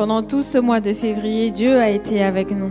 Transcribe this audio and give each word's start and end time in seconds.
Pendant 0.00 0.22
tout 0.22 0.42
ce 0.42 0.56
mois 0.56 0.80
de 0.80 0.94
février, 0.94 1.50
Dieu 1.50 1.78
a 1.78 1.90
été 1.90 2.22
avec 2.22 2.52
nous. 2.52 2.70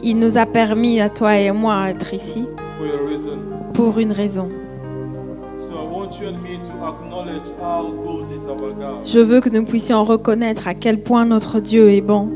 Il 0.00 0.20
nous 0.20 0.38
a 0.38 0.46
permis, 0.46 1.00
à 1.00 1.08
toi 1.08 1.36
et 1.36 1.50
moi, 1.50 1.88
d'être 1.88 2.14
ici 2.14 2.44
pour 3.74 3.98
une 3.98 4.12
raison. 4.12 4.48
Je 9.04 9.18
veux 9.18 9.40
que 9.40 9.48
nous 9.48 9.64
puissions 9.64 10.04
reconnaître 10.04 10.68
à 10.68 10.74
quel 10.74 11.02
point 11.02 11.24
notre 11.26 11.58
Dieu 11.58 11.90
est 11.90 12.00
bon. 12.00 12.30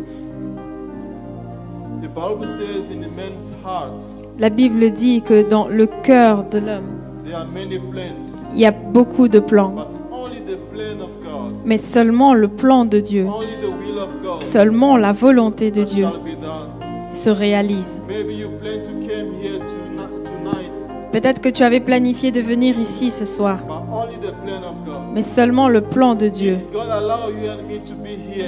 La 4.40 4.50
Bible 4.50 4.90
dit 4.90 5.22
que 5.22 5.48
dans 5.48 5.68
le 5.68 5.86
cœur 5.86 6.48
de 6.50 6.58
l'homme, 6.58 7.00
il 8.54 8.60
y 8.60 8.66
a 8.66 8.72
beaucoup 8.72 9.28
de 9.28 9.38
plans, 9.38 9.72
mais 11.70 11.78
seulement 11.78 12.34
le 12.34 12.48
plan 12.48 12.84
de 12.84 12.98
Dieu, 12.98 13.28
seulement 14.44 14.96
la 14.96 15.12
volonté 15.12 15.70
de 15.70 15.84
Dieu 15.84 16.08
se 17.12 17.30
réalise. 17.30 18.00
Peut-être 21.12 21.40
que 21.40 21.48
tu 21.48 21.62
avais 21.62 21.78
planifié 21.78 22.32
de 22.32 22.40
venir 22.40 22.76
ici 22.76 23.12
ce 23.12 23.24
soir, 23.24 23.60
mais 25.14 25.22
seulement 25.22 25.68
le 25.68 25.80
plan 25.80 26.16
de 26.16 26.28
Dieu. 26.28 26.56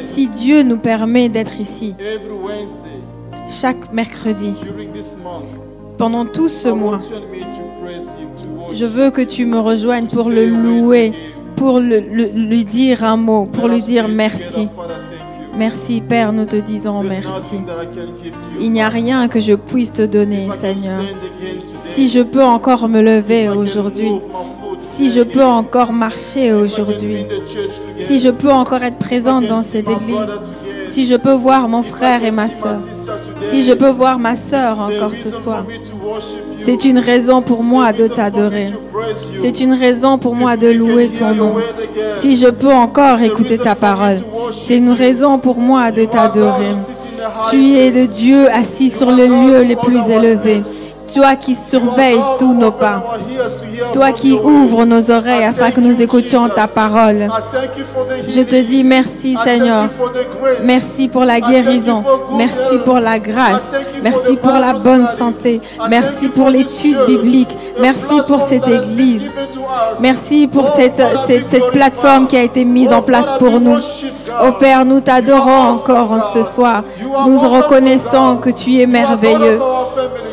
Si 0.01 0.29
Dieu 0.29 0.65
nous 0.65 0.79
permet 0.79 1.29
d'être 1.29 1.61
ici 1.61 1.95
chaque 3.47 3.93
mercredi, 3.93 4.53
pendant 5.97 6.27
tout 6.27 6.49
ce 6.49 6.71
mois, 6.71 6.99
je 8.73 8.85
veux 8.85 9.13
que 9.13 9.23
tu 9.23 9.47
me 9.47 9.61
rejoignes 9.61 10.09
pour 10.09 10.29
le 10.29 10.45
louer. 10.45 11.13
Pour 11.63 11.79
le- 11.79 12.01
le- 12.01 12.31
lui 12.35 12.65
dire 12.65 13.05
un 13.05 13.17
mot, 13.17 13.47
pour 13.47 13.69
lui 13.69 13.81
dire 13.81 14.09
merci. 14.09 14.67
Merci 15.57 16.01
Père, 16.01 16.33
nous 16.33 16.45
te 16.45 16.57
disons 16.57 17.03
merci. 17.05 17.57
Il 18.61 18.73
n'y 18.73 18.83
a 18.83 18.89
rien 18.89 19.29
que 19.29 19.39
je 19.39 19.55
puisse 19.55 19.93
te 19.93 20.03
donner, 20.03 20.49
Seigneur. 20.59 20.99
Si 21.73 22.09
je 22.09 22.21
peux 22.21 22.43
encore 22.43 22.89
me 22.89 23.01
lever 23.01 23.49
aujourd'hui, 23.49 24.11
si 24.81 25.09
je 25.09 25.21
peux 25.21 25.45
encore 25.45 25.93
marcher 25.93 26.53
aujourd'hui, 26.53 27.27
si 27.97 28.19
je 28.19 28.31
peux 28.31 28.51
encore 28.53 28.83
être 28.83 28.99
présente 28.99 29.47
dans 29.47 29.63
cette 29.63 29.89
église, 29.89 30.35
si 30.93 31.07
je 31.07 31.17
peux 31.17 31.33
voir 31.33 31.69
mon 31.69 31.83
frère 31.83 32.23
et 32.23 32.31
ma 32.31 32.51
soeur, 32.51 32.77
si 33.49 33.63
je 33.63 33.73
peux 33.73 33.89
voir 33.89 34.19
ma 34.19 34.35
the 34.37 34.79
encore 34.79 35.15
ce 35.15 35.31
soir, 35.31 35.65
c'est 36.59 36.85
une 36.85 36.99
raison 36.99 37.41
pour 37.41 37.63
moi 37.63 37.95
de 37.95 38.07
t'adorer. 38.09 38.67
C'est 39.41 39.61
une 39.61 39.73
raison 39.73 40.19
pour 40.19 40.35
moi 40.35 40.59
de 40.59 40.69
louer 40.69 41.09
ton 41.09 41.35
nom. 41.35 41.55
Si 42.21 42.37
je 42.37 42.49
peux 42.49 42.73
encore 42.73 43.23
écouter 43.23 43.57
ta 43.57 43.75
parole, 43.75 44.19
c'est 44.67 44.77
une 44.77 44.91
raison 44.91 45.39
pour 45.39 45.57
moi 45.57 45.91
de 45.91 46.05
t'adorer. 46.05 46.75
Tu 47.51 47.79
es 47.79 47.91
le. 47.91 48.07
Dieu 48.07 48.51
assis 48.51 48.91
sur 48.91 49.11
les 49.11 49.29
lieux 49.29 49.63
les 49.63 49.77
plus 49.77 50.11
élevés. 50.11 50.63
Toi 51.15 51.37
qui 51.37 51.55
surveilles 51.55 52.21
tous 52.39 52.55
nos 52.55 52.73
pas. 52.73 53.03
Toi 53.93 54.13
qui 54.13 54.33
ouvres 54.33 54.85
nos 54.85 55.11
oreilles 55.11 55.45
afin 55.45 55.71
que 55.71 55.81
nous 55.81 56.01
écoutions 56.01 56.49
ta 56.49 56.67
parole. 56.67 57.29
Je 58.29 58.41
te 58.43 58.63
dis 58.63 58.83
merci 58.85 59.37
Seigneur. 59.43 59.89
Merci 60.65 61.09
pour 61.09 61.25
la 61.25 61.41
guérison. 61.41 62.03
Merci 62.37 62.79
pour 62.85 62.99
la 62.99 63.19
grâce. 63.19 63.75
Merci 64.03 64.37
pour 64.37 64.53
la 64.53 64.73
bonne 64.75 65.07
santé. 65.07 65.61
Merci 65.89 66.29
pour 66.29 66.49
l'étude 66.49 66.99
biblique. 67.07 67.57
Merci 67.81 68.15
pour 68.27 68.41
cette 68.41 68.69
église. 68.69 69.33
Merci 70.01 70.47
pour 70.47 70.69
cette, 70.69 71.03
cette, 71.27 71.71
plateforme 71.71 72.27
qui 72.27 72.37
a 72.37 72.43
été 72.43 72.65
mise 72.65 72.93
en 72.93 73.03
place 73.03 73.39
pour 73.39 73.61
nous. 73.61 73.79
God. 74.41 74.59
Père, 74.59 74.85
nous 74.85 75.01
t'adorons 75.01 75.71
encore 75.71 76.13
en 76.13 76.21
ce 76.21 76.43
soir. 76.43 76.83
Nous 77.27 77.39
reconnaissons 77.39 78.37
que 78.37 78.51
tu 78.51 78.81
es 78.81 78.87
merveilleux. 78.87 79.61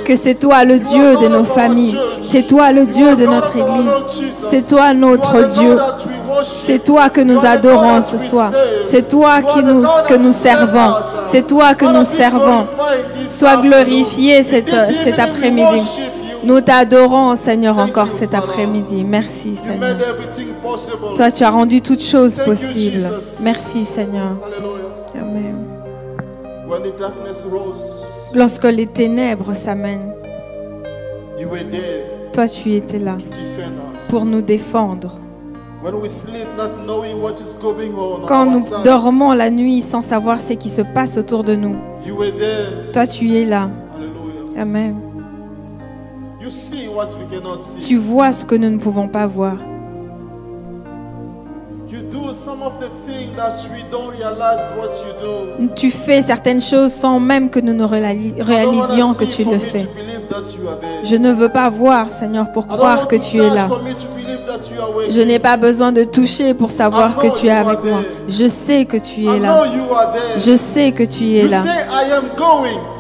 Que 0.10 0.16
c'est 0.16 0.40
toi 0.40 0.64
le 0.64 0.80
Dieu 0.80 1.18
de 1.18 1.28
nos 1.28 1.44
familles. 1.44 1.96
C'est 2.24 2.48
toi 2.48 2.72
le 2.72 2.88
Dieu 2.88 3.16
de 3.16 3.28
notre 3.28 3.56
Église. 3.56 4.26
C'est 4.50 4.68
toi 4.68 4.96
notre 4.96 5.48
Dieu. 5.48 5.78
C'est 6.44 6.84
toi 6.84 7.12
que 7.12 7.22
nous 7.22 7.46
adorons 7.46 8.02
ce 8.02 8.18
soir. 8.18 8.52
C'est 8.90 9.08
toi 9.08 9.44
qui 9.44 9.64
nous, 9.64 9.86
que 10.08 10.16
nous 10.16 10.32
servons. 10.32 10.94
C'est 11.32 11.46
toi 11.46 11.76
que 11.76 11.86
nous 11.86 12.06
servons. 12.06 12.66
Sois 13.28 13.58
glorifié 13.58 14.42
cet, 14.42 14.72
cet 15.04 15.20
après-midi. 15.20 15.84
Nous 16.44 16.60
t'adorons, 16.62 17.36
Seigneur, 17.36 17.78
encore 17.78 18.12
cet 18.12 18.34
après-midi. 18.34 19.04
Merci, 19.04 19.56
Seigneur. 19.56 19.96
Toi, 21.16 21.30
tu 21.30 21.44
as 21.44 21.52
rendu 21.52 21.84
toutes 21.84 22.04
choses 22.04 22.40
possibles. 22.44 23.04
Merci, 23.44 23.86
Seigneur. 23.86 24.32
Amen. 25.14 25.68
Lorsque 28.34 28.66
les 28.66 28.86
ténèbres 28.88 29.54
s'amènent, 29.54 30.14
toi, 32.34 32.48
tu 32.48 32.74
étais 32.74 33.00
là 33.00 33.18
pour 34.10 34.26
nous 34.26 34.42
défendre. 34.42 35.18
Quand 38.28 38.46
nous 38.46 38.84
dormons 38.84 39.34
la 39.34 39.50
nuit 39.50 39.82
sans 39.82 40.02
savoir 40.02 40.40
ce 40.40 40.54
qui 40.54 40.70
se 40.70 40.82
passe 40.82 41.18
autour 41.18 41.44
de 41.44 41.56
nous, 41.56 41.76
toi, 42.94 43.08
tu 43.08 43.36
es 43.36 43.46
là. 43.46 43.70
Amen. 44.58 44.96
Tu 47.80 47.96
vois 47.96 48.32
ce 48.32 48.46
que 48.46 48.56
nous 48.56 48.70
ne 48.70 48.78
pouvons 48.78 49.08
pas 49.08 49.26
voir. 49.26 49.58
Tu 55.76 55.92
fais 55.92 56.22
certaines 56.22 56.62
choses 56.62 56.94
sans 56.94 57.20
même 57.20 57.50
que 57.50 57.60
nous 57.60 57.74
ne 57.74 57.84
réalisions 57.84 59.14
que 59.14 59.26
tu 59.26 59.44
le 59.44 59.60
fais. 59.60 59.88
Je 61.04 61.16
ne 61.16 61.32
veux 61.32 61.50
pas 61.50 61.70
voir, 61.70 62.12
Seigneur, 62.12 62.52
pour 62.52 62.68
croire 62.68 63.08
que 63.08 63.16
tu 63.16 63.38
es 63.38 63.50
là. 63.50 63.68
Je 65.10 65.22
n'ai 65.22 65.40
pas 65.40 65.58
besoin 65.58 65.92
de 65.92 66.04
toucher 66.04 66.54
pour 66.54 66.72
savoir 66.72 67.16
que 67.18 67.28
tu 67.40 67.48
es 67.48 67.52
avec 67.52 67.84
moi. 67.84 68.02
Je 68.28 68.48
sais 68.48 68.86
que 68.86 68.98
tu 68.98 69.26
es 69.26 69.40
là. 69.40 69.64
Je 70.38 70.56
sais 70.56 70.92
que 70.92 71.04
tu 71.04 71.36
es 71.38 71.48
là. 71.48 71.64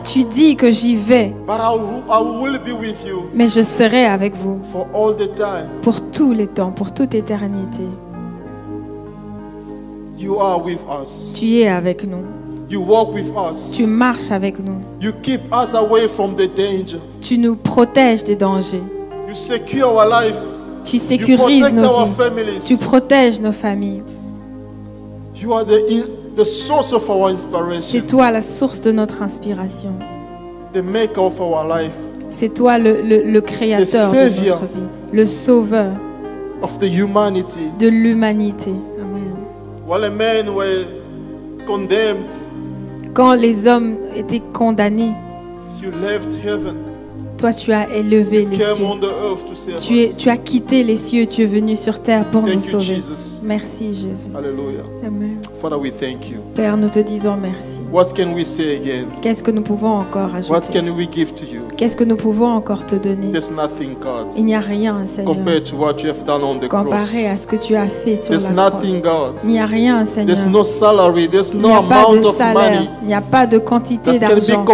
Tu 0.03 0.23
dis 0.23 0.55
que 0.55 0.71
j'y 0.71 0.95
vais, 0.95 1.35
mais 3.33 3.47
je 3.47 3.61
serai 3.61 4.05
avec 4.05 4.35
vous 4.35 4.59
pour 5.81 6.01
tous 6.11 6.33
les 6.33 6.47
temps, 6.47 6.71
pour 6.71 6.93
toute 6.93 7.13
éternité. 7.13 7.83
You 10.19 10.39
are 10.41 10.61
with 10.61 10.79
us. 11.01 11.33
Tu 11.33 11.59
es 11.61 11.67
avec 11.69 12.05
nous. 12.05 12.25
You 12.69 12.81
walk 12.81 13.13
with 13.13 13.31
us. 13.35 13.71
Tu 13.75 13.85
marches 13.87 14.31
avec 14.31 14.59
nous. 14.59 14.81
You 15.01 15.11
keep 15.23 15.39
us 15.53 15.73
away 15.73 16.07
from 16.07 16.35
the 16.35 16.47
danger. 16.55 16.99
Tu 17.21 17.37
nous 17.37 17.55
protèges 17.55 18.23
des 18.23 18.35
dangers. 18.35 18.83
You 19.27 19.33
secure 19.33 19.87
our 19.87 20.05
life. 20.05 20.35
Tu 20.83 20.97
You 20.97 21.01
sécurises 21.03 21.61
protect 21.61 21.75
nos 21.75 21.85
our 21.85 22.05
vies. 22.05 22.15
families. 22.15 22.65
Tu 22.67 22.77
protèges 22.77 23.39
nos 23.39 23.51
familles. 23.53 24.03
You 25.35 25.53
are 25.53 25.63
the, 25.65 26.05
the 26.35 26.43
source 26.45 26.91
of 26.91 27.09
our 27.09 27.29
C'est 27.29 27.33
inspiration, 27.35 28.01
toi 28.07 28.29
la 28.31 28.41
source 28.41 28.81
de 28.81 28.91
notre 28.91 29.21
inspiration. 29.21 29.93
the 30.73 30.81
maker 30.83 31.23
of 31.23 31.39
our 31.39 31.65
life, 31.65 31.95
C'est 32.27 32.53
toi 32.53 32.77
le, 32.77 33.01
le- 33.01 33.23
le 33.23 33.41
créateur 33.41 34.11
de 34.11 34.15
Savior. 34.15 34.59
notre 34.61 34.73
vie, 34.73 34.87
le 35.13 35.25
sauveur 35.25 35.91
of 36.61 36.77
the 36.79 36.83
humanity. 36.91 37.69
de 37.79 37.87
l'humanité. 37.87 38.71
Quand 43.15 43.33
les 43.33 43.67
hommes 43.67 43.97
étaient 44.15 44.41
condamnés, 44.53 45.15
you 45.81 45.89
left 45.91 46.35
heaven 46.43 46.88
Toi, 47.39 47.53
tu 47.53 47.71
as 47.71 47.87
élevé 47.95 48.45
les 48.45 48.57
cieux. 48.57 49.77
Tu, 49.77 50.01
es, 50.01 50.13
tu 50.13 50.29
as 50.29 50.35
quitté 50.35 50.83
les 50.83 50.97
cieux, 50.97 51.25
tu 51.25 51.43
es 51.43 51.45
venu 51.45 51.77
sur 51.77 52.01
terre 52.01 52.25
pour 52.29 52.41
nous 52.41 52.49
you, 52.49 52.59
sauver. 52.59 52.95
Jesus. 52.95 53.39
Merci 53.41 53.93
Jésus. 53.93 54.29
Amen. 55.07 55.39
Father, 55.61 55.77
we 55.77 55.89
thank 55.91 56.29
you. 56.29 56.39
Père, 56.53 56.75
nous 56.75 56.89
te 56.89 56.99
disons 56.99 57.37
merci. 57.41 57.79
What 57.93 58.07
can 58.15 58.33
we 58.33 58.45
say 58.45 58.75
again? 58.75 59.05
Qu'est-ce 59.21 59.41
que 59.41 59.51
nous 59.51 59.61
pouvons 59.61 59.99
encore 59.99 60.29
What 60.49 60.57
ajouter 60.57 60.79
can 60.81 60.93
we 60.97 61.07
give 61.09 61.33
to 61.33 61.45
you? 61.45 61.61
Qu'est-ce 61.77 61.95
que 61.95 62.03
nous 62.03 62.17
pouvons 62.17 62.47
encore 62.47 62.85
te 62.85 62.95
donner? 62.95 63.31
There's 63.31 63.51
nothing, 63.51 63.95
God, 64.01 64.27
Il 64.37 64.45
n'y 64.45 64.55
a 64.55 64.59
rien, 64.59 65.07
Seigneur, 65.07 65.33
compared 65.33 65.63
to 65.63 65.77
what 65.77 65.95
you 66.03 66.09
have 66.09 66.25
done 66.25 66.43
on 66.43 66.55
the 66.59 66.67
cross. 66.67 66.83
comparé 66.83 67.27
à 67.27 67.37
ce 67.37 67.47
que 67.47 67.55
tu 67.55 67.75
as 67.75 67.87
fait 67.87 68.17
sur 68.17 68.29
There's 68.29 68.49
la 68.53 68.69
croix. 68.69 68.79
nothing, 68.81 69.01
God. 69.01 69.35
Il 69.43 69.49
n'y 69.51 69.59
a 69.59 69.65
rien, 69.65 70.03
Seigneur. 70.05 70.35
There's 70.35 70.45
no 70.45 70.63
salary. 70.65 71.29
There's 71.29 71.51
Il 71.53 71.61
n'y 71.61 71.71
a 71.71 71.81
pas 71.81 72.05
de 72.13 72.21
salaire, 72.21 72.87
il 73.01 73.07
n'y 73.07 73.13
a 73.13 73.21
pas 73.21 73.47
de 73.47 73.57
quantité 73.59 74.19
d'argent 74.19 74.65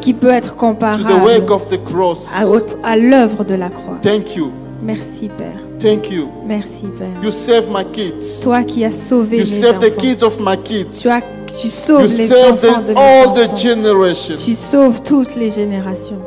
qui 0.00 0.14
peut 0.14 0.30
être 0.30 0.50
to 0.50 0.54
the 0.54 0.58
comparable 0.58 1.12
work 1.24 1.50
of 1.50 1.68
the 1.68 1.78
cross. 1.92 2.28
à, 2.34 2.88
à 2.88 2.96
l'œuvre 2.96 3.44
de 3.44 3.54
la 3.54 3.68
croix. 3.68 3.98
Thank 4.02 4.36
you. 4.36 4.50
Merci, 4.82 5.28
Père. 5.28 5.58
Thank 5.78 6.10
you. 6.10 6.28
Merci, 6.44 6.86
Père. 6.98 7.08
You 7.22 7.30
save 7.30 7.68
my 7.70 7.84
kids. 7.92 8.40
Toi 8.42 8.62
qui 8.64 8.84
as 8.84 8.90
sauvé 8.90 9.36
You 9.38 9.42
mes 9.44 9.46
save 9.46 9.78
the 9.78 9.84
enfants. 9.86 9.96
kids 10.00 10.22
of 10.24 10.38
my 10.40 10.56
kids. 10.64 11.00
Tu, 11.02 11.08
as, 11.08 11.20
tu 11.60 11.68
sauves 11.68 12.00
You 12.02 12.18
les 12.18 12.26
save 12.26 12.52
enfants 12.52 12.80
de 12.82 12.86
the, 12.86 12.88
mes 12.90 13.00
all 13.00 13.32
the 13.34 13.38
enfants. 13.44 13.56
generation. 13.56 14.36
Tu 14.36 14.54
sauves 14.54 15.00
toutes 15.02 15.36
les 15.36 15.50
générations. 15.50 16.18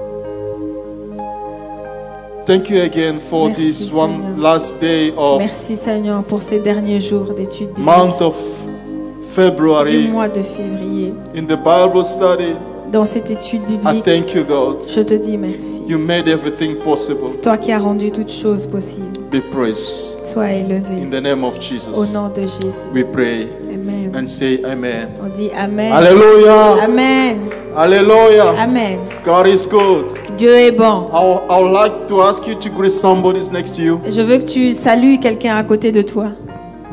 Thank 2.46 2.70
you 2.70 2.80
again 2.82 3.18
for 3.18 3.48
Merci, 3.48 3.62
this 3.62 3.92
one 3.92 4.12
Seigneur. 4.22 4.38
last 4.38 4.80
day 4.80 5.12
of 5.18 5.40
Merci, 5.40 5.76
Seigneur, 5.76 6.24
pour 6.24 6.44
ces 6.44 6.60
derniers 6.60 7.00
jours 7.00 7.34
d'études 7.36 7.76
month 7.78 8.22
of 8.22 8.36
du 8.38 9.28
February 9.30 10.08
mois 10.10 10.30
de 10.30 10.42
février. 10.42 11.14
in 11.36 11.44
the 11.46 11.58
Bible 11.58 12.06
study. 12.06 12.54
Dans 12.92 13.06
cette 13.06 13.30
étude 13.32 13.62
I 13.68 13.78
biblique, 13.78 14.04
thank 14.06 14.34
you, 14.34 14.44
God. 14.44 14.86
je 14.88 15.02
te 15.02 15.14
dis 15.16 15.38
merci. 15.38 15.82
You 15.88 15.98
made 15.98 16.28
everything 16.28 16.76
possible. 16.78 17.28
C'est 17.28 17.42
toi 17.42 17.58
qui 17.58 17.72
as 17.72 17.80
rendu 17.80 18.12
toutes 18.12 18.32
choses 18.32 18.68
possibles. 18.68 19.08
Be 19.32 19.42
praised. 19.52 20.24
Sois 20.26 20.52
élevé. 20.52 21.02
In 21.02 21.10
the 21.10 21.22
name 21.22 21.44
of 21.44 21.58
Au 21.58 21.62
Jesus, 21.62 22.14
nom 22.14 22.30
de 22.30 22.42
Jésus. 22.42 22.88
we 22.94 23.04
pray 23.04 23.48
Amen. 23.74 24.12
and 24.16 24.28
say 24.28 24.60
Amen. 24.64 25.10
On 25.24 25.30
dit 25.30 25.50
Amen. 25.58 25.92
Hallelujah. 25.92 26.84
Amen. 26.84 27.38
Hallelujah. 27.76 28.54
Amen. 28.58 29.00
God 29.26 29.48
is 29.48 29.68
good. 29.68 30.06
Dieu 30.38 30.54
est 30.56 30.72
bon. 30.72 31.10
I 31.12 31.40
I 31.50 31.60
would 31.60 31.72
like 31.74 32.08
to 32.08 32.22
ask 32.22 32.48
you 32.48 32.56
to 32.56 32.70
greet 32.70 32.92
somebody 32.92 33.40
next 33.52 33.76
to 33.76 33.82
you. 33.82 34.00
Je 34.08 34.22
veux 34.22 34.38
que 34.38 34.46
tu 34.46 34.74
salues 34.74 35.20
quelqu'un 35.20 35.58
à 35.58 35.64
côté 35.64 35.92
de 35.92 36.02
toi. 36.02 36.28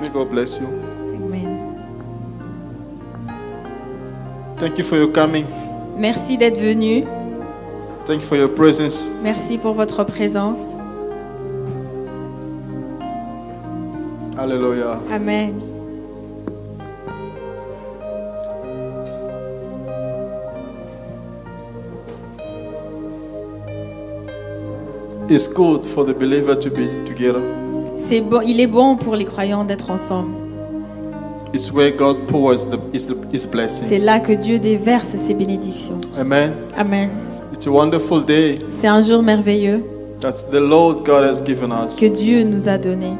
May 0.00 0.08
God 0.08 0.30
bless 0.30 0.58
you. 0.58 0.66
Amen. 1.24 1.58
Thank 4.58 4.78
you 4.78 4.84
for 4.84 4.96
your 4.96 5.12
coming. 5.12 5.44
Merci 6.02 6.36
d'être 6.36 6.58
venu. 6.58 7.04
Thank 8.06 8.22
you 8.22 8.26
for 8.26 8.36
your 8.36 8.52
presence. 8.52 9.08
Merci 9.22 9.56
pour 9.56 9.72
votre 9.74 10.02
présence. 10.02 10.58
Hallelujah. 14.36 14.98
Amen. 15.12 15.52
It's 25.30 25.46
good 25.46 25.86
for 25.86 26.04
the 26.04 26.12
believer 26.12 26.56
to 26.56 26.68
be 26.68 26.88
together. 27.06 27.40
C'est 27.96 28.22
bon, 28.22 28.40
il 28.44 28.58
est 28.58 28.66
bon 28.66 28.96
pour 28.96 29.14
les 29.14 29.24
croyants 29.24 29.64
d'être 29.64 29.92
ensemble. 29.92 30.41
C'est 31.54 33.48
blessing. 33.50 34.02
là 34.04 34.20
que 34.20 34.32
Dieu 34.32 34.58
déverse 34.58 35.08
ses 35.08 35.34
bénédictions. 35.34 36.00
Amen. 36.18 36.52
Amen. 36.76 37.10
It's 37.52 37.66
a 37.66 37.70
wonderful 37.70 38.24
day 38.24 38.58
C'est 38.70 38.88
un 38.88 39.02
jour 39.02 39.22
merveilleux 39.22 39.84
that 40.20 40.34
the 40.50 40.60
Lord 40.60 41.04
God 41.04 41.24
has 41.24 41.42
given 41.44 41.70
us. 41.70 41.96
que 41.98 42.06
Dieu 42.06 42.42
nous 42.44 42.68
a 42.68 42.78
donné. 42.78 43.12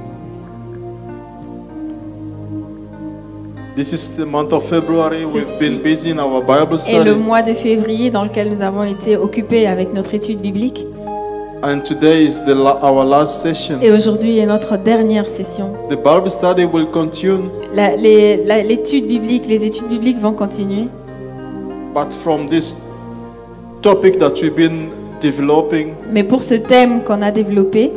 This 3.75 3.93
is 3.93 4.08
the 4.17 4.26
month 4.26 4.52
of 4.52 4.64
February. 4.69 5.25
We've 5.25 5.44
Ceci 5.44 5.58
been 5.69 5.82
busy 5.82 6.11
in 6.11 6.19
our 6.19 6.43
Bible 6.43 6.79
Et 6.88 6.99
le 6.99 7.11
study. 7.12 7.20
mois 7.23 7.43
de 7.43 7.55
février 7.55 8.11
dans 8.11 8.25
lequel 8.25 8.50
nous 8.50 8.61
avons 8.62 8.84
été 8.84 9.17
occupés 9.17 9.67
avec 9.67 9.94
notre 9.94 10.14
étude 10.14 10.40
biblique. 10.40 10.87
And 11.64 11.85
today 11.85 12.25
is 12.26 12.41
the, 12.44 12.56
our 12.56 13.05
last 13.05 13.41
session. 13.41 13.79
Et 13.81 13.93
aujourd'hui 13.93 14.38
est 14.38 14.47
notre 14.47 14.76
dernière 14.76 15.26
session. 15.26 15.69
The 15.88 15.94
Bible 15.97 16.29
study 16.29 16.64
will 16.64 16.87
continue, 16.87 17.44
L'étude 17.73 19.06
biblique, 19.06 19.47
les 19.47 19.64
études 19.64 19.87
bibliques 19.88 20.19
vont 20.20 20.32
continuer. 20.32 20.88
but 21.94 22.12
from 22.12 22.49
this 22.49 22.75
topic 23.81 24.19
that 24.19 24.32
we've 24.43 24.56
been 24.56 24.88
developing, 25.20 25.93
Mais 26.11 26.25
pour 26.25 26.43
ce 26.43 26.55
thème 26.55 27.05
qu'on 27.05 27.23
a 27.23 27.31
développé, 27.31 27.93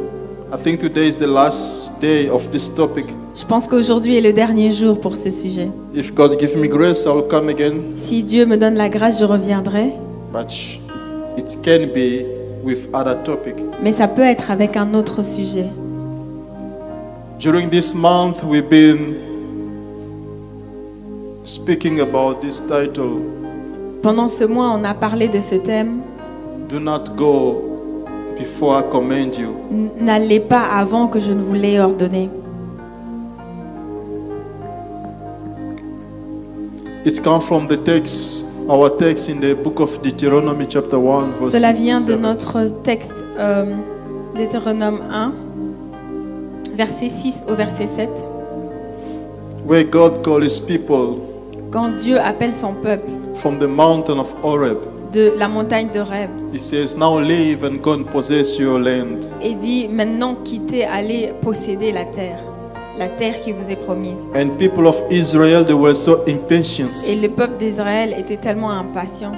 I 0.54 0.58
think 0.62 0.80
today 0.80 1.08
is 1.08 1.16
the 1.16 1.26
last 1.28 2.00
day 2.00 2.30
of 2.30 2.52
this 2.52 2.70
topic. 2.72 3.06
je 3.36 3.46
pense 3.46 3.68
qu'aujourd'hui 3.68 4.16
est 4.18 4.22
le 4.22 4.32
dernier 4.34 4.70
jour 4.70 5.00
pour 5.00 5.18
ce 5.18 5.32
sujet. 5.32 5.72
If 5.96 6.14
God 6.14 6.38
give 6.40 6.56
me 6.56 6.68
grace, 6.68 7.06
I 7.06 7.10
will 7.10 7.28
come 7.28 7.50
again. 7.50 7.96
Si 7.96 8.22
Dieu 8.22 8.46
me 8.46 8.58
donne 8.58 8.76
la 8.76 8.90
grâce, 8.90 9.20
je 9.20 9.26
reviendrai. 9.26 9.92
But 10.32 10.52
it 11.38 11.58
can 11.64 11.88
be 11.96 12.45
with 12.66 12.90
other 12.94 13.16
topic. 13.24 13.56
Mais 13.82 13.94
ça 13.94 14.08
peut 14.08 14.24
être 14.24 14.52
avec 14.52 14.76
un 14.76 14.94
autre 14.94 15.24
sujet. 15.24 15.68
During 17.40 17.70
this 17.70 17.94
month, 17.94 18.44
we've 18.44 18.68
been 18.68 19.16
speaking 21.44 22.00
about 22.02 22.42
this 22.42 22.60
title. 22.60 23.22
Pendant 24.02 24.28
ce 24.28 24.44
mois, 24.44 24.72
on 24.76 24.84
a 24.84 24.94
parlé 24.94 25.28
de 25.28 25.40
ce 25.40 25.56
thème. 25.56 26.02
Do 26.70 26.80
not 26.80 27.16
go 27.16 27.76
before 28.38 28.80
I 28.80 28.84
command 28.90 29.36
you. 29.36 29.56
N'allez 30.00 30.40
pas 30.40 30.64
avant 30.64 31.08
que 31.08 31.20
je 31.20 31.34
ne 31.34 31.42
vous 31.42 31.54
l'ai 31.54 31.80
ordonné. 31.80 32.30
It 37.06 37.22
comes 37.22 37.42
from 37.42 37.68
the 37.68 37.78
text, 37.78 38.48
our 38.70 38.90
text 38.98 39.30
in 39.30 39.40
the 39.40 39.54
book 39.56 39.80
of 39.80 40.02
Deuteronomy, 40.02 40.66
chapter 40.68 40.98
1, 41.00 41.34
verse 41.34 41.52
Cela 41.54 41.76
6 41.76 41.80
to 41.80 41.84
vient 41.84 42.00
de 42.02 42.12
7. 42.14 42.20
notre 42.22 42.82
texte 42.84 43.14
euh, 43.38 43.66
Deutéronome 44.36 45.02
1, 45.12 45.32
verset 46.76 47.10
6 47.10 47.46
au 47.50 47.56
verset 47.56 47.88
7. 47.88 48.10
Where 49.68 49.84
God 49.84 50.24
called 50.24 50.44
his 50.44 50.60
people 50.60 51.22
Quand 51.72 51.90
Dieu 52.00 52.20
appelle 52.20 52.54
son 52.54 52.74
peuple 52.74 53.12
from 53.36 53.58
the 53.60 53.68
mountain 53.68 54.20
of 54.20 54.34
Horeb. 54.44 54.78
de 55.12 55.34
la 55.38 55.48
montagne 55.48 55.90
de 55.94 56.00
rêve 56.02 56.30
He 56.54 56.60
says, 56.60 56.96
Now 56.98 57.20
leave 57.20 57.64
and 57.64 57.80
go 57.82 57.94
and 57.94 58.04
possess 58.04 58.58
your 58.60 58.80
land. 58.80 59.26
et 59.42 59.54
dit 59.56 59.88
maintenant 59.88 60.36
quittez, 60.44 60.84
allez 60.86 61.32
posséder 61.42 61.92
la 61.92 62.06
terre, 62.06 62.40
la 62.98 63.10
terre 63.10 63.40
qui 63.42 63.52
vous 63.52 63.70
est 63.72 63.76
promise. 63.76 64.26
And 64.36 64.58
people 64.58 64.88
of 64.88 65.02
Israel, 65.10 65.66
they 65.66 65.74
were 65.74 65.96
so 65.96 66.20
impatient. 66.28 66.92
Et 67.10 67.22
le 67.22 67.30
peuple 67.30 67.58
d'Israël 67.58 68.16
était 68.18 68.38
tellement 68.38 68.72
impatient 68.72 69.34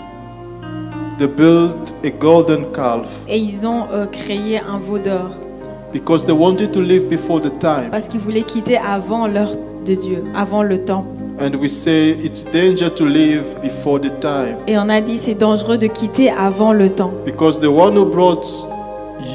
They 1.17 1.27
built 1.27 1.95
a 2.03 2.11
golden 2.11 2.65
calf 2.73 3.07
et 3.27 3.39
ils 3.39 3.65
ont 3.65 3.85
euh, 3.91 4.05
créé 4.05 4.59
un 4.59 4.77
veau 4.77 4.99
d'or 4.99 5.31
because 5.91 6.23
they 6.27 6.31
wanted 6.31 6.71
to 6.73 6.79
live 6.79 7.07
before 7.09 7.41
the 7.41 7.57
time. 7.57 7.89
parce 7.89 8.07
qu'ils 8.07 8.19
voulaient 8.19 8.43
quitter 8.43 8.77
avant 8.77 9.25
l'heure 9.25 9.55
de 9.83 9.95
Dieu, 9.95 10.23
avant 10.35 10.61
le 10.61 10.77
temps. 10.77 11.05
And 11.39 11.55
we 11.59 11.71
say 11.71 12.11
it's 12.23 12.43
danger 12.43 12.91
to 12.91 13.05
live 13.05 13.45
before 13.63 13.99
the 13.99 14.11
time 14.19 14.57
Et 14.67 14.77
on 14.77 14.89
a 14.89 15.01
dit 15.01 15.17
c'est 15.17 15.33
dangereux 15.33 15.79
de 15.79 15.87
quitter 15.87 16.29
avant 16.29 16.71
le 16.71 16.89
temps 16.91 17.11
because 17.25 17.59
the 17.59 17.65
one 17.65 17.97
who 17.97 18.05
brought 18.05 18.45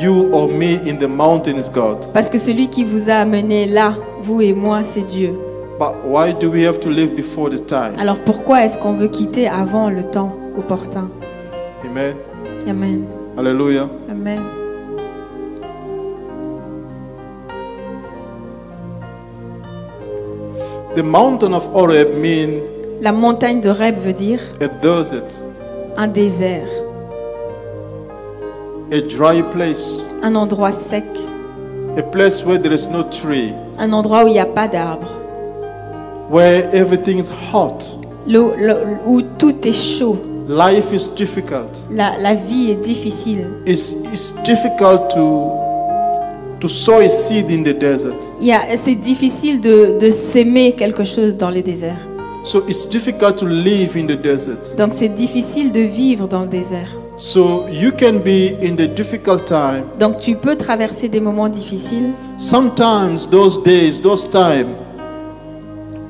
you 0.00 0.30
or 0.32 0.48
me 0.48 0.74
in 0.88 0.98
the 0.98 1.08
mountain 1.08 1.56
is 1.56 1.68
God. 1.68 2.06
parce 2.12 2.28
que 2.30 2.38
celui 2.38 2.68
qui 2.68 2.84
vous 2.84 3.10
a 3.10 3.14
amené 3.14 3.66
là, 3.66 3.94
vous 4.20 4.40
et 4.40 4.52
moi, 4.52 4.82
c'est 4.84 5.06
Dieu. 5.06 5.34
But 5.78 5.94
why 6.04 6.32
do 6.32 6.50
we 6.50 6.64
have 6.66 6.78
to 6.80 6.90
live 6.90 7.14
before 7.16 7.50
the 7.50 7.66
time? 7.66 7.94
Alors 7.98 8.18
pourquoi 8.20 8.64
est-ce 8.64 8.78
qu'on 8.78 8.92
veut 8.92 9.08
quitter 9.08 9.48
avant 9.48 9.90
le 9.90 10.04
temps 10.04 10.36
opportun? 10.56 11.10
Amen. 11.84 12.14
Amen. 12.68 13.04
Hallelujah. 13.36 13.88
Amen. 14.10 14.40
The 20.94 21.02
mountain 21.02 21.54
of 21.54 21.68
Horeb 21.74 22.18
mean 22.18 22.60
La 23.00 23.12
montagne 23.12 23.60
de 23.60 23.70
Reb 23.70 23.96
veut 23.96 24.12
dire 24.12 24.38
a 24.60 24.68
desert, 24.68 25.46
un 25.96 26.06
désert, 26.06 26.68
a 28.92 29.00
dry 29.00 29.42
place, 29.42 30.10
un 30.22 30.34
endroit 30.34 30.72
sec, 30.72 31.04
a 31.96 32.02
place 32.02 32.44
where 32.44 32.58
there 32.60 32.74
is 32.74 32.86
no 32.88 33.02
tree, 33.02 33.52
un 33.78 33.92
endroit 33.92 34.24
où 34.24 34.28
il 34.28 34.34
n'y 34.34 34.38
a 34.38 34.46
pas 34.46 34.68
d'arbres, 34.68 35.10
where 36.30 36.68
everything 36.74 37.18
is 37.18 37.30
hot. 37.52 37.96
où 39.06 39.22
tout 39.38 39.66
est 39.66 39.72
chaud. 39.72 40.16
Life 40.48 40.92
is 40.92 41.08
difficult. 41.16 41.84
La, 41.90 42.18
la 42.20 42.34
vie 42.34 42.70
est 42.72 42.84
difficile. 42.84 43.46
It's, 43.66 43.92
it's 44.12 44.34
difficult 44.44 45.08
to, 45.14 45.52
to 46.60 46.68
sow 46.68 46.98
a 47.00 47.08
seed 47.08 47.50
in 47.50 47.62
the 47.62 47.72
desert. 47.78 48.16
Il 48.40 48.46
y 48.48 48.52
a- 48.52 48.76
C'est 48.76 48.96
difficile 48.96 49.60
de, 49.60 49.96
de 50.00 50.10
s'aimer 50.10 50.72
quelque 50.72 51.04
chose 51.04 51.36
dans 51.36 51.50
les 51.50 51.62
déserts. 51.62 52.06
So 52.44 52.64
it's 52.68 52.88
difficult 52.88 53.36
to 53.36 53.46
live 53.46 53.96
in 53.96 54.06
the 54.06 54.20
desert. 54.20 54.74
Donc 54.76 54.92
c'est 54.94 55.08
difficile 55.14 55.70
de 55.72 55.80
vivre 55.80 56.26
dans 56.26 56.40
le 56.40 56.48
désert. 56.48 56.88
So 57.22 57.68
you 57.68 57.92
can 57.92 58.18
be 58.18 58.56
in 58.60 58.74
the 58.74 58.88
difficult 58.88 59.46
time. 59.46 59.84
Donc 60.00 60.18
tu 60.18 60.34
peux 60.34 60.56
traverser 60.56 61.08
des 61.08 61.20
moments 61.20 61.48
difficiles. 61.48 62.14
Sometimes 62.36 63.28
those 63.30 63.62
days, 63.62 64.02
those 64.02 64.28
time 64.28 64.74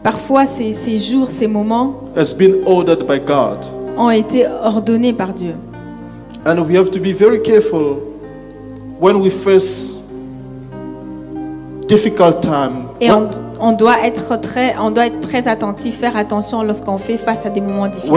Parfois, 0.02 0.46
ces, 0.46 0.72
ces 0.72 0.96
jours, 0.96 1.28
ces 1.28 1.46
moments 1.46 2.08
has 2.16 2.32
been 2.32 2.62
ordered 2.64 3.06
by 3.06 3.20
God. 3.20 3.58
ont 3.98 4.08
été 4.08 4.46
ordonnés 4.64 5.12
par 5.12 5.34
Dieu. 5.34 5.54
And 6.46 6.60
we 6.66 6.76
have 6.78 6.90
to 6.90 6.98
be 6.98 7.12
very 7.12 7.42
careful 7.42 7.98
when 8.98 9.20
we 9.20 9.28
face 9.28 10.02
difficult 11.88 12.40
time. 12.40 12.86
Et 13.02 13.10
on, 13.12 13.28
on 13.62 13.72
doit 13.72 14.04
être 14.04 14.40
très, 14.40 14.74
on 14.78 14.90
doit 14.90 15.06
être 15.06 15.20
très 15.20 15.46
attentif, 15.46 15.96
faire 15.98 16.16
attention 16.16 16.64
lorsqu'on 16.64 16.98
fait 16.98 17.16
face 17.16 17.46
à 17.46 17.48
des 17.48 17.60
moments 17.60 17.86
difficiles. 17.86 18.12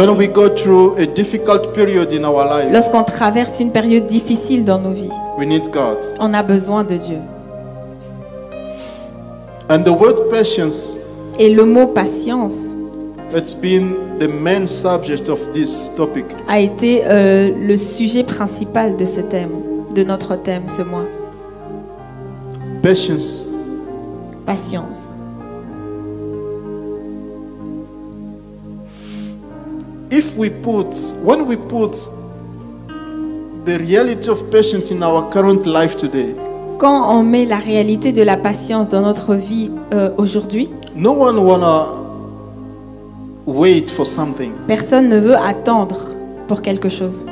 Lorsqu'on 2.74 3.04
traverse 3.04 3.60
une 3.60 3.72
période 3.72 4.08
difficile 4.08 4.66
dans 4.66 4.80
nos 4.80 4.92
vies, 4.92 5.12
we 5.38 5.48
need 5.48 5.70
God. 5.72 6.00
on 6.20 6.34
a 6.34 6.42
besoin 6.42 6.84
de 6.84 6.96
Dieu. 6.96 7.20
And 9.70 9.84
the 9.84 9.90
word 9.90 10.30
patience, 10.32 10.98
Et 11.40 11.54
le 11.54 11.66
mot 11.66 11.88
patience 11.88 12.74
it's 13.36 13.54
been 13.54 13.96
the 14.20 14.28
main 14.28 14.66
subject 14.66 15.30
of 15.30 15.40
this 15.54 15.92
topic. 15.96 16.26
a 16.48 16.60
été 16.60 17.04
euh, 17.06 17.52
le 17.56 17.78
sujet 17.78 18.24
principal 18.24 18.96
de 18.98 19.06
ce 19.06 19.22
thème, 19.22 19.52
de 19.94 20.04
notre 20.04 20.36
thème 20.38 20.64
ce 20.68 20.82
mois. 20.82 21.06
Patience. 22.82 23.46
Patience. 24.46 25.20
If 30.12 30.38
we 30.38 30.50
put, 30.50 30.96
when 31.24 31.48
we 31.48 31.56
put 31.58 31.94
the 33.66 33.78
reality 33.80 34.30
of 34.30 34.50
patience 34.52 34.92
in 34.92 35.02
our 35.04 35.30
current 35.32 35.66
life 35.66 35.98
today, 35.98 36.36
Quand 36.78 37.10
on 37.10 37.24
met 37.24 37.46
la 37.46 37.58
réalité 37.58 38.12
de 38.12 38.22
la 38.22 38.36
patience 38.38 38.90
dans 38.90 39.02
notre 39.02 39.34
vie 39.34 39.72
euh, 39.94 40.10
aujourd'hui, 40.18 40.70
no 40.96 41.12
one 41.14 41.38
wanna 41.40 41.88
wait 43.48 43.90
for 43.90 44.06
something. 44.06 44.52
personne 44.68 45.08
ne 45.10 45.18
veut 45.18 45.36
attendre 45.38 46.10
pour 46.48 46.62
quelque 46.62 46.90
chose. 46.90 47.26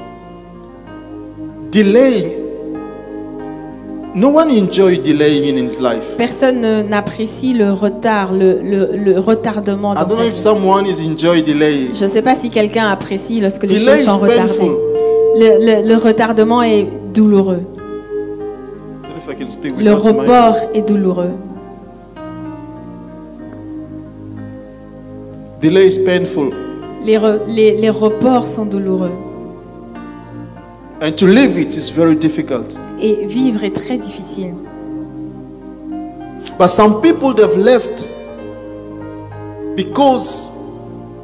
No 4.15 4.29
one 4.29 4.51
enjoy 4.51 4.97
delaying 5.01 5.57
in 5.57 5.63
his 5.63 5.79
life. 5.79 6.15
Personne 6.17 6.61
ne- 6.61 6.83
n'apprécie 6.83 7.53
le 7.53 7.71
retard, 7.73 8.31
le, 8.31 8.61
le- 8.61 8.95
le 8.95 9.19
retardement 9.19 9.93
I 9.93 9.95
dans 9.95 10.01
don't 10.01 10.09
know 10.09 10.17
sa 10.17 10.25
if 10.27 10.33
vie. 10.33 10.39
someone 10.39 10.85
is 10.85 11.01
enjoy 11.01 11.41
delaying. 11.41 11.95
Je 11.95 12.03
ne 12.03 12.09
sais 12.09 12.21
pas 12.21 12.35
si 12.35 12.51
quelqu'un 12.51 12.89
apprécie 12.89 13.41
lorsque 13.41 13.63
les 13.63 13.69
Delay 13.79 13.97
choses 14.03 14.05
sont 14.13 14.19
retardées. 14.19 14.53
Le, 15.35 15.81
le- 15.81 15.87
le 15.87 15.95
retardement 15.97 16.61
est 16.61 16.85
douloureux. 17.11 17.61
I 19.03 19.35
don't 19.35 19.49
I 19.65 19.69
Le 19.83 19.91
my- 19.91 19.95
report 19.95 20.57
est 20.75 20.83
douloureux. 20.87 21.31
Delay 25.59 25.87
is 25.87 25.99
painful. 26.05 26.51
Les, 27.03 27.17
re- 27.17 27.39
les- 27.47 27.77
les 27.81 27.89
reports 27.89 28.45
sont 28.45 28.65
douloureux. 28.65 29.11
And 31.03 31.17
to 31.17 31.27
live 31.27 31.57
it 31.57 31.75
is 31.75 31.89
very 31.89 32.15
difficult. 32.15 32.79
Et 33.01 33.25
vivre 33.25 33.65
est 33.65 33.75
très 33.75 33.97
difficile. 33.97 34.53
But 36.57 36.69
some 36.69 37.01
people 37.01 37.33
they've 37.33 37.57
left 37.57 38.07
because 39.75 40.53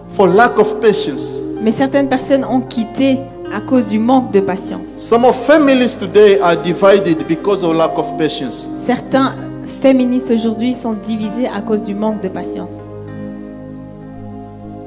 for 0.09 0.27
lack 0.27 0.59
of 0.59 0.81
patience. 0.81 1.41
Mais 1.63 1.71
certaines 1.71 2.09
personnes 2.09 2.43
ont 2.43 2.59
quitté 2.59 3.19
à 3.53 3.61
cause 3.61 3.85
du 3.85 3.99
manque 3.99 4.31
de 4.33 4.41
patience. 4.41 4.85
Some 4.85 5.23
of 5.23 5.33
families 5.33 5.95
today 5.97 6.41
are 6.41 6.57
divided 6.57 7.25
because 7.25 7.63
of 7.63 7.73
lack 7.73 7.97
of 7.97 8.17
patience. 8.17 8.69
Certains 8.77 9.33
féministes 9.81 10.29
aujourd'hui 10.29 10.73
sont 10.73 10.91
divisés 10.91 11.47
à 11.47 11.61
cause 11.61 11.83
du 11.83 11.95
manque 11.95 12.19
de 12.21 12.27
patience. 12.27 12.83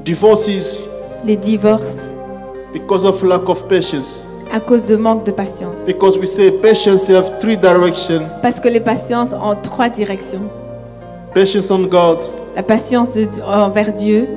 Divorces 0.04 0.86
Les 1.24 1.36
divorces 1.36 2.12
because 2.74 3.06
of 3.06 3.22
lack 3.22 3.48
of 3.48 3.66
patience. 3.68 4.28
À 4.52 4.60
cause 4.60 4.84
de 4.84 4.96
manque 4.96 5.24
de 5.24 5.30
patience. 5.32 5.86
Because 5.86 6.18
we 6.18 6.26
say 6.26 6.50
patience 6.50 7.08
have 7.08 7.38
three 7.40 7.56
directions. 7.56 8.22
Parce 8.42 8.60
que 8.60 8.68
les 8.68 8.80
patiences 8.80 9.32
ont 9.32 9.56
trois 9.62 9.88
directions. 9.88 10.42
Patience 11.34 11.70
on 11.70 11.86
God, 11.86 12.18
La 12.54 12.62
patience 12.62 13.10
de- 13.12 13.26
envers 13.42 13.92
Dieu, 13.94 14.28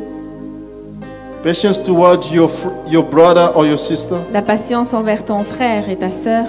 patience 1.44 1.82
toward 1.82 2.24
your 2.32 2.50
your 2.90 3.04
brother 3.04 3.52
or 3.56 3.66
your 3.66 3.78
sister, 3.80 4.16
la 4.32 4.42
patience 4.42 4.94
envers 4.94 5.24
ton 5.26 5.44
frère 5.44 5.90
et 5.90 5.98
ta 5.98 6.10
sœur, 6.10 6.46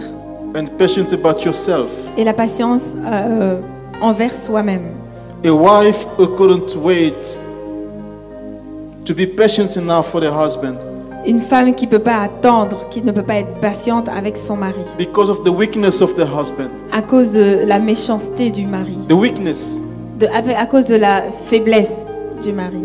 and 0.55 0.67
patience 0.79 1.13
about 1.13 1.45
yourself. 1.45 1.91
et 2.17 2.23
la 2.25 2.33
patience 2.33 2.95
euh, 3.05 3.59
envers 4.01 4.33
soi-même. 4.33 4.93
A 5.45 5.51
wife 5.51 6.07
who 6.19 6.29
couldn't 6.37 6.77
wait 6.77 7.39
to 9.05 9.13
be 9.15 9.27
patient 9.27 9.77
enough 9.77 10.07
for 10.11 10.21
the 10.21 10.31
husband 10.31 10.77
Une 11.27 11.41
femme 11.41 11.75
qui 11.75 11.87
peut 11.89 11.99
pas 11.99 12.19
attendre, 12.23 12.87
qui 12.89 13.03
ne 13.03 13.11
peut 13.11 13.23
pas 13.23 13.37
être 13.37 13.55
patiente 13.61 14.09
avec 14.09 14.37
son 14.37 14.57
mari, 14.57 14.75
because 14.99 15.29
of 15.29 15.43
the 15.43 15.49
weakness 15.49 16.01
of 16.01 16.15
the 16.15 16.21
husband. 16.23 16.69
à 16.93 17.03
cause 17.03 17.33
de 17.33 17.67
la 17.67 17.81
méchanceté 17.81 18.51
du 18.51 18.65
mari, 18.67 18.97
The 19.09 19.13
weakness 19.13 19.81
de- 20.21 20.27
à 20.57 20.67
cause 20.67 20.85
de 20.87 20.95
la 20.97 21.23
faiblesse 21.47 22.07
du 22.43 22.53
mari. 22.53 22.83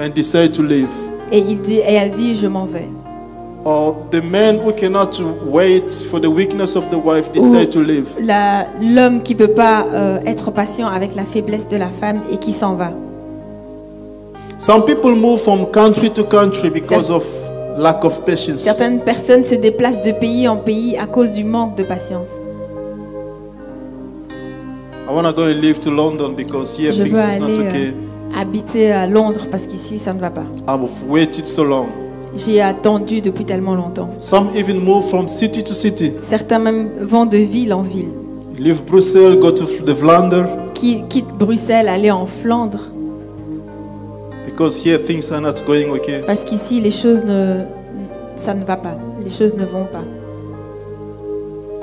and 0.00 0.10
decide 0.14 0.52
to 0.52 0.62
leave. 0.62 0.88
Et, 1.32 1.38
il 1.38 1.60
dit, 1.60 1.78
et 1.78 1.94
elle 1.94 2.12
dit, 2.12 2.34
je 2.36 2.46
m'en 2.46 2.64
vais. 2.66 2.88
Or 3.64 3.96
the 4.12 4.22
man 4.22 4.58
who 4.64 4.70
cannot 4.72 5.20
wait 5.50 5.90
for 6.08 6.20
the 6.20 6.26
weakness 6.28 6.76
of 6.76 6.88
the 6.90 7.04
wife 7.04 7.32
decide 7.32 7.70
to 7.70 7.80
leave. 7.82 8.06
L'homme 8.80 9.20
qui 9.24 9.34
peut 9.34 9.48
pas 9.48 9.84
euh, 9.92 10.18
être 10.24 10.52
patient 10.52 10.86
avec 10.86 11.16
la 11.16 11.24
faiblesse 11.24 11.66
de 11.66 11.76
la 11.76 11.88
femme 11.88 12.20
et 12.30 12.36
qui 12.36 12.52
s'en 12.52 12.74
va. 12.76 12.90
Some 14.58 14.86
people 14.86 15.14
move 15.14 15.42
from 15.42 15.66
country 15.66 16.08
to 16.14 16.24
country 16.24 16.70
because 16.70 17.10
of 17.10 17.22
lack 17.76 18.04
of 18.04 18.24
patience. 18.24 18.62
Certaines 18.62 19.00
personnes 19.00 19.44
se 19.44 19.54
déplacent 19.54 20.00
de 20.00 20.12
pays 20.12 20.48
en 20.48 20.56
pays 20.56 20.96
à 20.96 21.06
cause 21.06 21.32
du 21.32 21.44
manque 21.44 21.76
de 21.76 21.82
patience. 21.82 22.30
I 25.08 25.12
want 25.12 25.24
to 25.24 25.32
go 25.34 25.42
and 25.42 25.60
live 25.60 25.78
to 25.82 25.90
London 25.90 26.30
because 26.34 26.74
here 26.74 26.90
Je 26.90 27.02
veux 27.02 27.10
things 27.10 27.36
is 27.36 27.38
not 27.38 27.48
aller 27.50 27.68
okay. 27.68 27.88
euh, 27.88 28.40
habiter 28.40 28.92
à 28.92 29.06
Londres 29.06 29.46
parce 29.50 29.66
qu'ici 29.66 29.98
ça 29.98 30.14
ne 30.14 30.20
va 30.20 30.30
pas. 30.30 30.46
I've 30.66 30.88
waited 31.06 31.46
so 31.46 31.62
long. 31.62 31.86
J'ai 32.34 32.62
attendu 32.62 33.20
depuis 33.20 33.44
tellement 33.44 33.74
longtemps. 33.74 34.08
Some 34.18 34.48
even 34.56 34.78
move 34.80 35.04
from 35.10 35.28
city 35.28 35.62
to 35.64 35.74
city. 35.74 36.12
Certains 36.22 36.58
même 36.58 36.88
vont 37.02 37.26
de 37.26 37.36
ville 37.36 37.74
en 37.74 37.82
ville. 37.82 38.08
Leave 38.58 38.82
Brussels, 38.84 39.36
go 39.38 39.50
to 39.50 39.66
the 39.66 39.90
Vlaanderen 39.90 40.48
Qui 40.72 41.04
quittent 41.10 41.36
Bruxelles, 41.38 41.88
aller 41.88 42.10
en 42.10 42.24
Flandre 42.24 42.80
because 44.56 44.74
here 44.74 44.96
things 44.96 45.30
are 45.30 45.40
not 45.40 45.62
going 45.66 45.90
okay. 45.90 46.22
parce 46.26 46.42
qu'ici 46.42 46.80
les 46.80 46.90
choses 46.90 47.24
ne, 47.26 47.64
ça 48.36 48.54
ne 48.54 48.64
va 48.64 48.78
pas. 48.78 48.96
Les 49.22 49.28
choses 49.28 49.54
ne 49.54 49.66
vont 49.66 49.84
pas. 49.84 50.02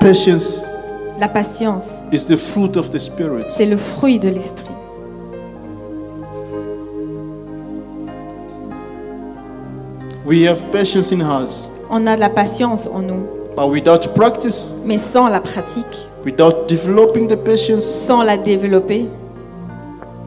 Patience 0.00 0.64
La 1.20 1.28
patience, 1.28 2.00
is 2.10 2.24
the 2.24 2.36
fruit 2.36 2.76
of 2.76 2.90
the 2.90 2.98
Spirit. 2.98 3.44
c'est 3.50 3.66
le 3.66 3.76
fruit 3.76 4.18
de 4.18 4.28
l'esprit. 4.28 4.74
We 10.26 10.48
have 10.48 10.60
patience 10.72 11.12
in 11.12 11.20
us, 11.20 11.70
On 11.90 12.04
a 12.08 12.16
de 12.16 12.20
la 12.20 12.30
patience 12.30 12.88
en 12.92 13.02
nous, 13.02 13.28
but 13.56 13.68
without 13.68 14.12
practice, 14.16 14.74
mais 14.84 14.98
sans 14.98 15.28
la 15.28 15.38
pratique, 15.38 16.08
without 16.24 16.66
developing 16.66 17.28
the 17.28 17.36
patience, 17.36 17.84
sans 17.84 18.24
la 18.24 18.36
développer, 18.36 19.06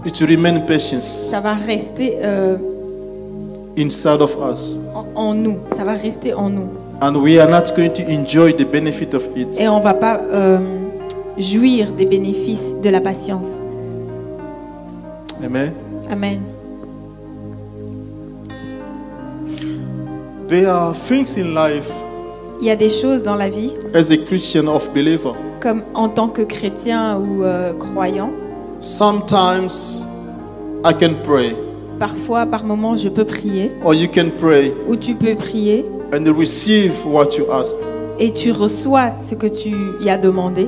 it 0.07 0.19
remain 0.21 0.59
patience 0.61 1.29
ça 1.31 1.39
va 1.39 1.53
rester 1.53 2.17
euh, 2.23 2.57
inside 3.77 4.21
of 4.21 4.35
us. 4.51 4.77
en, 4.95 5.05
en 5.15 5.33
nous. 5.35 5.57
Ça 5.75 5.83
va 5.83 5.93
rester 5.93 6.33
en 6.33 6.49
nous. 6.49 6.69
And 6.99 7.15
we 7.17 7.37
are 7.39 7.47
not 7.47 7.75
going 7.75 7.91
to 7.93 8.01
enjoy 8.09 8.51
the 8.53 8.65
benefit 8.65 9.13
of 9.13 9.27
it. 9.35 9.59
Et 9.59 9.67
on 9.69 9.79
va 9.81 9.93
pas 9.93 10.19
euh, 10.31 10.57
jouir 11.37 11.91
des 11.91 12.07
bénéfices 12.07 12.73
de 12.81 12.89
la 12.89 12.99
patience. 13.01 13.59
Amen. 15.45 15.73
Amen. 16.09 16.39
There 20.47 20.67
are 20.67 20.93
things 20.93 21.37
in 21.37 21.53
life 21.53 21.91
Il 22.61 22.67
y 22.67 22.71
a 22.71 22.75
des 22.75 22.89
choses 22.89 23.21
dans 23.21 23.35
la 23.35 23.49
vie, 23.49 23.73
as 23.93 24.09
a 24.11 24.17
Christian 24.17 24.65
of 24.67 24.89
believer. 24.93 25.33
comme 25.59 25.83
en 25.93 26.07
tant 26.09 26.27
que 26.29 26.41
chrétien 26.41 27.17
ou 27.17 27.43
euh, 27.43 27.73
croyant, 27.73 28.31
Sometimes 28.81 30.07
I 30.85 30.93
can 30.93 31.15
pray, 31.23 31.55
parfois, 31.99 32.45
par 32.45 32.63
moments, 32.63 32.95
je 32.95 33.09
peux 33.09 33.25
prier, 33.25 33.71
or 33.83 33.93
you 33.93 34.07
can 34.07 34.29
pray 34.37 34.71
ou 34.87 34.95
tu 34.95 35.15
peux 35.15 35.35
prier, 35.35 35.83
and 36.13 36.23
receive 36.37 36.93
what 37.05 37.37
you 37.37 37.45
ask. 37.51 37.75
et 38.19 38.31
tu 38.31 38.51
reçois 38.51 39.09
ce 39.21 39.35
que 39.35 39.47
tu 39.47 39.75
y 40.01 40.09
as 40.09 40.17
demandé. 40.17 40.67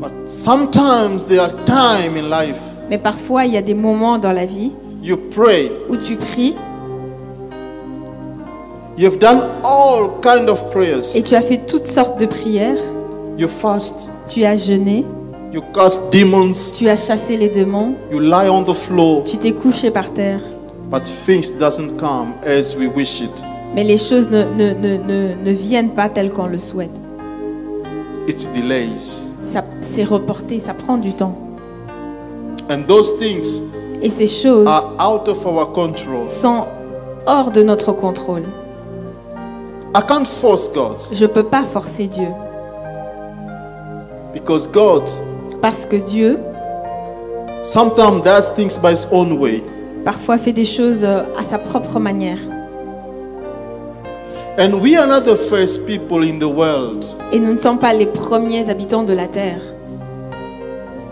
But 0.00 0.12
sometimes 0.26 1.24
there 1.26 1.40
are 1.40 1.52
times 1.64 2.16
in 2.16 2.28
life. 2.28 2.60
Mais 2.90 2.98
parfois, 2.98 3.44
il 3.46 3.54
y 3.54 3.56
a 3.56 3.62
des 3.62 3.74
moments 3.74 4.18
dans 4.18 4.32
la 4.32 4.44
vie 4.46 4.72
you 5.02 5.16
pray. 5.30 5.70
où 5.88 5.96
tu 5.96 6.16
pries 6.16 6.54
You've 8.96 9.18
done 9.18 9.42
all 9.64 10.08
kind 10.22 10.48
of 10.48 10.70
prayers. 10.70 11.16
et 11.16 11.22
tu 11.22 11.34
as 11.34 11.40
fait 11.42 11.58
toutes 11.66 11.86
sortes 11.86 12.18
de 12.18 12.26
prières, 12.26 12.78
You 13.36 13.48
fast, 13.48 14.12
tu 14.28 14.44
as 14.44 14.54
jeûné, 14.54 15.04
you 15.54 15.62
cast 15.72 16.12
demons, 16.12 16.72
tu 16.76 16.88
as 16.88 16.96
chassé 16.96 17.36
les 17.36 17.48
démons, 17.48 17.94
you 18.10 18.18
lie 18.18 18.48
on 18.50 18.64
the 18.64 18.74
floor, 18.74 19.22
tu 19.24 19.36
t'es 19.38 19.52
couché 19.52 19.90
par 19.90 20.12
terre, 20.12 20.40
but 20.90 21.02
things 21.26 21.52
doesn't 21.58 21.96
come 21.96 22.32
as 22.44 22.74
we 22.76 22.88
wish 22.94 23.20
it. 23.20 23.30
mais 23.74 23.84
les 23.84 23.96
choses 23.96 24.28
ne, 24.30 24.42
ne, 24.44 24.74
ne, 24.74 24.96
ne, 24.98 25.34
ne 25.44 25.50
viennent 25.52 25.90
pas 25.94 26.08
telles 26.08 26.32
qu'on 26.32 26.46
le 26.46 26.58
souhaite. 26.58 26.90
It 28.26 28.48
delays. 28.54 29.28
Ça 29.42 29.62
c'est 29.80 30.04
reporté, 30.04 30.58
ça 30.58 30.74
prend 30.74 30.96
du 30.96 31.12
temps. 31.12 31.36
And 32.70 32.82
those 32.88 33.16
things 33.18 33.62
Et 34.02 34.08
ces 34.10 34.26
choses 34.26 34.66
are 34.66 34.94
out 34.98 35.28
of 35.28 35.44
our 35.46 35.70
control. 35.72 36.26
sont 36.28 36.64
hors 37.26 37.50
de 37.52 37.62
notre 37.62 37.92
contrôle. 37.92 38.42
I 39.96 40.00
can't 40.08 40.26
force 40.26 40.68
God 40.72 40.96
Je 41.12 41.22
ne 41.24 41.30
peux 41.30 41.44
pas 41.44 41.62
forcer 41.62 42.06
Dieu. 42.08 42.28
because 44.32 44.66
God 44.68 45.04
Parce 45.64 45.86
que 45.86 45.96
Dieu, 45.96 46.38
sometimes 47.62 48.20
does 48.22 48.50
things 48.54 48.76
by 48.78 48.90
his 48.92 49.06
own 49.10 49.38
way. 49.38 49.62
parfois, 50.04 50.36
fait 50.36 50.52
des 50.52 50.66
choses 50.66 51.02
euh, 51.02 51.22
à 51.38 51.42
sa 51.42 51.56
propre 51.56 51.98
manière. 51.98 52.36
And 54.58 54.74
we 54.82 54.94
are 54.94 55.06
not 55.06 55.22
the 55.22 55.34
first 55.36 55.86
people 55.86 56.22
in 56.22 56.38
the 56.38 56.44
world 56.44 57.06
Et 57.32 57.38
nous 57.38 57.50
ne 57.54 57.56
sommes 57.56 57.78
pas 57.78 57.94
les 57.94 58.04
premiers 58.04 58.68
habitants 58.68 59.04
de 59.04 59.14
la 59.14 59.26
terre 59.26 59.62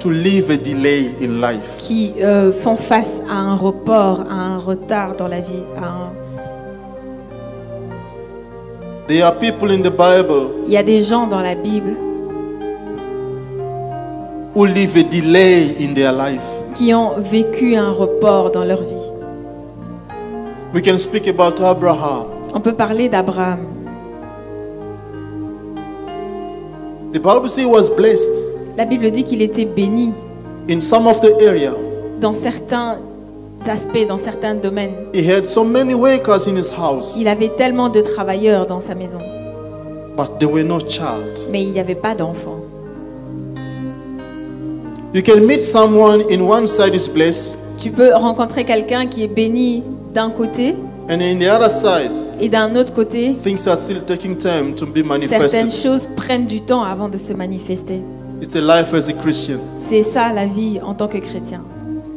to 0.00 0.10
live 0.10 0.50
a 0.50 0.58
delay 0.58 1.10
in 1.22 1.40
life. 1.40 1.76
qui 1.78 2.12
euh, 2.20 2.52
font 2.52 2.76
face 2.76 3.22
à 3.30 3.34
un 3.34 3.56
report, 3.56 4.24
à 4.30 4.34
un 4.34 4.58
retard 4.58 5.16
dans 5.16 5.28
la 5.28 5.40
vie. 5.40 5.64
à 5.80 5.86
un- 5.86 6.12
There 9.08 9.22
are 9.22 9.34
people 9.38 9.70
in 9.70 9.78
the 9.80 9.90
Bible 9.90 10.48
Il 10.66 10.72
y 10.74 10.76
a 10.76 10.82
des 10.82 11.00
gens 11.00 11.26
dans 11.26 11.40
la 11.40 11.54
Bible 11.54 11.96
who 14.54 14.66
live 14.66 14.96
a 14.96 15.02
delay 15.02 15.74
in 15.80 15.94
their 15.94 16.12
life. 16.12 16.44
qui 16.74 16.92
ont 16.94 17.12
vécu 17.18 17.76
un 17.76 17.90
report 17.90 18.50
dans 18.50 18.64
leur 18.64 18.82
vie. 18.82 19.08
We 20.74 20.82
can 20.82 20.96
speak 20.98 21.28
about 21.28 21.62
Abraham. 21.62 22.26
On 22.54 22.60
peut 22.60 22.72
parler 22.74 23.08
d'Abraham. 23.08 23.66
The 27.12 27.18
Bible 27.18 27.48
says 27.50 27.64
he 27.64 27.66
was 27.66 27.88
blessed 27.90 28.30
La 28.76 28.86
Bible 28.86 29.10
dit 29.10 29.22
qu'il 29.24 29.42
était 29.42 29.66
béni 29.66 30.12
in 30.70 30.80
some 30.80 31.06
of 31.06 31.20
the 31.20 31.30
area. 31.42 31.72
dans 32.20 32.32
certains 32.32 32.96
aspects, 33.68 34.06
dans 34.08 34.16
certains 34.18 34.54
domaines. 34.54 34.94
He 35.12 35.28
had 35.30 35.46
so 35.46 35.62
many 35.62 35.94
workers 35.94 36.46
in 36.48 36.56
his 36.56 36.72
house, 36.72 37.16
Il 37.18 37.28
avait 37.28 37.50
tellement 37.50 37.90
de 37.90 38.00
travailleurs 38.00 38.66
dans 38.66 38.80
sa 38.80 38.94
maison, 38.94 39.18
but 40.16 40.38
there 40.38 40.50
were 40.50 40.64
no 40.64 40.78
child. 40.80 41.38
mais 41.50 41.62
il 41.62 41.72
n'y 41.72 41.80
avait 41.80 41.94
pas 41.94 42.14
d'enfants. 42.14 42.60
You 45.14 45.20
can 45.22 45.46
meet 45.46 45.60
someone 45.60 46.22
in 46.30 46.40
one 46.40 46.66
side 46.66 46.94
is 46.94 47.06
blessed, 47.06 47.58
Tu 47.78 47.90
peux 47.90 48.14
rencontrer 48.14 48.64
quelqu'un 48.64 49.06
qui 49.06 49.24
est 49.24 49.28
béni 49.28 49.82
d'un 50.14 50.30
côté 50.30 50.74
and 51.10 51.20
in 51.20 51.38
the 51.38 51.48
other 51.50 51.70
side, 51.70 52.12
et 52.40 52.48
d'un 52.48 52.74
autre 52.76 52.94
côté, 52.94 53.34
things 53.44 53.68
are 53.68 53.76
still 53.76 54.00
taking 54.06 54.38
time 54.38 54.74
to 54.74 54.86
be 54.86 55.02
certaines 55.28 55.70
choses 55.70 56.08
prennent 56.16 56.46
du 56.46 56.62
temps 56.62 56.82
avant 56.82 57.10
de 57.10 57.18
se 57.18 57.34
manifester. 57.34 58.00
It's 58.40 58.56
a 58.56 58.60
life 58.62 58.94
as 58.94 59.10
a 59.10 59.12
Christian. 59.12 59.58
C'est 59.76 60.00
ça 60.00 60.32
la 60.34 60.46
vie 60.46 60.80
en 60.82 60.94
tant 60.94 61.08
que 61.08 61.18
chrétien. 61.18 61.60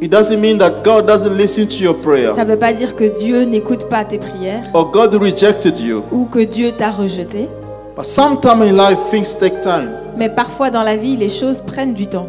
It 0.02 0.10
doesn't 0.10 0.40
mean 0.40 0.58
that 0.60 0.82
God 0.86 1.06
doesn't 1.06 1.36
listen 1.36 1.68
to 1.68 1.84
your 1.84 1.98
prayer 1.98 2.34
Ça 2.34 2.46
ne 2.46 2.52
veut 2.52 2.60
pas 2.60 2.72
dire 2.72 2.96
que 2.96 3.20
Dieu 3.20 3.42
n'écoute 3.44 3.90
pas 3.90 4.06
tes 4.06 4.20
prières 4.20 4.64
or 4.74 4.90
God 4.92 5.16
rejected 5.16 5.78
you. 5.82 6.02
ou 6.14 6.26
que 6.32 6.40
Dieu 6.40 6.72
t'a 6.72 6.92
rejeté, 6.92 7.50
But 7.98 8.06
sometimes 8.06 8.62
in 8.62 8.78
life, 8.78 9.00
things 9.12 9.38
take 9.38 9.60
time. 9.62 9.90
mais 10.18 10.30
parfois 10.30 10.70
dans 10.70 10.84
la 10.84 10.96
vie, 10.96 11.18
les 11.18 11.28
choses 11.28 11.62
prennent 11.62 11.94
du 11.94 12.08
temps. 12.08 12.28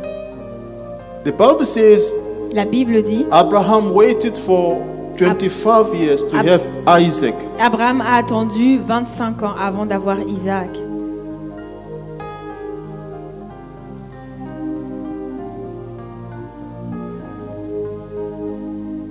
The 1.26 1.32
Bible 1.32 1.66
says 1.66 2.14
La 2.52 2.64
Bible 2.64 3.02
dit, 3.02 3.26
Abraham 3.32 3.92
waited 3.92 4.36
for 4.38 4.78
25 5.16 5.92
years 5.96 6.22
to 6.24 6.36
Ab- 6.36 6.46
have 6.46 6.68
Isaac. 6.86 7.34
Abraham 7.58 8.00
a 8.00 8.18
attendu 8.18 8.78
25 8.78 9.42
ans 9.42 9.54
avant 9.58 9.86
d'avoir 9.86 10.18
Isaac. 10.20 10.70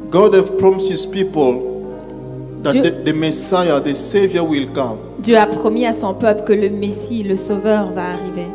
God 0.09 0.33
have 0.35 0.57
promised 0.57 0.89
his 0.89 1.05
people 1.05 2.61
that 2.63 2.71
Dieu- 2.71 2.81
the, 2.83 2.91
the 2.91 3.13
Messiah, 3.13 3.81
the 3.81 3.93
Savior 3.93 4.45
will 4.45 4.67
come. 4.73 4.99
Dieu 5.19 5.35
a 5.37 5.45
promis 5.47 5.85
à 5.85 5.91
son 5.91 6.13
peuple 6.13 6.43
que 6.45 6.53
le 6.53 6.69
Messie, 6.69 7.23
le 7.23 7.35
Sauveur, 7.35 7.91
va 7.91 8.13
arriver. 8.13 8.47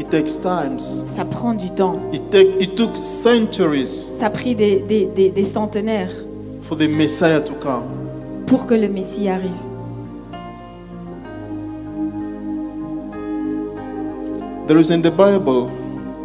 It 0.00 0.08
takes 0.08 0.38
times. 0.40 1.04
Ça 1.08 1.24
prend 1.26 1.52
du 1.54 1.68
temps. 1.70 1.96
It, 2.12 2.30
take, 2.30 2.56
it 2.58 2.74
took 2.74 2.96
centuries 3.02 3.86
Ça 4.18 4.26
a 4.26 4.30
pris 4.30 4.54
des, 4.54 4.80
des- 4.88 5.06
des- 5.14 5.30
des 5.30 5.44
centenaires 5.44 6.10
for 6.62 6.76
the 6.76 6.88
Messiah 6.88 7.40
to 7.40 7.52
come. 7.60 7.82
pour 8.46 8.66
que 8.66 8.74
le 8.74 8.88
Messie 8.88 9.28
arrive. 9.28 9.50
There 14.66 14.78
is 14.78 14.90
in 14.90 15.02
the 15.02 15.10
Bible, 15.10 15.68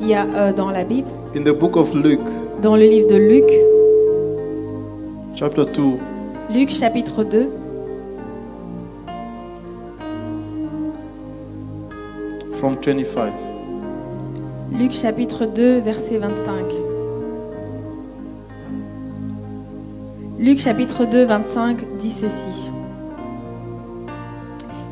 Il 0.01 0.07
y 0.09 0.13
a 0.13 0.25
euh, 0.25 0.53
dans 0.53 0.69
la 0.69 0.83
Bible, 0.83 1.07
in 1.35 1.43
the 1.43 1.51
book 1.53 1.75
of 1.75 1.93
Luke, 1.95 2.19
dans 2.61 2.75
le 2.75 2.83
livre 2.83 3.07
de 3.09 3.15
Luc, 3.15 3.45
chapter 5.35 5.65
2, 5.65 5.97
Luc 6.53 6.69
chapitre 6.69 7.23
2, 7.23 7.47
from 12.53 12.75
25. 12.81 13.31
Luc 14.77 14.91
chapitre 14.91 15.45
2, 15.45 15.79
verset 15.79 16.17
25. 16.17 16.53
Luc 20.37 20.59
chapitre 20.59 21.05
2, 21.05 21.23
25 21.23 21.77
dit 21.97 22.11
ceci. 22.11 22.69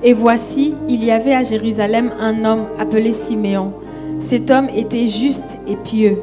Et 0.02 0.13
voici, 0.13 0.74
il 0.88 1.04
y 1.04 1.12
avait 1.12 1.34
à 1.34 1.43
Jérusalem 1.43 2.12
un 2.17 2.46
homme 2.46 2.65
appelé 2.80 3.12
Siméon. 3.12 3.74
Cet 4.22 4.52
homme 4.52 4.69
était 4.74 5.06
juste 5.06 5.58
et 5.67 5.76
pieux. 5.76 6.17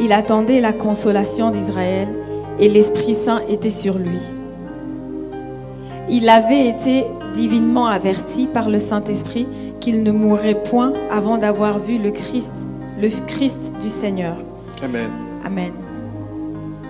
Il 0.00 0.12
attendait 0.12 0.60
la 0.60 0.72
consolation 0.72 1.52
d'Israël 1.52 2.08
et 2.58 2.68
l'Esprit 2.68 3.14
Saint 3.14 3.42
était 3.48 3.70
sur 3.70 3.96
lui. 3.96 4.18
Il 6.10 6.28
avait 6.28 6.66
été 6.66 7.04
divinement 7.32 7.86
averti 7.86 8.48
par 8.48 8.68
le 8.68 8.80
Saint-Esprit 8.80 9.46
qu'il 9.78 10.02
ne 10.02 10.10
mourrait 10.10 10.60
point 10.64 10.92
avant 11.12 11.38
d'avoir 11.38 11.78
vu 11.78 11.98
le 11.98 12.10
Christ, 12.10 12.66
le 13.00 13.08
Christ 13.26 13.72
du 13.80 13.88
Seigneur. 13.88 14.36
Amen. 14.82 15.10
Amen. 15.44 15.72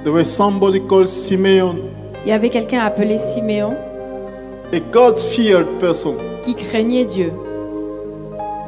There 0.03 0.13
was 0.13 0.25
somebody 0.27 0.81
called 0.81 1.09
Simeon, 1.09 1.77
Il 2.25 2.31
y 2.31 2.33
avait 2.33 2.51
quelqu'un 2.51 2.81
appelé 2.81 3.19
Siméon 3.19 3.75
a 4.73 4.81
God-feared 4.93 5.67
person. 5.81 6.15
qui 6.43 6.55
craignait 6.55 7.05
Dieu. 7.05 7.33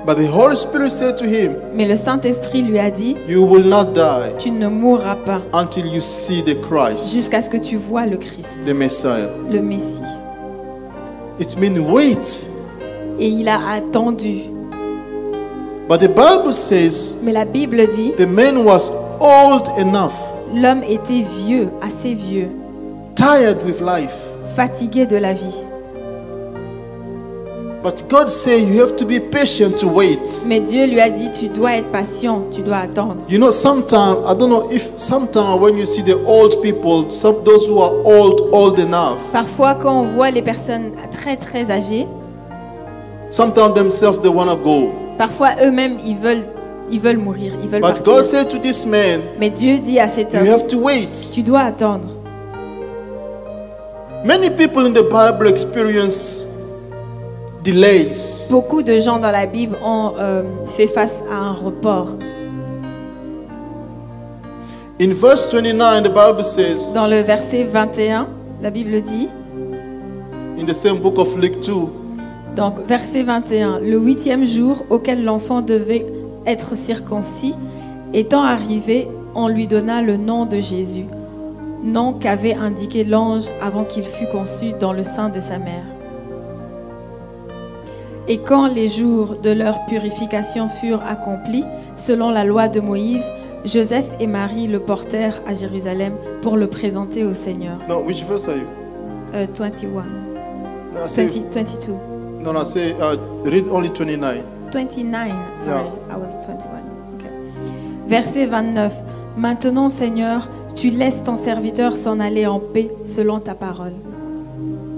But 0.06 0.18
the 0.18 0.28
Holy 0.32 0.56
Spirit 0.56 0.90
said 0.92 1.16
to 1.18 1.24
him, 1.24 1.54
Mais 1.74 1.84
le 1.86 1.96
Saint-Esprit 1.96 2.62
lui 2.62 2.78
a 2.78 2.90
dit, 2.90 3.16
You 3.28 3.42
will 3.44 3.66
not 3.66 3.86
die 3.92 4.30
tu 4.38 4.50
ne 4.52 4.68
mourras 4.68 5.16
pas 5.16 5.40
until 5.52 5.84
you 5.86 6.00
see 6.00 6.42
the 6.44 6.54
Christ, 6.62 7.12
jusqu'à 7.12 7.42
ce 7.42 7.50
que 7.50 7.56
tu 7.56 7.76
vois 7.76 8.06
le 8.06 8.16
Christ, 8.16 8.56
the 8.64 8.72
Messiah. 8.72 9.28
le 9.50 9.60
Messie. 9.60 10.02
It 11.40 11.58
means 11.58 11.80
wait. 11.92 12.46
Et 13.18 13.26
il 13.28 13.48
a 13.48 13.58
attendu. 13.74 14.42
But 15.88 16.00
the 16.00 16.08
Bible 16.08 16.52
says 16.52 17.16
Mais 17.22 17.32
la 17.32 17.44
Bible 17.44 17.86
dit, 17.86 18.16
the 18.16 18.26
man 18.26 18.64
was 18.64 18.90
old 19.20 19.68
enough, 19.78 20.14
l'homme 20.52 20.82
était 20.82 21.22
vieux, 21.44 21.68
assez 21.80 22.12
vieux, 22.14 22.48
tired 23.14 23.58
with 23.64 23.80
life. 23.80 24.16
fatigué 24.56 25.06
de 25.06 25.16
la 25.16 25.32
vie. 25.32 25.62
But 27.84 28.02
God 28.08 28.28
said 28.28 28.62
you 28.68 28.80
have 28.80 28.96
to 28.96 29.04
be 29.06 29.20
patient 29.20 29.78
to 29.78 29.86
wait. 29.86 30.18
Mais 30.48 30.58
Dieu 30.58 30.86
lui 30.86 30.98
a 30.98 31.08
dit, 31.08 31.30
tu 31.30 31.48
dois 31.48 31.74
être 31.76 31.92
patient, 31.92 32.42
tu 32.50 32.62
dois 32.62 32.78
attendre. 32.78 33.22
You 33.28 33.38
know, 33.38 33.52
sometimes 33.52 34.26
I 34.26 34.34
don't 34.34 34.50
know 34.50 34.68
if 34.72 34.98
sometimes 34.98 35.60
when 35.60 35.76
you 35.76 35.86
see 35.86 36.02
the 36.02 36.16
old 36.26 36.60
people, 36.62 37.08
some 37.12 37.44
those 37.44 37.64
who 37.68 37.78
are 37.78 37.92
old, 38.04 38.40
old 38.52 38.80
enough, 38.80 39.20
Parfois, 39.30 39.76
quand 39.76 40.00
on 40.00 40.06
voit 40.06 40.32
les 40.32 40.42
personnes 40.42 40.94
très 41.12 41.36
très 41.36 41.70
âgées, 41.70 42.08
sometimes 43.30 43.74
themselves 43.74 44.20
they 44.20 44.30
wanna 44.30 44.56
go. 44.56 44.90
Parfois 45.18 45.50
eux-mêmes 45.62 45.98
ils 46.04 46.16
veulent, 46.16 46.44
ils 46.90 47.00
veulent 47.00 47.18
mourir, 47.18 47.52
ils 47.62 47.68
veulent 47.68 47.80
But 47.80 47.94
partir. 47.96 48.04
God 48.04 48.22
said 48.24 48.48
to 48.50 48.58
this 48.58 48.86
man, 48.86 49.20
Mais 49.38 49.50
Dieu 49.50 49.78
dit 49.78 49.98
à 49.98 50.08
cet 50.08 50.32
you 50.32 50.40
homme, 50.40 50.48
have 50.48 50.66
to 50.68 50.78
wait. 50.78 51.12
tu 51.34 51.42
dois 51.42 51.60
attendre. 51.60 52.08
Many 54.24 54.50
people 54.50 54.84
in 54.86 54.92
the 54.92 55.04
Bible 55.08 55.46
experience 55.48 56.46
delays. 57.62 58.48
Beaucoup 58.50 58.82
de 58.82 58.98
gens 58.98 59.18
dans 59.18 59.30
la 59.30 59.46
Bible 59.46 59.76
ont 59.84 60.12
euh, 60.18 60.42
fait 60.66 60.88
face 60.88 61.22
à 61.30 61.36
un 61.36 61.52
report. 61.52 62.08
In 64.98 65.10
verse 65.12 65.52
29, 65.52 66.02
the 66.04 66.08
Bible 66.08 66.44
says, 66.44 66.92
Dans 66.94 67.06
le 67.06 67.20
verset 67.20 67.64
21, 67.64 68.26
la 68.62 68.70
Bible 68.70 69.02
dit, 69.02 69.28
in 70.58 70.64
the 70.64 70.72
same 70.74 70.98
book 70.98 71.18
of 71.18 71.36
Luke 71.36 71.60
2, 71.60 71.72
Donc, 72.56 72.80
verset 72.86 73.22
21. 73.22 73.80
Le 73.80 73.98
huitième 73.98 74.46
jour 74.46 74.86
auquel 74.88 75.24
l'enfant 75.24 75.60
devait 75.60 76.06
être 76.46 76.74
circoncis, 76.74 77.54
étant 78.14 78.42
arrivé, 78.42 79.08
on 79.34 79.48
lui 79.48 79.66
donna 79.66 80.00
le 80.00 80.16
nom 80.16 80.46
de 80.46 80.58
Jésus, 80.58 81.04
nom 81.84 82.14
qu'avait 82.14 82.54
indiqué 82.54 83.04
l'ange 83.04 83.44
avant 83.60 83.84
qu'il 83.84 84.04
fût 84.04 84.26
conçu 84.28 84.72
dans 84.80 84.94
le 84.94 85.04
sein 85.04 85.28
de 85.28 85.38
sa 85.38 85.58
mère. 85.58 85.84
Et 88.28 88.38
quand 88.38 88.66
les 88.66 88.88
jours 88.88 89.36
de 89.40 89.50
leur 89.50 89.84
purification 89.84 90.68
furent 90.68 91.02
accomplis, 91.06 91.64
selon 91.96 92.30
la 92.30 92.44
loi 92.44 92.68
de 92.68 92.80
Moïse, 92.80 93.24
Joseph 93.66 94.06
et 94.18 94.26
Marie 94.26 94.66
le 94.66 94.80
portèrent 94.80 95.42
à 95.46 95.52
Jérusalem 95.54 96.14
pour 96.40 96.56
le 96.56 96.68
présenter 96.68 97.24
au 97.24 97.34
Seigneur. 97.34 97.78
no, 97.88 98.00
which 98.00 98.24
verse 98.24 98.48
are 98.48 98.56
you? 98.56 98.66
Euh, 99.34 99.46
21. 99.54 99.90
No, 100.94 101.04
I 101.04 101.08
say, 101.08 101.26
20, 101.26 101.52
22. 101.52 102.15
No, 102.40 102.52
no, 102.52 102.64
say, 102.64 102.92
uh, 102.92 103.16
read 103.44 103.66
only 103.68 103.90
29. 103.90 104.42
29, 104.70 105.32
sorry, 105.62 105.88
I 106.10 106.16
was 106.16 106.38
21. 106.44 106.82
Okay. 107.16 107.30
Verset 108.08 108.46
29. 108.46 108.92
Maintenant, 109.36 109.90
Seigneur, 109.90 110.48
tu 110.74 110.90
laisses 110.90 111.22
ton 111.22 111.36
serviteur 111.36 111.96
s'en 111.96 112.20
aller 112.20 112.46
en 112.46 112.60
paix 112.60 112.90
selon 113.04 113.40
ta 113.40 113.54
parole. 113.54 113.92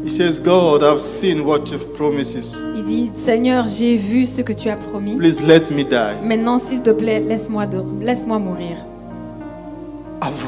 He 0.04 0.10
says, 0.10 0.40
God, 0.40 0.82
I've 0.82 1.02
seen 1.02 1.44
what 1.44 1.70
you've 1.70 1.92
promises. 1.94 2.62
Il 2.76 2.84
dit, 2.84 3.10
Seigneur, 3.14 3.68
j'ai 3.68 3.96
vu 3.96 4.26
ce 4.26 4.40
que 4.40 4.52
tu 4.52 4.70
as 4.70 4.76
promis. 4.76 5.16
Please 5.16 5.42
let 5.42 5.70
me 5.70 5.82
die. 5.82 6.16
Maintenant, 6.24 6.58
s'il 6.58 6.82
te 6.82 6.90
plaît, 6.90 7.20
laisse-moi 7.20 7.66
laisse-moi 8.00 8.38
mourir. 8.38 8.76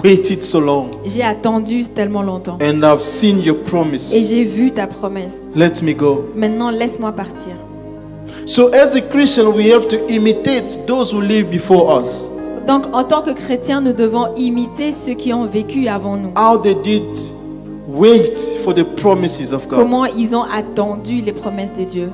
Waited 0.04 0.42
so 0.42 0.60
long 0.60 0.86
J'ai 1.06 1.22
attendu 1.22 1.84
tellement 1.84 2.22
longtemps. 2.22 2.58
and 2.60 2.82
I've 2.84 3.02
seen 3.02 3.40
your 3.40 3.56
Et 3.56 3.64
promise. 3.64 4.14
j'ai 4.14 4.44
vu 4.44 4.70
ta 4.72 4.86
promesse. 4.86 5.38
Let 5.54 5.82
me 5.82 5.92
go. 5.94 6.24
Maintenant, 6.34 6.70
laisse-moi 6.70 7.12
partir. 7.12 7.52
So, 8.46 8.68
as 8.72 8.94
a 8.96 9.00
Christian, 9.02 9.52
we 9.54 9.70
have 9.70 9.86
to 9.88 9.96
imitate 10.08 10.78
those 10.86 11.12
who 11.12 11.20
live 11.20 11.50
before 11.50 12.00
us. 12.00 12.28
Donc, 12.66 12.86
en 12.92 13.04
tant 13.04 13.22
que 13.22 13.32
chrétiens, 13.32 13.80
nous 13.80 13.92
devons 13.92 14.34
imiter 14.36 14.92
ceux 14.92 15.14
qui 15.14 15.32
ont 15.32 15.46
vécu 15.46 15.88
avant 15.88 16.16
nous. 16.16 16.30
How 16.36 16.56
they 16.58 16.74
did 16.74 17.04
wait 17.88 18.38
for 18.64 18.72
the 18.74 18.84
promises 18.96 19.52
of 19.52 19.66
God. 19.68 19.78
Comment 19.80 20.04
ils 20.06 20.34
ont 20.34 20.44
attendu 20.44 21.20
les 21.20 21.32
promesses 21.32 21.72
de 21.74 21.84
Dieu. 21.84 22.10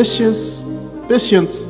Patience, 0.00 0.64
patience 1.10 1.66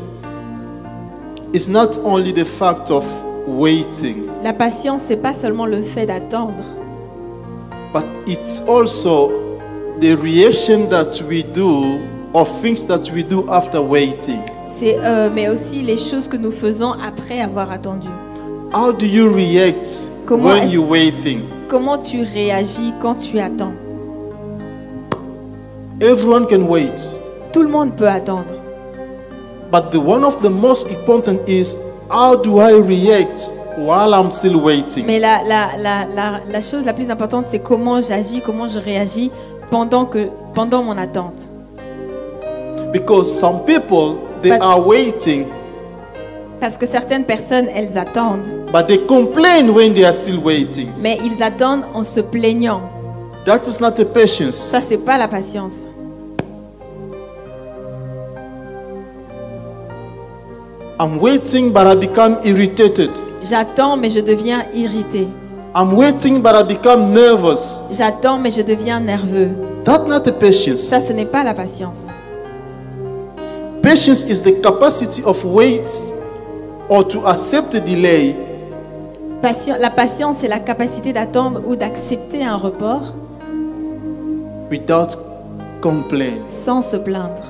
is 1.53 1.69
not 1.69 1.99
only 2.05 2.31
the 2.31 2.45
fact 2.45 2.89
of 2.89 3.05
waiting, 3.45 4.29
La 4.45 4.53
patience, 4.53 5.03
c'est 5.09 5.17
pas 5.17 5.35
seulement 5.35 5.67
le 5.67 5.83
fait 5.83 6.07
d'attendre, 6.07 6.63
but 7.93 8.05
it's 8.29 8.61
also 8.69 9.33
the 9.99 10.15
reaction 10.23 10.89
that 10.91 11.21
we 11.29 11.43
do 11.43 11.99
or 12.33 12.47
things 12.63 12.87
that 12.87 13.11
we 13.13 13.25
do 13.25 13.45
after 13.51 13.83
waiting. 13.83 14.39
c'est 14.65 14.97
euh, 15.03 15.29
mais 15.35 15.49
aussi 15.49 15.83
les 15.83 15.97
choses 15.97 16.29
que 16.29 16.37
nous 16.37 16.53
faisons 16.53 16.93
après 17.05 17.41
avoir 17.41 17.73
attendu. 17.73 18.07
How 18.73 18.93
do 18.93 19.07
you 19.07 19.29
react 19.35 20.09
Comment 20.27 20.51
when 20.51 20.71
you 20.71 20.85
waiting? 20.85 21.41
Comment 21.69 21.99
tu 21.99 22.23
réagis 22.23 22.95
quand 23.03 23.17
tu 23.17 23.41
attends? 23.41 23.73
Everyone 26.01 26.47
can 26.47 26.69
wait, 26.69 27.20
Tout 27.53 27.63
le 27.63 27.69
monde 27.69 27.95
peut 27.97 28.09
attendre, 28.09 28.45
but 29.73 29.91
the 29.91 29.97
one 29.99 30.25
of 30.25 30.41
the 30.43 30.51
most 30.51 30.89
important 30.91 31.49
is 31.49 31.77
how 32.11 32.37
do 32.37 32.61
I 32.61 32.73
react 32.73 33.53
while 33.79 34.15
I'm 34.15 34.31
still 34.31 34.57
waiting? 34.61 35.05
mais 35.07 35.19
la, 35.19 35.43
la, 35.43 35.71
la, 35.79 36.05
la, 36.15 36.41
la 36.51 36.61
chose 36.61 36.85
la 36.85 36.93
plus 36.93 37.11
importante, 37.11 37.47
c'est 37.49 37.59
comment 37.61 38.01
j'agis, 38.01 38.41
comment 38.41 38.69
je 38.69 38.79
réagis 38.79 39.31
pendant, 39.71 40.05
que, 40.07 40.29
pendant 40.55 40.83
mon 40.83 40.97
attente. 40.99 41.49
Because 42.93 43.31
some 43.33 43.65
people 43.67 44.17
they 44.43 44.51
But- 44.51 44.63
are 44.63 44.85
waiting, 44.87 45.47
Parce 46.61 46.77
que 46.77 46.85
certaines 46.87 47.25
personnes, 47.25 47.69
elles 47.75 47.97
attendent, 47.97 48.45
but 48.71 48.87
they 48.87 48.99
complain 49.07 49.71
when 49.75 49.95
they 49.95 50.05
are 50.05 50.13
still 50.13 50.39
waiting. 50.45 50.89
mais 51.01 51.19
ils 51.25 51.43
attendent 51.43 51.85
en 51.95 52.05
se 52.05 52.21
plaignant. 52.21 52.83
That 53.47 53.63
is 53.67 53.81
not 53.81 53.99
a 53.99 54.05
patience. 54.05 54.57
Ça, 54.57 54.81
c'est 54.83 54.99
pas 54.99 55.17
la 55.17 55.27
patience. 55.27 55.87
I'm 61.03 61.19
waiting, 61.19 61.73
but 61.73 61.87
I 61.87 61.95
become 61.95 62.37
irritated. 62.45 63.11
J'attends, 63.43 63.97
mais 63.97 64.11
je 64.11 64.21
deviens 64.21 64.65
irrité. 64.75 65.27
I'm 65.75 65.95
waiting, 65.97 66.43
but 66.43 66.55
I 66.55 66.63
become 66.63 67.13
nervous. 67.15 67.81
J'attends, 67.91 68.39
mais 68.39 68.51
je 68.51 68.61
deviens 68.61 69.01
nerveux. 69.01 69.49
That's 69.85 70.07
not 70.07 70.29
a 70.29 70.33
patience. 70.33 70.83
Ça, 70.83 71.01
ce 71.01 71.15
n'est 71.15 71.25
pas 71.25 71.43
la 71.43 71.55
patience. 71.55 72.03
Patience 73.83 74.25
is 74.29 74.43
the 74.43 74.61
capacity 74.61 75.23
of 75.25 75.43
wait 75.43 75.89
or 76.91 77.07
to 77.09 77.27
accept 77.27 77.75
a 77.75 77.81
delay 77.81 78.37
Patien- 79.41 79.79
la 79.79 79.89
patience, 79.89 80.37
c'est 80.41 80.49
la 80.49 80.59
capacité 80.59 81.15
d'attendre 81.15 81.63
ou 81.67 81.77
d'accepter 81.77 82.45
un 82.45 82.57
report 82.57 83.15
without 84.71 85.17
complaint. 85.81 86.43
sans 86.51 86.83
se 86.83 86.97
plaindre. 86.99 87.41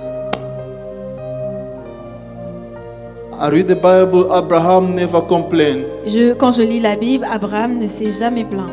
I 3.43 3.49
read 3.49 3.69
the 3.69 3.75
Bible, 3.75 4.37
Abraham 4.37 4.95
never 4.95 5.23
complained. 5.23 5.87
Je, 6.05 6.35
quand 6.35 6.53
je 6.53 6.63
lis 6.63 6.79
la 6.79 6.95
Bible, 6.95 7.25
Abraham 7.25 7.79
ne 7.79 7.87
s'est 7.87 8.11
jamais 8.11 8.45
plaint. 8.45 8.69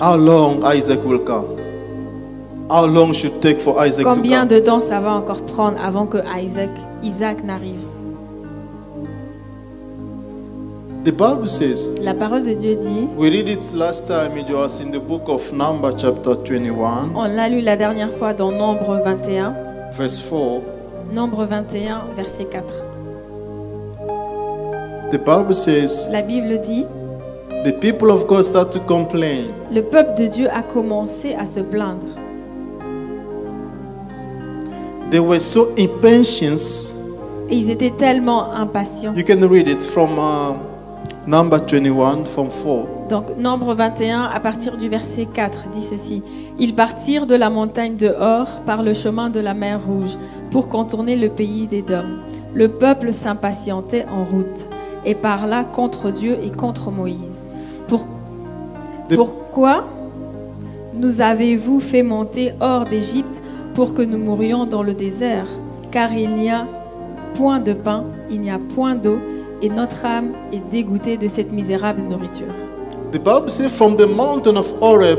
How 0.00 0.16
long 0.16 0.62
Isaac 0.74 1.04
will 1.04 1.18
come? 1.18 1.44
How 2.70 2.86
long 2.86 3.12
should 3.12 3.42
take 3.42 3.60
for 3.60 3.78
Isaac 3.86 4.06
Combien 4.06 4.46
to 4.46 4.54
de 4.54 4.60
temps 4.60 4.80
ça 4.80 5.00
va 5.00 5.12
encore 5.12 5.42
prendre 5.42 5.76
avant 5.84 6.06
que 6.06 6.16
Isaac, 6.42 6.70
Isaac 7.02 7.44
n'arrive? 7.44 7.84
Come? 8.94 9.08
The 11.04 11.12
Bible 11.12 11.46
says, 11.46 11.90
La 12.00 12.14
parole 12.14 12.44
de 12.44 12.54
Dieu 12.54 12.74
dit, 12.74 13.06
we 13.18 13.28
read 13.28 13.48
it 13.48 13.74
last 13.74 14.06
time, 14.06 14.38
it 14.38 14.48
was 14.48 14.80
in 14.80 14.92
the 14.92 14.98
book 14.98 15.28
of 15.28 15.52
Number, 15.52 15.92
chapter 15.94 16.36
21, 16.36 17.10
on 17.14 17.28
l'a 17.28 17.50
lu 17.50 17.60
la 17.60 17.76
dernière 17.76 18.12
fois 18.16 18.32
dans 18.32 18.50
Nombre 18.50 18.98
21, 19.04 19.54
verse 19.92 20.18
4. 20.18 20.81
Nombre 21.12 21.44
21, 21.44 22.04
verset 22.16 22.46
4. 22.50 22.64
The 25.10 25.18
Bible 25.18 25.54
says, 25.54 26.08
La 26.10 26.22
Bible 26.22 26.58
dit, 26.58 26.86
the 27.64 27.72
people 27.80 28.10
of 28.10 28.26
God 28.26 28.44
start 28.44 28.72
to 28.72 28.80
complain. 28.80 29.52
le 29.70 29.82
peuple 29.82 30.14
de 30.16 30.26
Dieu 30.26 30.48
a 30.50 30.62
commencé 30.62 31.34
à 31.34 31.44
se 31.44 31.60
plaindre. 31.60 32.06
They 35.10 35.20
were 35.20 35.40
so 35.40 35.68
impatient. 35.78 36.94
Et 37.50 37.56
ils 37.56 37.68
étaient 37.68 37.90
tellement 37.90 38.50
impatients. 38.54 39.12
You 39.14 39.22
can 39.22 39.46
read 39.46 39.68
it 39.68 39.84
from 39.84 40.18
uh, 40.18 40.54
number 41.26 41.58
21, 41.58 42.24
from 42.24 42.48
4. 42.48 43.08
Donc, 43.10 43.36
Nombre 43.36 43.74
21, 43.74 44.22
à 44.22 44.40
partir 44.40 44.78
du 44.78 44.88
verset 44.88 45.26
4, 45.26 45.68
dit 45.74 45.82
ceci. 45.82 46.22
Ils 46.58 46.74
partirent 46.74 47.26
de 47.26 47.34
la 47.34 47.50
montagne 47.50 47.96
de 47.96 48.08
Hor 48.08 48.46
par 48.64 48.82
le 48.82 48.94
chemin 48.94 49.28
de 49.28 49.40
la 49.40 49.52
mer 49.52 49.78
Rouge 49.86 50.16
pour 50.52 50.68
contourner 50.68 51.16
le 51.16 51.28
pays 51.28 51.66
d'Édom. 51.66 52.04
Le 52.54 52.68
peuple 52.68 53.12
s'impatientait 53.12 54.06
en 54.12 54.22
route 54.22 54.66
et 55.04 55.14
parla 55.16 55.64
contre 55.64 56.10
Dieu 56.12 56.38
et 56.44 56.50
contre 56.50 56.90
Moïse. 56.92 57.50
Pour- 57.88 58.06
Pourquoi 59.14 59.84
nous 60.94 61.20
avez-vous 61.20 61.80
fait 61.80 62.02
monter 62.02 62.52
hors 62.60 62.84
d'Égypte 62.84 63.42
pour 63.74 63.94
que 63.94 64.02
nous 64.02 64.18
mourions 64.18 64.64
dans 64.66 64.82
le 64.82 64.94
désert? 64.94 65.46
Car 65.90 66.12
il 66.12 66.34
n'y 66.34 66.50
a 66.50 66.66
point 67.34 67.60
de 67.60 67.72
pain, 67.72 68.04
il 68.30 68.40
n'y 68.40 68.50
a 68.50 68.58
point 68.74 68.94
d'eau, 68.94 69.18
et 69.62 69.68
notre 69.68 70.04
âme 70.04 70.30
est 70.52 70.62
dégoûtée 70.70 71.16
de 71.16 71.28
cette 71.28 71.52
misérable 71.52 72.02
nourriture. 72.02 72.52
The 73.12 73.18
Bible 73.18 73.48
says 73.50 73.68
from 73.70 73.96
the 73.96 74.06
mountain 74.06 74.56
of 74.56 74.72
Horeb, 74.80 75.18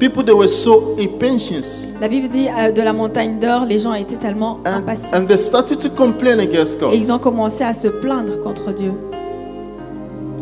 people 0.00 0.24
they 0.24 0.32
were 0.34 0.48
so 0.48 0.96
impatient. 0.98 1.94
La 2.00 2.08
Bible 2.08 2.28
dit 2.28 2.48
euh, 2.48 2.72
de 2.72 2.82
la 2.82 2.92
montagne 2.92 3.38
d'or, 3.38 3.66
les 3.66 3.78
gens 3.78 3.94
étaient 3.94 4.16
tellement 4.16 4.58
And, 4.66 4.78
impatients. 4.78 5.12
and 5.14 5.26
they 5.26 5.36
started 5.38 5.78
to 5.80 5.90
complain 5.90 6.40
against 6.40 6.78
Et 6.78 6.80
God. 6.80 6.94
ils 6.94 7.12
ont 7.12 7.18
commencé 7.20 7.62
à 7.62 7.74
se 7.74 7.86
plaindre 7.88 8.40
contre 8.42 8.72
Dieu. 8.72 8.92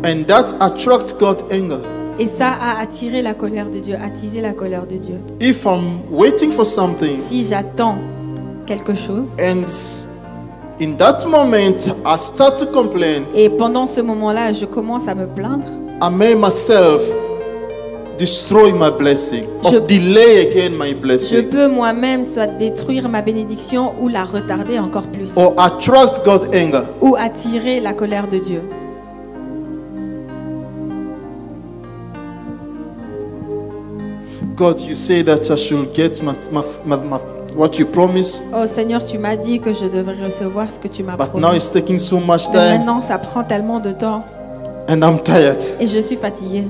And 0.05 0.23
that 0.27 0.55
attracts 0.61 1.13
God's 1.19 1.43
anger. 1.51 1.81
Et 2.17 2.25
ça 2.25 2.49
a 2.49 2.81
attiré 2.81 3.21
la 3.21 3.33
colère 3.33 3.69
de 3.69 3.79
Dieu, 3.79 3.95
attisé 4.01 4.41
la 4.41 4.53
colère 4.53 4.87
de 4.87 4.95
Dieu. 4.95 5.15
If 5.41 5.65
I'm 5.65 5.99
waiting 6.09 6.51
for 6.51 6.65
something 6.65 7.15
Si 7.15 7.43
j'attends 7.43 7.95
quelque 8.65 8.93
chose, 8.93 9.27
and 9.39 9.65
in 10.81 10.95
that 10.97 11.25
moment 11.27 11.87
I 12.05 12.17
start 12.17 12.57
to 12.59 12.65
complain, 12.67 13.23
et 13.35 13.49
pendant 13.49 13.87
ce 13.87 13.99
moment-là, 14.01 14.53
je 14.53 14.65
commence 14.65 15.07
à 15.07 15.15
me 15.15 15.27
plaindre, 15.27 15.65
I 16.01 16.09
made 16.09 16.37
myself 16.39 17.01
destroy 18.19 18.71
my 18.73 18.91
blessing, 18.91 19.43
Je- 19.63 19.77
of 19.77 19.87
delay 19.87 20.47
again 20.51 20.71
my 20.77 20.89
Je 20.89 20.95
blessing, 20.95 21.43
peux 21.49 21.67
moi-même 21.67 22.23
soit 22.23 22.47
détruire 22.47 23.07
ma 23.09 23.21
bénédiction 23.21 23.93
ou 23.99 24.09
la 24.09 24.25
retarder 24.25 24.77
encore 24.77 25.07
plus. 25.07 25.35
or 25.37 25.53
attract 25.57 26.23
God's 26.25 26.47
anger. 26.53 26.83
Ou 27.01 27.15
attirer 27.17 27.79
la 27.79 27.93
colère 27.93 28.27
de 28.27 28.37
Dieu. 28.39 28.61
God, 34.55 34.79
you 34.81 34.95
say 34.95 35.21
that 35.23 35.49
I 35.49 35.55
should 35.55 35.93
get 35.93 36.21
my, 36.21 36.33
my, 36.51 36.61
my, 36.85 36.95
my- 36.97 37.19
what 37.55 37.79
you 37.79 37.85
promised, 37.85 38.45
Oh 38.53 38.65
Seigneur, 38.65 39.03
tu 39.03 39.17
m'as 39.17 39.35
dit 39.35 39.59
que 39.59 39.71
je 39.73 39.85
devrais 39.85 40.21
recevoir 40.23 40.69
ce 40.69 40.79
que 40.79 40.87
tu 40.87 41.03
m'as 41.03 41.15
but 41.15 41.27
promis. 41.29 41.41
now 41.41 41.53
it's 41.53 41.69
taking 41.71 41.97
so 41.99 42.19
much 42.19 42.43
Mais 42.53 42.77
maintenant, 42.77 43.01
ça 43.01 43.17
prend 43.17 43.43
tellement 43.43 43.79
de 43.79 43.91
temps 43.91 44.23
and 44.89 45.01
I'm 45.01 45.19
tired. 45.21 45.61
et 45.79 45.87
je 45.87 45.99
suis 45.99 46.15
fatiguée. 46.15 46.67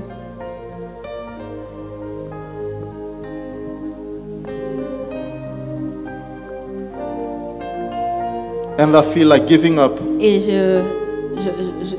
And 8.80 8.96
I 8.96 9.02
feel 9.02 9.28
like 9.28 9.46
giving 9.46 9.78
up. 9.78 10.00
Et 10.22 10.40
je, 10.40 10.82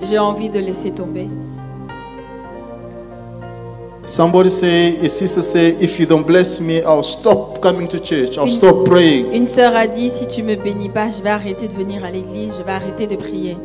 j'ai 0.03 0.19
envie 0.19 0.49
de 0.49 0.59
laisser 0.61 0.91
tomber. 0.93 1.29
Somebody 4.07 4.51
say, 4.51 4.97
a 5.05 5.09
sister 5.09 5.43
say, 5.43 5.77
if 5.81 6.01
you 6.01 6.07
don't 6.07 6.27
bless 6.27 6.59
me, 6.61 6.79
I'll 6.79 7.03
stop 7.03 7.61
coming 7.61 7.87
to 7.89 7.99
church. 8.01 8.39
I'll 8.39 8.47
Une- 8.47 8.55
stop 8.55 8.85
praying. 8.87 9.31
Une 9.33 9.47
sœur 9.47 9.77
a 9.77 9.87
dit, 9.87 10.09
si 10.11 10.27
tu 10.27 10.43
me 10.43 10.57
bénis 10.57 10.89
pas, 10.89 11.09
je 11.11 11.23
vais 11.23 11.29
arrêter 11.29 11.69
de 11.69 11.75
venir 11.75 12.03
à 12.05 12.11
l'église, 12.11 12.55
je 12.59 12.63
vais 12.65 12.73
arrêter 12.73 13.07
de 13.07 13.15
prier. 13.17 13.57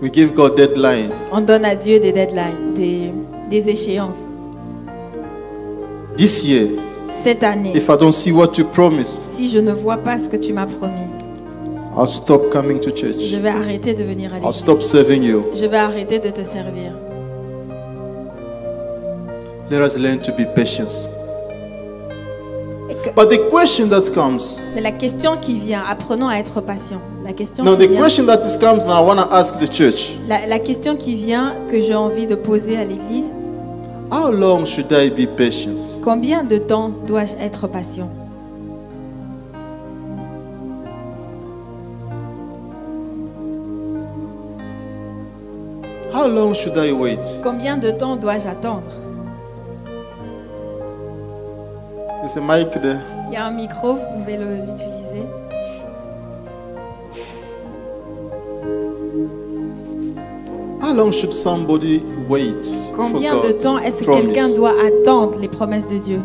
We 0.00 0.10
give 0.10 0.34
God 0.34 0.56
deadline. 0.56 1.12
On 1.30 1.40
donne 1.40 1.64
à 1.64 1.76
Dieu 1.76 2.00
des 2.00 2.12
deadlines, 2.12 2.74
des, 2.74 3.12
des 3.48 3.68
échéances. 3.68 4.31
This 6.16 6.44
year, 6.44 6.68
Cette 7.24 7.42
année, 7.44 7.72
if 7.74 7.88
I 7.88 7.96
don't 7.96 8.12
see 8.12 8.32
what 8.32 8.52
you 8.58 8.64
promised, 8.64 9.22
si 9.34 9.48
je 9.48 9.58
ne 9.60 9.72
vois 9.72 9.96
pas 9.96 10.18
ce 10.18 10.28
que 10.28 10.36
tu 10.36 10.52
m'as 10.52 10.66
promis, 10.66 11.08
I'll 11.96 12.08
stop 12.08 12.50
coming 12.50 12.80
to 12.80 12.90
church. 12.90 13.16
je 13.30 13.36
vais 13.38 13.48
arrêter 13.50 13.94
de 13.94 14.02
venir 14.02 14.32
à 14.32 14.36
I'll 14.36 14.42
l'église. 14.42 14.56
stop 14.60 14.82
serving 14.82 15.22
you. 15.22 15.44
Je 15.54 15.66
vais 15.66 15.76
arrêter 15.78 16.18
de 16.18 16.30
te 16.30 16.42
servir. 16.42 16.92
Let 19.70 19.80
us 19.86 19.96
learn 19.96 20.18
to 20.20 20.32
be 20.32 20.44
patient. 20.54 21.08
Que- 23.04 23.10
But 23.16 23.30
the 23.30 23.50
question 23.50 23.88
that 23.88 24.10
comes, 24.14 24.60
mais 24.74 24.80
la 24.82 24.92
question 24.92 25.36
qui 25.40 25.54
vient, 25.54 25.82
apprenons 25.88 26.28
à 26.28 26.36
être 26.36 26.60
patient. 26.60 27.00
La 27.24 27.32
question, 27.32 27.64
now 27.64 27.76
qui 27.76 27.86
the 27.86 27.90
vient, 27.90 28.00
question 28.02 28.26
that 28.26 28.40
is 28.46 28.58
comes 28.58 28.84
now, 28.86 29.02
I 29.02 29.06
want 29.06 29.16
to 29.16 29.34
ask 29.34 29.58
the 29.58 29.68
church, 29.70 30.12
la, 30.28 30.46
la 30.46 30.58
question 30.58 30.94
qui 30.96 31.14
vient 31.16 31.54
que 31.70 31.80
j'ai 31.80 31.94
envie 31.94 32.26
de 32.26 32.34
poser 32.34 32.76
à 32.76 32.84
l'église, 32.84 33.32
how 34.12 34.30
long 34.30 34.66
should 34.66 34.92
I 34.92 35.08
be 35.08 35.26
patient? 35.26 35.98
combien 36.04 36.44
de 36.44 36.58
temps 36.58 36.90
dois-je 37.06 37.34
être 37.38 37.66
patient? 37.66 38.10
How 46.12 46.28
long 46.28 46.52
should 46.52 46.76
I 46.76 46.92
wait? 46.92 47.40
Combien 47.42 47.78
de 47.78 47.90
temps 47.90 48.16
dois-je 48.16 48.46
attendre? 48.46 48.90
There's 52.20 52.36
a 52.36 52.40
mic 52.40 52.70
there. 52.82 53.00
Il 53.28 53.32
y 53.32 53.36
a 53.36 53.46
un 53.46 53.50
micro, 53.50 53.94
vous 53.94 54.18
pouvez 54.18 54.36
l'utiliser. 54.36 55.22
How 60.92 60.98
long 60.98 61.10
should 61.10 61.32
somebody 61.32 62.02
wait 62.28 62.62
for 62.90 62.96
Combien 62.96 63.40
de 63.40 63.52
temps 63.52 63.78
est-ce 63.78 64.00
que 64.00 64.04
promise? 64.04 64.26
quelqu'un 64.26 64.54
doit 64.54 64.74
attendre 64.86 65.38
les 65.38 65.48
promesses 65.48 65.86
de 65.86 65.96
Dieu? 65.96 66.20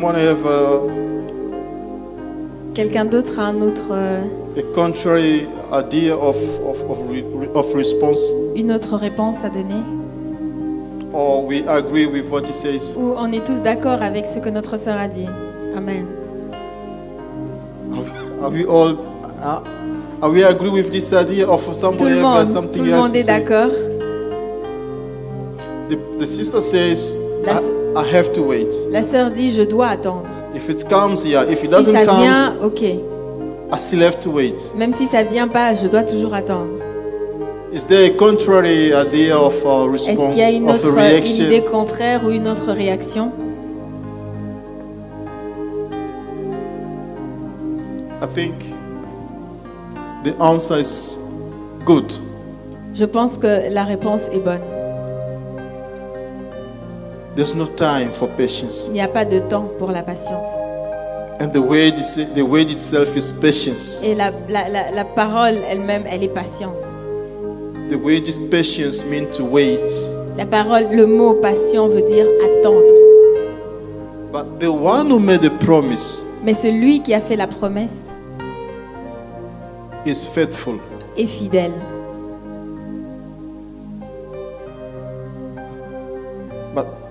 Someone 0.00 0.16
have 0.16 0.46
uh, 0.46 0.88
Quelqu'un 2.74 3.04
d'autre 3.04 3.38
a 3.38 3.46
un 3.48 3.60
autre, 3.60 3.90
euh, 3.90 4.22
a 4.56 4.62
contrary 4.74 5.46
idea 5.72 6.16
of, 6.16 6.36
of, 6.60 6.82
of, 6.88 6.98
of 7.54 7.74
response? 7.74 8.32
une 8.54 8.72
autre 8.72 8.96
réponse 8.96 9.44
à 9.44 9.50
donner? 9.50 9.82
Or 11.12 11.44
we 11.44 11.64
agree 11.66 12.06
with 12.06 12.30
what 12.30 12.46
he 12.46 12.52
says? 12.52 12.96
Ou 12.96 13.14
on 13.18 13.32
est 13.32 13.44
tous 13.44 13.60
d'accord 13.60 14.00
avec 14.00 14.26
ce 14.26 14.38
que 14.38 14.48
notre 14.48 14.78
sœur 14.78 14.96
a 14.98 15.08
dit? 15.08 15.26
Amen. 15.76 16.06
Are 18.40 18.50
we 18.50 18.64
all 18.64 18.92
uh, 19.42 19.60
are 20.22 20.30
we 20.30 20.44
agree 20.44 20.70
with 20.70 20.90
this 20.90 21.12
idea 21.12 21.46
of 21.46 21.64
Tout 21.66 21.74
somebody 21.74 22.14
le 22.14 22.24
have 22.24 22.48
uh, 22.48 22.54
monde, 22.54 22.72
tout 22.72 22.82
le 22.82 22.90
monde 22.92 23.16
est 23.16 23.26
d'accord? 23.26 23.72
The, 25.88 25.98
the 26.20 26.26
sister 26.26 26.60
says 26.62 27.14
La- 27.44 27.60
I, 27.60 27.69
I 28.00 28.16
have 28.16 28.32
to 28.32 28.42
wait. 28.42 28.68
La 28.90 29.02
sœur 29.02 29.30
dit 29.30 29.50
je 29.50 29.62
dois 29.62 29.88
attendre. 29.88 30.24
If 30.54 30.70
it 30.70 30.88
comes, 30.88 31.22
yeah. 31.26 31.44
If 31.44 31.62
it 31.62 31.66
Si 31.66 31.68
doesn't 31.68 31.92
ça 31.92 32.06
come, 32.06 32.22
vient, 32.22 32.54
ok. 32.64 32.82
I 32.82 33.78
still 33.78 34.02
have 34.02 34.18
to 34.20 34.30
wait. 34.30 34.72
Même 34.76 34.92
si 34.92 35.06
ça 35.06 35.22
vient 35.22 35.48
pas, 35.48 35.74
je 35.74 35.86
dois 35.86 36.02
toujours 36.02 36.32
attendre. 36.32 36.78
Is 37.74 37.84
there 37.86 38.06
a 38.06 38.16
contrary 38.16 38.92
idea 38.92 39.38
of 39.38 39.54
uh, 39.64 39.94
Est-ce 39.94 40.08
response, 40.08 40.30
qu'il 40.30 40.38
y 40.38 40.42
a 40.42 40.50
une 40.50 40.70
autre 40.70 40.98
a 40.98 41.16
une 41.18 41.26
idée 41.26 41.62
contraire 41.62 42.22
ou 42.24 42.30
une 42.30 42.48
autre 42.48 42.72
réaction? 42.72 43.32
I 48.22 48.26
think 48.34 48.54
the 50.24 50.34
answer 50.40 50.80
is 50.80 51.18
good. 51.84 52.10
Je 52.94 53.04
pense 53.04 53.36
que 53.36 53.72
la 53.72 53.84
réponse 53.84 54.22
est 54.32 54.40
bonne. 54.40 54.79
There's 57.36 57.54
no 57.54 57.66
time 57.66 58.10
for 58.12 58.28
patience, 58.36 58.86
Il 58.88 58.94
n'y 58.94 59.00
a 59.00 59.08
pas 59.08 59.24
de 59.24 59.38
temps 59.38 59.68
pour 59.78 59.90
la 59.92 60.02
patience. 60.02 60.46
and 61.40 61.48
the 61.52 61.60
word 61.62 61.94
the 62.34 62.42
word 62.42 62.70
itself 62.70 63.16
is 63.16 63.32
patience. 63.32 64.02
Et 64.02 64.14
la, 64.14 64.30
la, 64.48 64.68
la, 64.68 64.90
la 64.90 65.04
parole 65.04 65.54
elle-même, 65.70 66.04
elle 66.06 66.22
est 66.22 66.28
patience. 66.34 66.80
The 67.88 67.96
word 67.96 68.26
is 68.28 68.38
patience 68.50 69.04
mean 69.06 69.26
to 69.32 69.44
wait. 69.44 69.90
La 70.36 70.44
parole, 70.44 70.88
le 70.92 71.06
mot 71.06 71.34
patient 71.34 71.88
veut 71.88 72.02
dire 72.02 72.26
attendre. 72.44 72.94
But 74.32 74.60
the 74.60 74.70
one 74.70 75.10
who 75.10 75.18
made 75.18 75.40
the 75.42 75.50
promise 75.64 76.24
Mais 76.44 76.54
celui 76.54 77.00
qui 77.02 77.14
a 77.14 77.20
fait 77.20 77.36
la 77.36 77.46
promesse 77.46 78.06
is 80.06 80.24
faithful. 80.34 80.74
est 81.16 81.26
fidèle. 81.26 81.72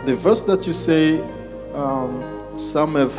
The 0.09 0.15
verse 0.15 0.41
that 0.43 0.65
you 0.65 0.73
say, 0.73 1.19
um, 1.75 2.23
some 2.57 2.95
have 2.95 3.11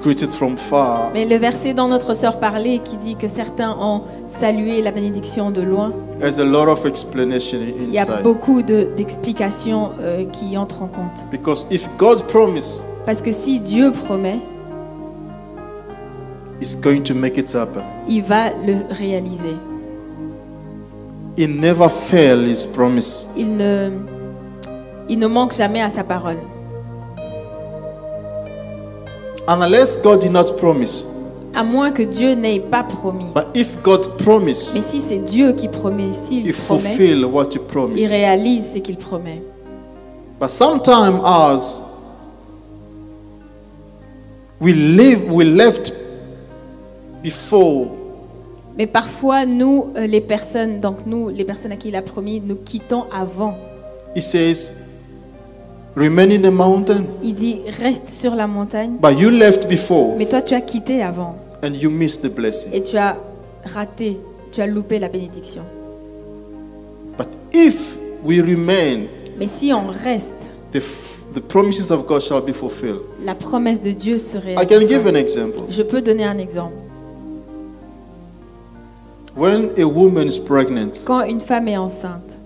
greeted 0.00 0.32
from 0.32 0.56
far, 0.56 1.10
Mais 1.12 1.26
le 1.26 1.36
verset 1.38 1.74
dans 1.74 1.88
notre 1.88 2.14
sœur 2.14 2.38
parlait 2.38 2.78
qui 2.84 2.96
dit 2.98 3.16
que 3.16 3.26
certains 3.26 3.76
ont 3.80 4.02
salué 4.28 4.80
la 4.80 4.92
bénédiction 4.92 5.50
de 5.50 5.60
loin, 5.60 5.90
there's 6.20 6.38
a 6.38 6.44
lot 6.44 6.68
of 6.68 6.86
explanation 6.86 7.58
il 7.60 7.92
y 7.92 7.98
a 7.98 8.22
beaucoup 8.22 8.62
de- 8.62 8.88
d'explications 8.96 9.90
euh, 10.00 10.24
qui 10.26 10.56
entrent 10.56 10.82
en 10.82 10.86
compte. 10.86 11.24
Because 11.32 11.66
if 11.70 11.88
God 11.98 12.22
promise, 12.28 12.84
Parce 13.06 13.20
que 13.20 13.32
si 13.32 13.58
Dieu 13.58 13.90
promet, 13.90 14.38
He's 16.60 16.76
going 16.76 17.02
to 17.02 17.14
make 17.14 17.36
it 17.38 17.52
happen. 17.54 17.82
il 18.08 18.22
va 18.22 18.50
le 18.50 18.76
réaliser. 18.90 19.56
He 21.36 21.46
never 21.48 21.88
fail 21.88 22.46
His 22.48 22.66
promise. 22.66 23.28
Il 23.36 23.56
ne, 23.56 23.90
il 25.08 25.18
ne 25.18 25.26
manque 25.26 25.54
jamais 25.54 25.80
à 25.80 25.90
sa 25.90 26.04
parole. 26.04 26.38
Unless 29.46 30.00
God 30.02 30.20
did 30.20 30.32
not 30.32 30.56
promise, 30.58 31.08
À 31.54 31.64
moins 31.64 31.90
que 31.90 32.02
Dieu 32.02 32.34
n'ait 32.34 32.60
pas 32.60 32.82
promis. 32.84 33.32
but 33.34 33.46
if 33.54 33.80
God 33.82 34.06
Mais 34.44 34.54
si 34.54 35.00
c'est 35.00 35.18
Dieu 35.18 35.52
qui 35.52 35.68
promet, 35.68 36.12
s'il 36.12 36.46
He 36.46 36.52
promet, 36.52 37.24
what 37.24 37.48
He 37.54 37.60
il 37.96 38.06
réalise 38.06 38.74
ce 38.74 38.78
qu'il 38.78 38.96
promet. 38.96 39.42
But 40.38 40.50
sometimes 40.50 41.20
us, 41.24 41.82
we 44.60 44.74
live, 44.74 45.32
we 45.32 45.46
left 45.46 45.92
before 47.22 47.86
Mais 48.76 48.86
parfois, 48.86 49.44
nous, 49.44 49.90
euh, 49.96 50.06
les 50.06 50.20
personnes, 50.20 50.78
donc 50.78 50.98
nous, 51.06 51.30
les 51.30 51.44
personnes 51.44 51.72
à 51.72 51.76
qui 51.76 51.88
il 51.88 51.96
a 51.96 52.02
promis, 52.02 52.40
nous 52.40 52.54
quittons 52.54 53.06
avant. 53.12 53.56
He 54.14 54.22
says, 54.22 54.74
Remain 55.98 56.30
in 56.30 56.42
the 56.42 56.52
mountain. 56.52 57.04
Il 57.24 57.34
dit, 57.34 57.56
reste 57.82 58.08
sur 58.08 58.34
la 58.36 58.46
montagne. 58.46 58.98
But 59.02 59.18
you 59.18 59.30
left 59.30 59.68
before 59.68 60.16
Mais 60.16 60.26
toi, 60.26 60.40
tu 60.42 60.54
as 60.54 60.60
quitté 60.60 61.02
avant. 61.02 61.34
and 61.64 61.74
you 61.74 61.90
missed 61.90 62.22
the 62.22 62.32
blessing. 62.32 62.70
Et 62.72 62.82
tu 62.84 62.96
as 62.96 63.16
raté, 63.64 64.16
tu 64.52 64.60
as 64.60 64.66
loupé 64.68 65.00
la 65.00 65.08
bénédiction. 65.08 65.62
But 67.18 67.26
if 67.52 67.96
we 68.24 68.40
remain, 68.40 69.06
Mais 69.38 69.48
si 69.48 69.72
on 69.72 69.88
reste, 69.88 70.52
the, 70.70 70.78
the 71.34 71.40
promises 71.40 71.90
of 71.90 72.06
God 72.06 72.22
shall 72.22 72.42
be 72.42 72.52
fulfilled. 72.52 73.00
la 73.24 73.34
promesse 73.34 73.80
de 73.80 73.90
Dieu 73.90 74.18
serait. 74.18 74.54
I 74.54 74.66
can 74.66 74.86
give 74.86 75.04
an 75.08 75.16
example. 75.16 75.64
Je 75.68 75.82
peux 75.82 76.00
donner 76.00 76.24
un 76.24 76.38
exemple. 76.38 76.74
When 79.36 79.70
a 79.78 79.84
woman 79.84 80.28
is 80.28 80.38
pregnant, 80.38 81.02
Quand 81.04 81.22
une 81.24 81.40
femme 81.40 81.66
est 81.68 81.76
enceinte, 81.76 82.37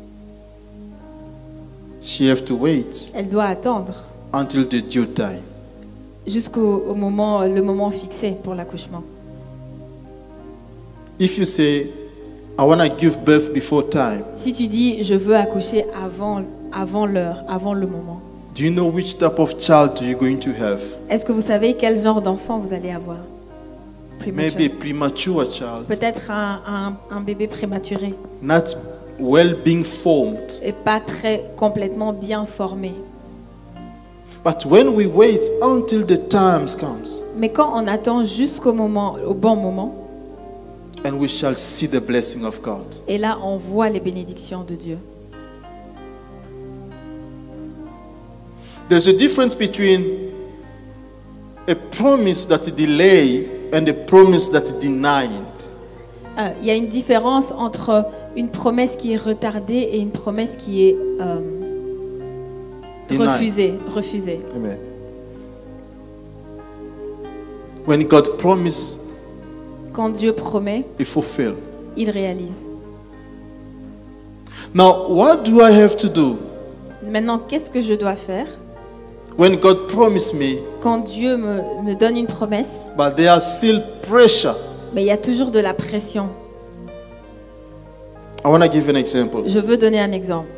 she 2.02 2.28
have 2.28 2.44
to 2.44 2.54
wait 2.56 3.12
elle 3.14 3.28
doit 3.28 3.44
attendre 3.44 3.94
until 4.34 4.66
the 4.66 4.82
due 4.82 5.06
time. 5.06 5.40
jusqu'au 6.26 6.82
au 6.88 6.94
moment, 6.94 7.42
le 7.42 7.62
moment 7.62 7.90
fixé 7.90 8.36
pour 8.42 8.54
l'accouchement. 8.54 9.02
If 11.18 11.38
you 11.38 11.44
say, 11.44 11.86
I 12.58 12.62
want 12.64 12.78
to 12.78 12.88
give 12.98 13.18
birth 13.24 13.52
before 13.52 13.88
time, 13.88 14.22
Si 14.32 14.52
tu 14.52 14.66
dis 14.68 15.02
je 15.02 15.14
veux 15.14 15.36
accoucher 15.36 15.84
avant, 16.02 16.42
avant 16.72 17.06
l'heure, 17.06 17.44
avant 17.48 17.74
le 17.74 17.86
moment, 17.86 18.20
do 18.54 18.64
you 18.64 18.70
know 18.70 18.88
which 18.90 19.16
type 19.18 19.38
of 19.38 19.54
child 19.60 20.00
you're 20.00 20.18
going 20.18 20.38
to 20.38 20.50
have? 20.50 20.82
est-ce 21.08 21.24
que 21.24 21.32
vous 21.32 21.40
savez 21.42 21.74
quel 21.74 21.98
genre 21.98 22.20
d'enfant 22.20 22.58
vous 22.58 22.72
allez 22.72 22.90
avoir? 22.90 23.18
Premature. 24.18 24.58
Maybe 24.58 24.70
a 24.72 24.78
premature 24.78 25.50
child, 25.52 25.86
Peut-être 25.88 26.30
un, 26.30 26.60
un- 26.66 26.96
un 27.16 27.20
bébé 27.20 27.46
prématuré 27.46 28.14
not 28.40 28.76
well 29.18 29.54
being 29.64 29.84
formed. 29.84 30.52
et 30.62 30.72
pas 30.72 31.00
très 31.00 31.44
complètement 31.56 32.12
bien 32.12 32.44
formé. 32.44 32.92
But 34.44 34.64
when 34.66 34.88
we 34.96 35.06
wait 35.06 35.40
until 35.62 36.04
the 36.04 36.18
times 36.28 36.74
comes, 36.74 37.22
Mais 37.36 37.48
quand 37.48 37.70
on 37.74 37.86
attend 37.86 38.24
jusqu'au 38.24 38.72
moment, 38.72 39.16
au 39.24 39.34
bon 39.34 39.54
moment, 39.54 39.94
and 41.04 41.14
we 41.18 41.28
shall 41.28 41.54
see 41.54 41.86
the 41.88 42.00
blessing 42.00 42.44
of 42.44 42.60
God. 42.62 42.84
et 43.06 43.18
là 43.18 43.38
on 43.42 43.56
voit 43.56 43.88
les 43.88 44.00
bénédictions 44.00 44.64
de 44.64 44.74
Dieu. 44.74 44.98
There's 48.88 49.06
a 49.08 49.12
difference 49.12 49.54
between 49.54 50.30
a 51.68 51.74
promise 51.74 52.44
that 52.48 52.68
delay 52.76 53.46
and 53.72 53.88
a 53.88 53.94
promise 53.94 54.48
that 54.50 54.78
denied. 54.80 55.30
Euh, 56.38 56.50
Il 56.60 56.66
y 56.66 56.70
a 56.70 56.74
une 56.74 56.88
différence 56.88 57.52
entre 57.52 58.06
une 58.36 58.48
promesse 58.48 58.96
qui 58.96 59.12
est 59.12 59.16
retardée 59.16 59.74
et 59.92 59.98
une 59.98 60.10
promesse 60.10 60.56
qui 60.56 60.88
est 60.88 60.96
euh, 61.20 61.36
refusée. 63.18 63.74
refusée. 63.94 64.40
Amen. 64.54 64.78
When 67.86 68.04
God 68.04 68.36
promises, 68.38 68.98
Quand 69.92 70.10
Dieu 70.10 70.32
promet, 70.32 70.84
He 70.98 71.04
fulfill. 71.04 71.54
il 71.96 72.08
réalise. 72.10 72.66
Now, 74.74 75.08
what 75.10 75.38
do 75.44 75.60
I 75.60 75.70
have 75.72 75.96
to 75.98 76.08
do? 76.08 76.38
Maintenant, 77.02 77.38
qu'est-ce 77.38 77.68
que 77.68 77.80
je 77.80 77.94
dois 77.94 78.14
faire? 78.16 78.46
When 79.36 79.56
God 79.56 79.88
promised 79.88 80.34
me, 80.34 80.58
quand 80.82 81.00
Dieu 81.00 81.36
me, 81.36 81.60
me 81.84 81.94
donne 81.94 82.16
une 82.16 82.26
promesse, 82.26 82.86
but 82.96 83.16
there 83.16 83.28
are 83.30 83.42
still 83.42 83.82
pressure? 84.02 84.54
mais 84.94 85.02
il 85.02 85.06
y 85.06 85.10
a 85.10 85.16
toujours 85.16 85.50
de 85.50 85.58
la 85.58 85.72
pression 85.74 86.28
I 88.44 88.48
want 88.48 88.60
to 88.62 88.68
give 88.68 88.88
an 88.88 88.96
example. 88.96 89.44
Je 89.46 89.58
veux 89.60 89.76
donner 89.76 90.00
un 90.00 90.12
exemple. 90.12 90.48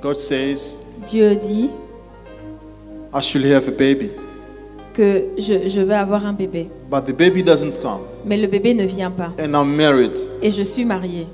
God 0.00 0.16
says, 0.16 0.78
Dieu 1.06 1.34
dit 1.36 1.68
I 3.14 3.20
should 3.20 3.44
have 3.44 3.68
a 3.68 3.70
baby, 3.72 4.10
que 4.94 5.24
je, 5.36 5.68
je 5.68 5.80
veux 5.82 5.94
avoir 5.94 6.24
un 6.24 6.32
bébé, 6.32 6.68
but 6.90 7.04
the 7.04 7.12
baby 7.12 7.42
doesn't 7.42 7.78
come, 7.82 8.00
mais 8.24 8.36
le 8.38 8.46
bébé 8.46 8.72
ne 8.72 8.84
vient 8.84 9.10
pas. 9.10 9.30
and 9.38 9.52
I'm 9.54 9.74
married, 9.76 10.16
Et 10.42 10.50
je 10.50 10.62
suis 10.62 10.84
mariée. 10.86 11.26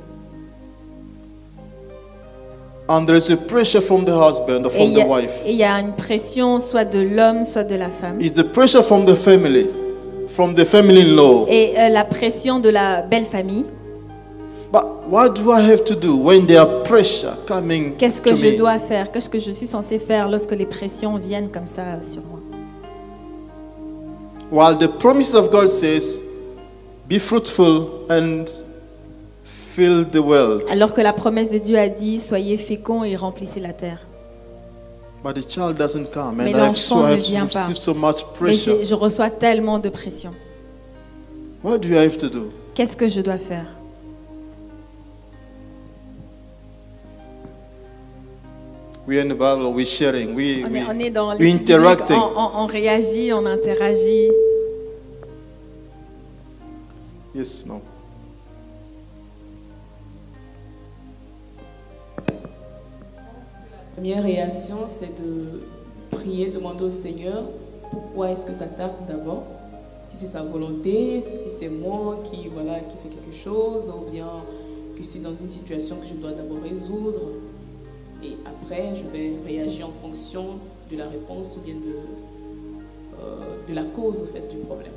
and 2.89 3.07
there's 3.07 3.31
a 3.31 3.37
pressure 3.37 3.81
from 3.81 4.05
the 4.05 4.13
husband 4.15 4.65
or 4.65 4.73
Et 4.73 4.77
from 4.77 4.85
il 4.87 4.95
the 4.95 4.99
y, 4.99 5.03
a, 5.03 5.07
wife. 5.07 5.43
et 5.45 5.51
il 5.53 5.57
y 5.57 5.65
a 5.65 5.79
une 5.81 5.93
pression 5.93 6.59
soit 6.61 6.85
de 6.85 7.01
l'homme, 7.01 7.45
soit 7.45 7.65
de 7.65 7.75
la 7.77 7.89
femme. 7.89 8.21
It's 8.21 8.33
the 8.33 8.45
pressure 8.45 8.83
from 8.83 9.05
the 9.07 9.15
family, 9.15 9.67
from 10.29 10.55
the 10.55 10.65
family-in-law. 10.65 11.47
Et 11.49 11.75
euh, 11.79 11.89
la 11.89 12.05
pression 12.05 12.59
de 12.59 12.69
la 12.71 13.03
belle 13.03 13.27
famille. 13.27 13.65
Qu'est-ce 17.99 18.21
que 18.23 18.31
to 18.31 18.37
je 18.37 18.47
me? 18.47 18.57
dois 18.57 18.79
faire? 18.79 19.11
Qu'est-ce 19.13 19.31
que 19.31 19.39
je 19.39 19.53
suis 19.53 19.67
censée 19.67 19.99
faire 19.99 20.29
lorsque 20.29 20.53
les 20.53 20.67
pressions 20.67 21.17
viennent 21.17 21.51
comme 21.51 21.67
ça 21.67 21.85
sur 22.03 22.23
moi? 22.23 22.41
While 24.51 24.79
the 24.79 24.89
promise 24.99 25.35
of 25.35 25.51
God 25.51 25.69
says, 25.69 26.21
"Be 27.09 27.19
fruitful 27.19 27.87
and 28.11 28.45
fill 29.45 30.05
the 30.11 30.19
world," 30.19 30.65
Alors 30.71 30.93
que 30.95 31.01
la 31.01 31.13
promesse 31.13 31.51
de 31.51 31.59
Dieu 31.59 31.79
a 31.79 31.89
dit 31.89 32.21
Soyez 32.21 32.57
féconds 32.57 33.05
et 33.05 33.17
remplissez 33.17 33.61
la 33.61 33.73
terre. 33.73 33.99
but 35.25 35.35
the 35.35 35.49
child 35.51 35.77
doesn't 35.77 36.11
come, 36.13 36.37
Mais 36.37 36.53
l'enfant 36.53 37.09
ne 37.09 37.17
vient 37.17 37.47
pas. 37.47 37.75
so 37.75 37.93
much 37.95 38.25
pressure. 38.39 38.77
je 38.85 38.95
reçois 38.95 39.31
tellement 39.31 39.79
de 39.81 39.89
pression. 39.89 40.33
What 41.65 41.79
do 41.79 41.89
I 41.89 41.97
have 42.05 42.17
to 42.19 42.29
do? 42.29 42.53
Qu'est-ce 42.75 42.97
que 42.97 43.09
je 43.09 43.21
dois 43.21 43.39
faire? 43.39 43.67
We're 49.07 49.21
in 49.21 49.29
the 49.29 49.35
Bible. 49.37 49.73
We're 49.73 49.87
sharing. 49.87 50.35
We, 50.35 50.65
on 50.65 50.73
we, 50.73 50.79
est, 50.81 50.87
on 50.89 50.99
est 50.99 51.11
dans 51.11 51.29
we're 51.39 51.39
les 51.39 51.53
interacting. 51.55 52.17
on, 52.17 52.37
on- 52.37 52.51
on 52.63 52.67
réagit, 52.67 53.33
on 53.33 53.47
interagit. 53.47 54.31
Yes, 57.35 57.65
no. 57.67 57.81
première 63.95 64.23
réaction, 64.23 64.77
c'est 64.89 65.17
de 65.21 65.63
prier, 66.11 66.51
demander 66.51 66.85
au 66.85 66.91
Seigneur 66.91 67.45
pourquoi 67.91 68.31
est-ce 68.31 68.45
que 68.47 68.53
ça 68.53 68.67
tarde 68.67 68.93
d'abord? 69.09 69.45
Si 70.13 70.17
c'est 70.17 70.27
sa 70.33 70.43
volonté, 70.43 71.23
si 71.23 71.51
c'est 71.51 71.69
moi 71.69 72.21
qui, 72.25 72.49
voilà, 72.49 72.81
qui 72.81 72.97
fait 73.03 73.09
quelque 73.15 73.35
chose, 73.37 73.91
ou 73.97 74.11
bien 74.11 74.27
que 74.97 75.03
je 75.03 75.09
suis 75.09 75.21
dans 75.21 75.35
une 75.35 75.49
situation 75.49 75.97
que 75.97 76.07
je 76.07 76.15
dois 76.15 76.33
d'abord 76.33 76.59
résoudre. 76.63 77.21
Et 78.23 78.37
après, 78.45 78.95
je 78.97 79.05
vais 79.09 79.35
réagir 79.45 79.89
en 79.89 79.93
fonction 79.93 80.59
de 80.91 80.97
la 80.97 81.09
réponse 81.09 81.57
ou 81.57 81.61
bien 81.61 81.75
de, 81.75 83.21
euh, 83.21 83.57
de 83.69 83.75
la 83.75 83.85
cause 83.85 84.23
au 84.23 84.27
fait, 84.27 84.49
du 84.51 84.59
problème. 84.59 84.93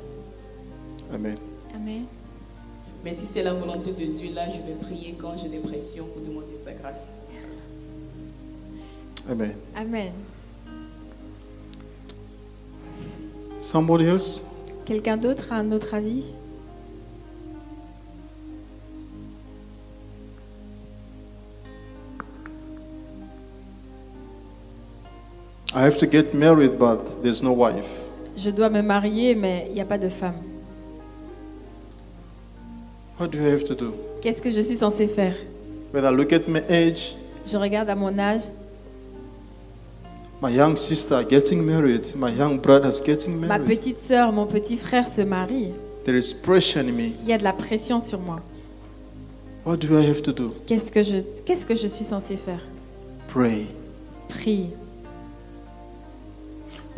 Amen. 1.12 1.36
Amen. 1.74 2.04
Mais 3.04 3.14
si 3.14 3.26
c'est 3.26 3.42
la 3.42 3.54
volonté 3.54 3.92
de 3.92 4.04
Dieu, 4.12 4.30
là, 4.34 4.48
je 4.48 4.58
vais 4.58 4.74
prier 4.80 5.16
quand 5.18 5.36
j'ai 5.36 5.48
des 5.48 5.58
pressions 5.58 6.04
pour 6.06 6.22
demander 6.22 6.54
sa 6.54 6.72
grâce. 6.72 7.14
Amen. 9.28 9.54
Amen. 9.76 10.12
Somebody 13.60 14.06
else? 14.06 14.44
Quelqu'un 14.84 15.16
d'autre 15.16 15.52
a 15.52 15.56
un 15.56 15.72
autre 15.72 15.94
avis? 15.94 16.24
I 25.80 25.84
have 25.84 25.96
to 26.00 26.06
get 26.06 26.34
married, 26.34 26.78
but 26.78 27.22
there's 27.22 27.42
no 27.42 27.52
wife. 27.52 27.88
Je 28.36 28.50
dois 28.50 28.68
me 28.68 28.82
marier, 28.82 29.34
mais 29.34 29.64
il 29.68 29.74
n'y 29.76 29.80
a 29.80 29.86
pas 29.86 29.96
de 29.96 30.10
femme. 30.10 30.34
What 33.18 33.28
do 33.28 33.38
I 33.38 33.48
have 33.50 33.64
to 33.64 33.74
do? 33.74 33.94
Qu'est-ce 34.20 34.42
que 34.42 34.50
je 34.50 34.60
suis 34.60 34.76
censée 34.76 35.06
faire? 35.06 35.34
When 35.94 36.04
I 36.04 36.10
look 36.14 36.34
at 36.34 36.46
my 36.48 36.60
age, 36.68 37.14
Je 37.46 37.56
regarde 37.56 37.88
à 37.88 37.94
mon 37.94 38.18
âge. 38.18 38.42
my 40.42 40.50
young 40.54 40.76
sister 40.76 41.22
getting 41.26 41.62
married, 41.64 42.14
my 42.14 42.28
young 42.30 42.58
brother's 42.60 43.00
getting 43.02 43.40
Ma 43.40 43.46
married. 43.58 43.66
petite 43.66 44.00
sœur, 44.00 44.32
mon 44.32 44.44
petit 44.46 44.76
frère 44.76 45.08
se 45.08 45.22
marient. 45.22 45.72
There 46.04 46.18
is 46.18 46.34
pressure 46.34 46.80
in 46.80 46.92
me. 46.92 47.12
Il 47.22 47.28
y 47.28 47.32
a 47.32 47.38
de 47.38 47.44
la 47.44 47.54
pression 47.54 48.02
sur 48.02 48.20
moi. 48.20 48.40
What 49.64 49.78
do 49.78 49.98
I 49.98 50.04
have 50.06 50.20
to 50.24 50.32
do? 50.32 50.52
Qu'est-ce 50.66 50.92
que 50.92 51.02
je, 51.02 51.20
qu'est-ce 51.46 51.64
que 51.64 51.74
je 51.74 51.86
suis 51.86 52.04
censée 52.04 52.36
faire? 52.36 52.60
Pray. 53.28 53.68
Prie. 54.28 54.68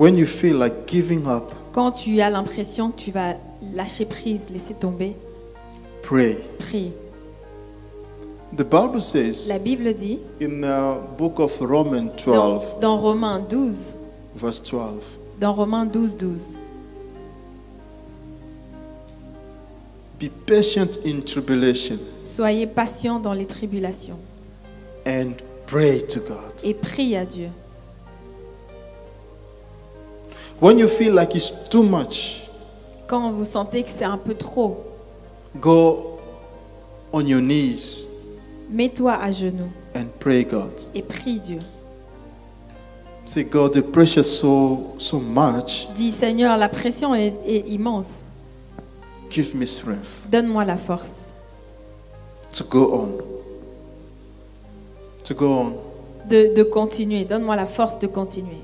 When 0.02 0.16
you 0.16 0.26
feel 0.26 0.56
like 0.58 0.88
giving 0.88 1.28
up, 1.28 1.52
Quand 1.72 1.92
tu 1.92 2.20
as 2.20 2.28
l'impression 2.28 2.90
que 2.90 2.96
tu 3.00 3.12
vas 3.12 3.36
lâcher 3.72 4.04
prise, 4.04 4.50
laisser 4.50 4.74
tomber, 4.74 5.14
pray. 6.02 6.38
prie. 6.58 6.90
The 8.56 8.64
Bible 8.64 9.00
says 9.00 9.46
La 9.48 9.60
Bible 9.60 9.94
dit 9.94 10.18
in 10.40 10.60
the 10.60 10.98
book 11.16 11.38
of 11.38 11.56
Romans 11.60 12.10
dans, 12.26 12.58
12, 12.58 12.80
dans 12.80 12.96
Romains 12.98 13.38
12, 13.48 13.94
verse 14.34 14.60
12, 14.64 15.04
dans 15.38 15.52
Romains 15.52 15.86
12, 15.86 16.16
12, 16.16 16.58
Be 20.20 20.28
patient 20.44 20.98
in 21.06 21.20
tribulation 21.20 21.98
Soyez 22.24 22.66
patient 22.66 23.20
dans 23.20 23.34
les 23.34 23.46
tribulations 23.46 24.18
and 25.06 25.34
pray 25.68 26.04
to 26.08 26.18
God. 26.18 26.52
et 26.64 26.74
prie 26.74 27.14
à 27.14 27.24
Dieu. 27.24 27.50
When 30.60 30.78
you 30.78 30.86
feel 30.88 31.14
like 31.14 31.34
it's 31.34 31.50
too 31.68 31.82
much, 31.82 32.38
Quand 33.08 33.30
vous 33.32 33.44
sentez 33.44 33.82
que 33.82 33.90
c'est 33.90 34.04
un 34.04 34.16
peu 34.18 34.34
trop, 34.34 34.84
go 35.60 36.18
on 37.12 37.26
your 37.26 37.40
knees 37.42 38.08
mets-toi 38.70 39.12
à 39.14 39.30
genoux 39.30 39.70
and 39.94 40.06
pray 40.18 40.44
God. 40.44 40.72
et 40.94 41.02
prie 41.02 41.40
Dieu. 41.40 41.58
Say, 43.24 43.44
God, 43.44 43.72
the 43.74 43.82
pressure 43.82 44.24
so 44.24 44.94
so 44.98 45.18
much. 45.20 45.88
Dis 45.94 46.10
Seigneur, 46.10 46.56
la 46.58 46.68
pression 46.68 47.14
est, 47.14 47.34
est 47.46 47.64
immense. 47.68 48.24
Give 49.30 49.54
me 49.54 49.64
strength 49.66 50.26
Donne-moi 50.30 50.64
la 50.64 50.76
force 50.76 51.32
to 52.52 52.64
go 52.64 52.92
on. 52.94 53.08
To 55.24 55.34
go 55.34 55.46
on. 55.46 55.72
de, 56.28 56.52
de 56.54 56.62
continuer. 56.64 57.24
Donne-moi 57.24 57.54
la 57.56 57.66
force 57.66 57.98
de 57.98 58.06
continuer. 58.08 58.60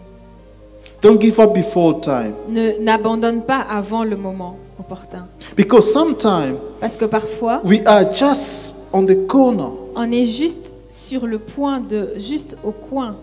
Don't 1.00 1.20
give 1.20 1.38
up 1.38 1.54
before 1.54 2.00
time. 2.00 2.34
Ne 2.48 2.78
n'abandonne 2.80 3.42
pas 3.42 3.60
avant 3.70 4.02
le 4.04 4.16
moment 4.16 4.56
opportun. 4.80 5.26
Because 5.56 5.92
sometimes 5.92 6.56
Parce 6.80 6.96
que 6.96 7.04
parfois, 7.04 7.60
we 7.64 7.80
are 7.86 8.12
just 8.12 8.88
on 8.92 9.04
the 9.06 9.26
corner 9.26 9.70
on 9.94 10.10
est 10.12 10.24
juste 10.24 10.72
sur 10.90 11.26
le 11.26 11.38
point 11.38 11.80
de, 11.80 12.10
juste 12.16 12.56
au 12.64 12.70
coin 12.72 13.16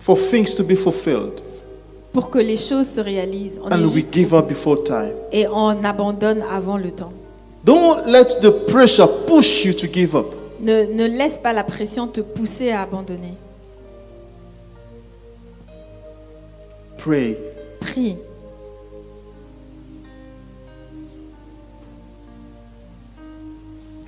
for 0.00 0.16
things 0.18 0.54
to 0.54 0.62
be 0.64 0.74
fulfilled. 0.74 1.40
pour 2.12 2.30
que 2.30 2.38
les 2.38 2.56
choses 2.56 2.88
se 2.88 3.00
réalisent. 3.00 3.60
On 3.62 3.68
est 3.70 3.74
And 3.74 3.84
we 3.84 3.94
juste- 3.96 4.12
give 4.12 4.34
up 4.34 4.48
before 4.48 4.82
time. 4.84 5.12
et 5.32 5.46
on 5.48 5.82
abandonne 5.84 6.42
avant 6.50 6.76
le 6.78 6.90
temps. 6.90 7.12
Don't 7.64 8.06
let 8.06 8.40
the 8.40 8.50
pressure 8.66 9.08
push 9.26 9.64
you 9.64 9.72
to 9.74 9.86
give 9.92 10.14
up. 10.14 10.26
Ne, 10.60 10.84
ne 10.92 11.06
laisse 11.06 11.38
pas 11.38 11.52
la 11.52 11.64
pression 11.64 12.06
te 12.06 12.20
pousser 12.20 12.70
à 12.70 12.82
abandonner. 12.82 13.34
Pray. 17.08 17.38
Prie. 17.80 18.18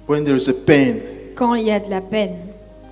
When 0.07 0.25
there 0.25 0.35
is 0.35 0.49
a 0.49 0.53
pain, 0.53 1.01
Quand 1.35 1.55
il 1.55 1.65
y 1.67 1.71
a 1.71 1.81
de 1.81 1.89
la 1.89 2.03
peine, 2.03 2.37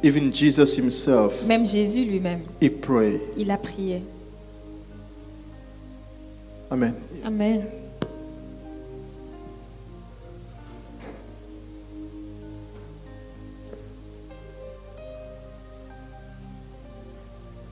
even 0.02 0.32
Jesus 0.32 0.78
himself, 0.78 1.44
même 1.44 1.66
Jésus 1.66 2.06
lui-même, 2.06 2.40
he 2.62 2.70
prayed. 2.70 3.20
il 3.36 3.50
a 3.50 3.58
prié. 3.58 4.02
Amen. 6.70 6.94
Amen. 7.22 7.66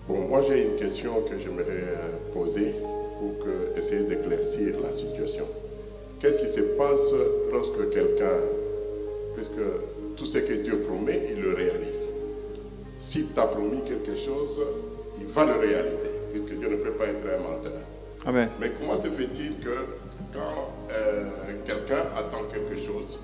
Bon, 0.08 0.28
moi 0.28 0.42
j'ai 0.46 0.64
une 0.64 0.76
question 0.76 1.20
que 1.22 1.38
j'aimerais 1.38 1.85
poser 2.56 2.74
pour 3.18 3.38
que, 3.44 3.78
essayer 3.78 4.02
d'éclaircir 4.02 4.74
la 4.82 4.92
situation. 4.92 5.44
Qu'est-ce 6.20 6.38
qui 6.38 6.48
se 6.48 6.60
passe 6.60 7.12
lorsque 7.52 7.90
quelqu'un, 7.90 8.38
puisque 9.34 9.52
tout 10.16 10.26
ce 10.26 10.38
que 10.38 10.54
Dieu 10.54 10.78
promet, 10.88 11.28
il 11.30 11.42
le 11.42 11.54
réalise. 11.54 12.08
S'il 12.98 13.28
t'a 13.28 13.46
promis 13.46 13.82
quelque 13.82 14.16
chose, 14.16 14.62
il 15.18 15.26
va 15.26 15.44
le 15.44 15.52
réaliser, 15.52 16.10
puisque 16.32 16.58
Dieu 16.58 16.68
ne 16.68 16.76
peut 16.76 16.92
pas 16.92 17.06
être 17.06 17.24
un 17.26 17.38
menteur. 17.38 17.80
Amen. 18.24 18.48
Mais 18.60 18.72
comment 18.80 18.96
se 18.96 19.08
fait-il 19.08 19.58
que 19.60 19.76
quand 20.32 20.72
euh, 20.90 21.24
quelqu'un 21.64 22.04
attend 22.16 22.44
quelque 22.52 22.80
chose, 22.80 23.18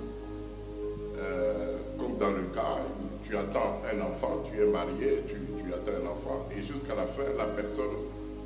euh, 1.19 1.77
comme 1.99 2.17
dans 2.19 2.31
le 2.31 2.45
cas, 2.55 2.81
tu 3.25 3.37
attends 3.37 3.81
un 3.91 4.01
enfant, 4.03 4.45
tu 4.51 4.61
es 4.61 4.67
marié, 4.67 5.23
tu, 5.27 5.35
tu 5.35 5.73
attends 5.73 6.05
un 6.05 6.11
enfant, 6.11 6.49
et 6.53 6.61
jusqu'à 6.61 6.95
la 6.95 7.07
fin, 7.07 7.23
la 7.39 7.47
personne 7.47 7.97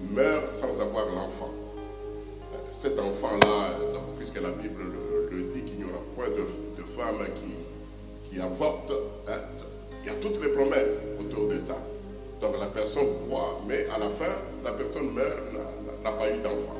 meurt 0.00 0.50
sans 0.50 0.80
avoir 0.80 1.06
l'enfant. 1.14 1.50
Euh, 2.54 2.56
Cet 2.70 2.98
enfant-là, 2.98 3.70
euh, 3.80 3.96
puisque 4.18 4.40
la 4.40 4.50
Bible 4.50 4.82
le, 5.30 5.42
dit 5.54 5.62
qu'il 5.62 5.78
n'y 5.78 5.84
aura 5.84 6.00
point 6.14 6.28
de, 6.28 6.82
femme 6.84 7.26
qui, 7.36 8.30
qui 8.30 8.40
avorte, 8.40 8.90
hein, 9.28 9.38
il 10.02 10.06
y 10.06 10.10
a 10.10 10.14
toutes 10.20 10.40
les 10.42 10.48
promesses 10.50 10.98
autour 11.20 11.48
de 11.48 11.58
ça. 11.58 11.76
Donc 12.40 12.58
la 12.60 12.66
personne 12.66 13.06
croit, 13.28 13.60
mais 13.66 13.86
à 13.94 13.98
la 13.98 14.08
fin, 14.10 14.32
la 14.64 14.72
personne 14.72 15.12
meurt, 15.12 15.36
n'a- 15.52 16.10
n'a 16.10 16.16
pas 16.16 16.30
eu 16.30 16.38
d'enfant. 16.38 16.76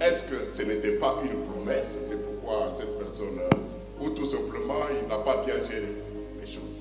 Est-ce 0.00 0.24
que 0.24 0.50
ce 0.50 0.62
n'était 0.62 0.92
pas 0.98 1.16
une 1.24 1.40
promesse? 1.52 1.98
C'est 2.06 2.22
pourquoi 2.24 2.72
cette 2.76 2.98
personne, 2.98 3.38
euh, 3.40 4.04
ou 4.04 4.10
tout 4.10 4.26
simplement, 4.26 4.80
il 5.00 5.08
n'a 5.08 5.18
pas 5.18 5.42
bien 5.44 5.54
géré 5.68 5.94
les 6.40 6.46
choses 6.46 6.80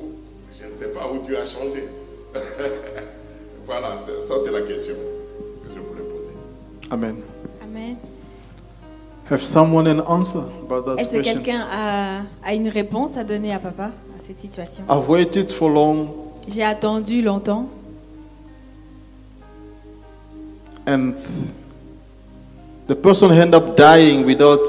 Ou, 0.00 0.04
Je 0.52 0.66
ne 0.66 0.74
sais 0.74 0.88
pas 0.88 1.10
où 1.10 1.18
Dieu 1.26 1.36
a 1.38 1.44
changé. 1.46 1.84
voilà, 3.66 3.98
ça 4.26 4.34
c'est 4.44 4.50
la 4.52 4.62
question 4.62 4.94
que 5.64 5.68
je 5.74 5.80
voulais 5.80 6.02
poser. 6.14 6.30
Amen. 6.90 7.16
Amen. 7.62 7.96
Have 9.30 9.42
someone 9.42 9.86
an 9.88 10.00
answer 10.06 10.42
about 10.64 10.82
that 10.84 11.00
Est-ce 11.00 11.16
que 11.16 11.22
quelqu'un 11.22 11.66
a, 11.70 12.20
a 12.44 12.54
une 12.54 12.68
réponse 12.68 13.16
à 13.16 13.24
donner 13.24 13.52
à 13.52 13.58
papa 13.58 13.84
à 13.86 14.22
cette 14.24 14.38
situation? 14.38 14.84
I've 14.88 15.08
waited 15.08 15.50
for 15.50 15.68
long 15.68 16.08
J'ai 16.48 16.62
attendu 16.62 17.22
longtemps 17.22 17.66
and 20.86 21.14
the 22.86 22.94
person 22.94 23.32
end 23.32 23.54
up 23.54 23.76
dying 23.76 24.24
without 24.24 24.64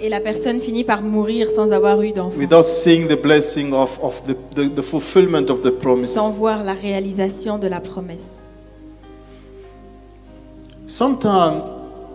et 0.00 0.08
la 0.08 0.20
personne 0.20 0.60
finit 0.60 0.84
par 0.84 1.02
mourir 1.02 1.50
sans 1.50 1.72
avoir 1.72 2.00
eu 2.02 2.12
d'enfant, 2.12 2.38
without 2.38 2.64
seeing 2.64 3.06
the 3.08 3.20
blessing 3.20 3.72
of, 3.72 3.98
of 4.02 4.22
the, 4.26 4.34
the, 4.54 4.68
the 4.74 4.82
fulfillment 4.82 5.50
of 5.50 5.60
the 5.62 5.70
promises. 5.70 6.14
sans 6.14 6.32
voir 6.32 6.64
la 6.64 6.74
réalisation 6.74 7.58
de 7.58 7.66
la 7.68 7.80
promesse. 7.80 8.40
Sometimes 10.86 11.62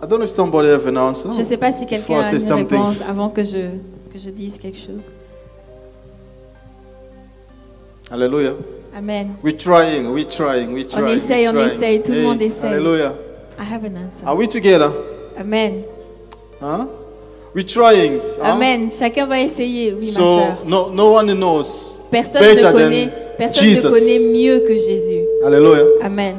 I 0.02 0.06
don't 0.06 0.18
know 0.18 0.24
if 0.24 0.30
somebody 0.30 0.68
have 0.68 0.86
an 0.86 0.96
answer. 0.96 1.30
Je 1.32 1.40
ne 1.40 1.44
sais 1.44 1.56
pas 1.56 1.72
si 1.72 1.86
quelqu'un 1.86 2.20
a 2.20 2.32
une 2.32 2.40
something. 2.40 2.78
réponse 2.78 2.96
avant 3.08 3.30
que 3.30 3.42
je, 3.42 3.78
que 4.12 4.18
je 4.18 4.30
dise 4.30 4.58
quelque 4.58 4.78
chose. 4.78 5.02
Hallelujah. 8.10 8.54
Amen. 8.94 9.36
We're 9.42 9.56
trying, 9.56 10.12
we're 10.12 10.28
trying, 10.28 10.72
we're 10.72 10.86
trying. 10.86 11.04
we're 11.04 11.16
essaye, 11.16 11.48
on 11.48 11.56
essaye, 11.58 12.02
tout 12.02 12.12
le 12.12 12.22
monde 12.22 12.42
essaye. 12.42 12.70
Hallelujah. 12.70 13.14
I 13.58 13.64
have 13.64 13.84
an 13.84 13.96
answer. 13.96 14.26
Are 14.26 14.36
we 14.36 14.46
together? 14.46 14.92
Amen. 15.38 15.84
Huh? 16.60 16.86
We're 17.56 17.64
trying. 17.66 18.20
Amen. 18.42 18.90
Chacun 18.90 19.24
va 19.26 19.40
essayer, 19.40 19.94
oui, 19.94 20.00
ma 20.00 20.12
So 20.12 20.20
sœur. 20.40 20.56
no, 20.66 20.90
no 20.90 21.12
one 21.14 21.32
knows 21.34 22.02
Personne 22.10 22.42
better 22.42 22.66
ne 22.66 22.72
connaît, 22.72 23.06
than 23.06 23.12
personne 23.38 23.64
Jesus. 23.64 23.86
ne 23.86 23.90
connaît 23.92 24.18
mieux 24.38 24.60
que 24.60 24.76
Jésus. 24.76 25.24
Hallelujah. 25.42 25.86
Amen. 26.02 26.36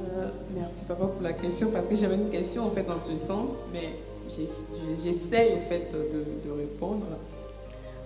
Euh, 0.00 0.28
merci 0.56 0.84
papa 0.86 1.06
pour 1.06 1.20
la 1.22 1.32
question 1.32 1.70
parce 1.72 1.86
que 1.88 1.96
j'avais 1.96 2.14
une 2.14 2.30
question 2.30 2.62
en 2.66 2.70
fait 2.70 2.84
dans 2.86 3.00
ce 3.00 3.16
sens, 3.16 3.50
mais 3.72 3.90
j'ess- 4.30 4.62
j'essaye 5.04 5.54
en 5.54 5.68
fait 5.68 5.88
de, 5.92 6.48
de 6.48 6.56
répondre. 6.56 7.06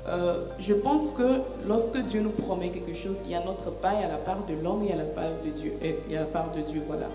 Euh, 0.09 0.47
je 0.59 0.73
pense 0.73 1.13
que 1.13 1.23
lorsque 1.69 1.99
Dieu 1.99 2.23
nous 2.23 2.31
promet 2.31 2.71
quelque 2.71 2.95
chose, 2.97 3.19
il 3.27 3.33
y 3.33 3.35
a 3.35 3.45
notre 3.45 3.71
part, 3.71 3.93
il 3.99 4.03
y 4.03 4.05
a 4.05 4.09
la 4.09 4.17
part 4.17 4.39
de 4.49 4.55
l'homme, 4.65 4.81
il 4.85 4.89
y 4.89 4.93
a 4.93 4.97
la 4.97 5.05
part 5.05 5.25
de 5.45 5.51
Dieu, 5.51 5.75
euh, 5.85 5.91
il 6.09 6.15
y 6.15 6.17
a 6.17 6.21
la 6.21 6.27
part 6.27 6.51
de 6.57 6.63
Dieu, 6.63 6.81
voilà. 6.89 7.09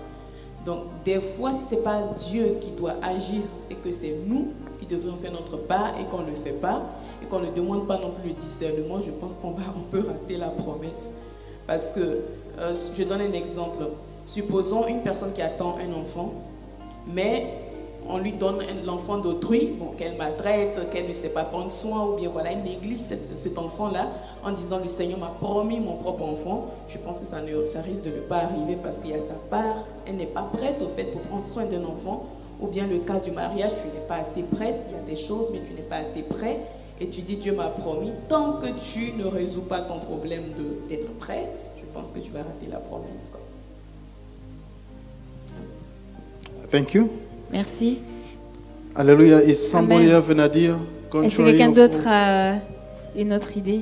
Donc 0.68 0.80
des 1.02 1.18
fois, 1.18 1.54
si 1.54 1.62
c'est 1.66 1.82
pas 1.82 2.02
Dieu 2.28 2.58
qui 2.60 2.72
doit 2.72 2.96
agir 3.02 3.40
et 3.70 3.74
que 3.74 3.90
c'est 3.90 4.14
nous 4.26 4.48
qui 4.78 4.84
devrions 4.84 5.16
faire 5.16 5.32
notre 5.32 5.56
part 5.56 5.94
et 5.98 6.04
qu'on 6.04 6.20
ne 6.20 6.26
le 6.26 6.34
fait 6.34 6.52
pas 6.52 6.82
et 7.22 7.24
qu'on 7.26 7.40
ne 7.40 7.50
demande 7.50 7.86
pas 7.86 7.96
non 7.96 8.10
plus 8.10 8.28
le 8.28 8.34
discernement, 8.34 9.00
je 9.02 9.10
pense 9.10 9.38
qu'on 9.38 9.54
peut 9.90 10.04
rater 10.06 10.36
la 10.36 10.50
promesse. 10.50 11.10
Parce 11.66 11.90
que, 11.90 12.18
euh, 12.58 12.74
je 12.94 13.02
donne 13.02 13.22
un 13.22 13.32
exemple. 13.32 13.78
Supposons 14.26 14.86
une 14.86 15.00
personne 15.00 15.32
qui 15.32 15.40
attend 15.40 15.78
un 15.78 15.98
enfant, 15.98 16.34
mais 17.14 17.46
on 18.08 18.18
lui 18.18 18.32
donne 18.32 18.58
l'enfant 18.86 19.18
d'autrui, 19.18 19.74
bon, 19.78 19.92
qu'elle 19.96 20.16
maltraite, 20.16 20.90
qu'elle 20.90 21.08
ne 21.08 21.12
sait 21.12 21.28
pas 21.28 21.44
prendre 21.44 21.70
soin, 21.70 22.06
ou 22.06 22.16
bien 22.16 22.30
voilà, 22.30 22.52
elle 22.52 22.62
néglige 22.62 23.00
cet, 23.00 23.58
enfant-là 23.58 24.08
en 24.44 24.52
disant 24.52 24.78
le 24.78 24.88
Seigneur 24.88 25.18
m'a 25.18 25.32
promis 25.40 25.80
mon 25.80 25.96
propre 25.96 26.24
enfant. 26.24 26.66
Je 26.88 26.98
pense 26.98 27.18
que 27.18 27.26
ça, 27.26 27.42
ne, 27.42 27.66
ça 27.66 27.80
risque 27.82 28.04
de 28.04 28.10
ne 28.10 28.20
pas 28.20 28.38
arriver 28.38 28.76
parce 28.82 29.00
qu'il 29.00 29.10
y 29.10 29.14
a 29.14 29.18
sa 29.18 29.34
part, 29.50 29.84
elle 30.06 30.16
n'est 30.16 30.26
pas 30.26 30.48
prête 30.52 30.80
au 30.80 30.88
fait 30.88 31.04
pour 31.04 31.20
prendre 31.22 31.44
soin 31.44 31.64
d'un 31.64 31.84
enfant. 31.84 32.26
Ou 32.60 32.66
bien 32.66 32.86
le 32.86 32.98
cas 32.98 33.18
du 33.20 33.30
mariage, 33.30 33.70
tu 33.80 33.86
n'es 33.86 34.04
pas 34.08 34.16
assez 34.16 34.42
prête, 34.42 34.80
il 34.88 34.96
y 34.96 34.98
a 34.98 35.02
des 35.02 35.20
choses, 35.20 35.50
mais 35.52 35.60
tu 35.60 35.74
n'es 35.74 35.88
pas 35.88 35.96
assez 35.96 36.22
prêt. 36.22 36.58
Et 37.00 37.08
tu 37.08 37.22
dis 37.22 37.36
Dieu 37.36 37.52
m'a 37.52 37.68
promis, 37.68 38.10
tant 38.28 38.54
que 38.54 38.66
tu 38.80 39.12
ne 39.16 39.26
résous 39.26 39.62
pas 39.62 39.80
ton 39.82 40.00
problème 40.00 40.42
d'être 40.88 41.16
prêt, 41.18 41.46
je 41.76 41.84
pense 41.94 42.10
que 42.10 42.18
tu 42.18 42.32
vas 42.32 42.40
rater 42.40 42.66
la 42.70 42.78
promesse. 42.78 43.30
Thank 46.70 46.94
you. 46.94 47.27
Merci. 47.50 47.98
Hallelujah. 48.94 49.40
Is 49.40 49.70
somebody 49.70 50.04
Amen. 50.10 50.14
have 50.14 50.30
an 50.30 50.40
idea? 50.40 50.76
Est-ce 51.24 51.36
que 51.38 51.42
quelqu'un 51.42 51.70
d'autre 51.70 52.06
a 52.06 52.56
une 53.16 53.32
autre 53.32 53.56
idée? 53.56 53.80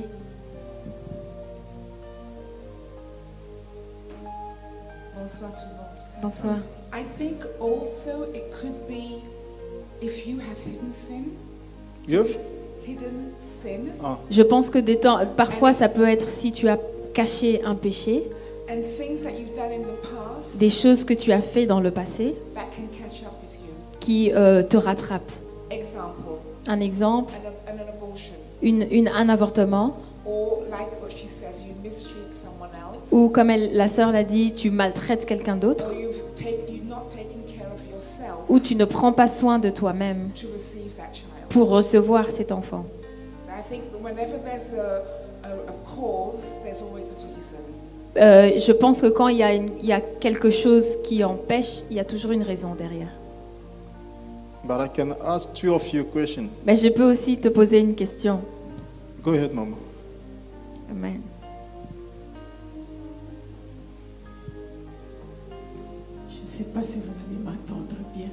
Bonsoir 5.15 5.51
tout 5.53 5.59
le 5.69 5.75
monde. 5.77 6.21
Bonsoir. 6.21 6.55
I 6.93 7.03
think 7.17 7.43
also 7.59 8.25
it 8.33 8.51
could 8.51 8.87
be 8.87 9.21
if 10.01 10.25
you 10.27 10.37
have 10.39 10.57
hidden 10.65 10.91
sin, 10.91 11.25
You've? 12.07 12.37
hidden 12.85 13.31
sin, 13.41 13.91
Ah. 14.03 14.17
Je 14.31 14.41
pense 14.41 14.69
que 14.69 14.79
des 14.79 14.97
temps, 14.97 15.19
parfois 15.35 15.73
ça 15.73 15.89
peut 15.89 16.07
être 16.07 16.29
si 16.29 16.51
tu 16.51 16.69
as 16.69 16.79
caché 17.13 17.61
un 17.65 17.75
péché, 17.75 18.23
and 18.69 18.81
things 18.97 19.23
that 19.23 19.31
you've 19.31 19.53
done 19.55 19.71
in 19.71 19.81
the 19.81 20.01
past 20.01 20.57
des 20.59 20.69
choses 20.69 21.03
que 21.03 21.13
tu 21.13 21.31
as 21.31 21.41
fait 21.41 21.65
dans 21.65 21.79
le 21.79 21.91
passé 21.91 22.35
that 22.55 22.61
can 22.75 22.83
catch 22.91 23.23
up 23.23 23.31
with 23.31 23.36
you. 23.36 23.36
Qui 24.07 24.31
euh, 24.33 24.63
te. 24.63 24.77
Example, 25.69 26.35
Un 26.65 26.79
exemple, 26.79 27.33
une, 28.61 28.87
une- 28.89 29.09
un 29.09 29.27
avortement, 29.27 29.97
ou 33.11 33.27
comme 33.27 33.49
elle- 33.49 33.73
la 33.75 33.89
sœur 33.89 34.13
l'a 34.13 34.23
dit, 34.23 34.53
tu 34.53 34.69
maltraites 34.71 35.25
quelqu'un 35.25 35.57
d'autre, 35.57 35.91
ou 38.47 38.59
tu 38.61 38.75
ne 38.77 38.85
prends 38.85 39.11
pas 39.11 39.27
soin 39.27 39.59
de 39.59 39.69
toi-même 39.69 40.29
pour 41.49 41.67
recevoir 41.67 42.31
cet 42.31 42.53
enfant. 42.53 42.85
I 43.49 43.61
think 43.69 43.83
that 43.91 43.99
whenever 44.01 44.37
there's 44.45 44.71
a, 44.79 45.03
a, 45.43 45.51
a 45.51 45.75
cause, 45.95 46.45
there's 46.63 46.81
always 46.81 47.07
a 47.11 47.17
reason. 47.35 47.61
Euh, 48.15 48.57
je 48.57 48.71
pense 48.71 49.01
que 49.01 49.07
quand 49.07 49.27
il 49.27 49.37
y, 49.37 49.43
a 49.43 49.53
une- 49.53 49.71
il 49.81 49.85
y 49.85 49.91
a 49.91 49.99
quelque 49.99 50.49
chose 50.49 50.97
qui 51.03 51.23
empêche, 51.25 51.81
il 51.91 51.97
y 51.97 51.99
a 51.99 52.05
toujours 52.05 52.31
une 52.31 52.43
raison 52.43 52.73
derrière. 52.73 53.09
But 54.67 54.81
I 54.81 54.89
can 54.89 55.13
ask 55.21 55.53
two 55.53 55.73
of 55.73 55.93
you 55.93 56.03
questions. 56.03 56.49
Mais 56.65 56.75
je 56.75 56.89
peux 56.89 57.09
aussi 57.09 57.37
te 57.37 57.47
poser 57.47 57.79
une 57.79 57.95
question. 57.95 58.41
Go 59.23 59.31
ahead, 59.31 59.53
Mama. 59.53 59.77
Amen. 60.91 61.21
Je 66.29 66.41
ne 66.41 66.45
sais 66.45 66.65
pas 66.65 66.83
si 66.83 66.99
vous 66.99 67.05
allez 67.11 67.43
m'entendre 67.43 67.95
bien. 68.13 68.27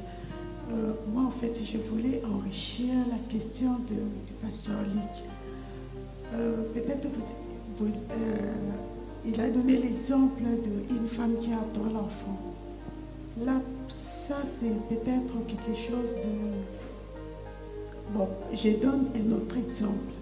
Euh, 0.72 0.92
moi, 1.12 1.24
en 1.24 1.30
fait, 1.30 1.56
je 1.64 1.78
voulais 1.78 2.20
enrichir 2.24 2.94
la 3.08 3.32
question 3.32 3.70
de, 3.88 3.94
du 3.94 4.32
pasteur 4.42 4.76
Lick. 4.92 5.24
Euh, 6.34 6.62
Peut-être 6.74 7.06
vous, 7.14 7.32
vous, 7.78 7.92
euh, 8.10 8.36
il 9.24 9.40
a 9.40 9.48
donné 9.50 9.76
l'exemple 9.76 10.42
d'une 10.88 11.06
femme 11.06 11.34
qui 11.40 11.52
attend 11.52 11.92
l'enfant. 11.92 12.38
Là, 13.44 13.60
ça, 14.28 14.36
c'est 14.42 14.72
peut-être 14.88 15.34
quelque 15.46 15.74
chose 15.78 16.14
de... 16.14 16.32
Bon, 18.14 18.26
je 18.54 18.70
donne 18.70 19.08
un 19.14 19.32
autre 19.32 19.58
exemple. 19.58 20.14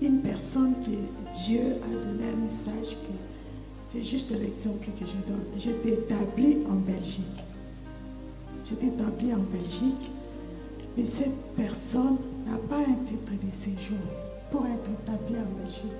Une 0.00 0.20
personne 0.20 0.72
que 0.84 1.36
Dieu 1.44 1.62
a 1.82 2.04
donné 2.04 2.26
un 2.32 2.44
message 2.44 2.90
que 2.90 3.12
c'est 3.82 4.02
juste 4.02 4.30
l'exemple 4.40 4.86
que 4.86 5.04
je 5.04 5.16
donne. 5.26 5.42
J'étais 5.56 5.94
établie 5.94 6.58
en 6.70 6.76
Belgique. 6.76 7.42
J'étais 8.64 8.86
établie 8.86 9.34
en 9.34 9.42
Belgique, 9.52 10.10
mais 10.96 11.04
cette 11.04 11.56
personne 11.56 12.18
n'a 12.46 12.56
pas 12.68 12.78
un 12.88 13.04
titre 13.04 13.32
de 13.32 13.50
séjour 13.50 13.98
pour 14.52 14.64
être 14.64 14.90
établie 15.02 15.40
en 15.40 15.60
Belgique. 15.60 15.90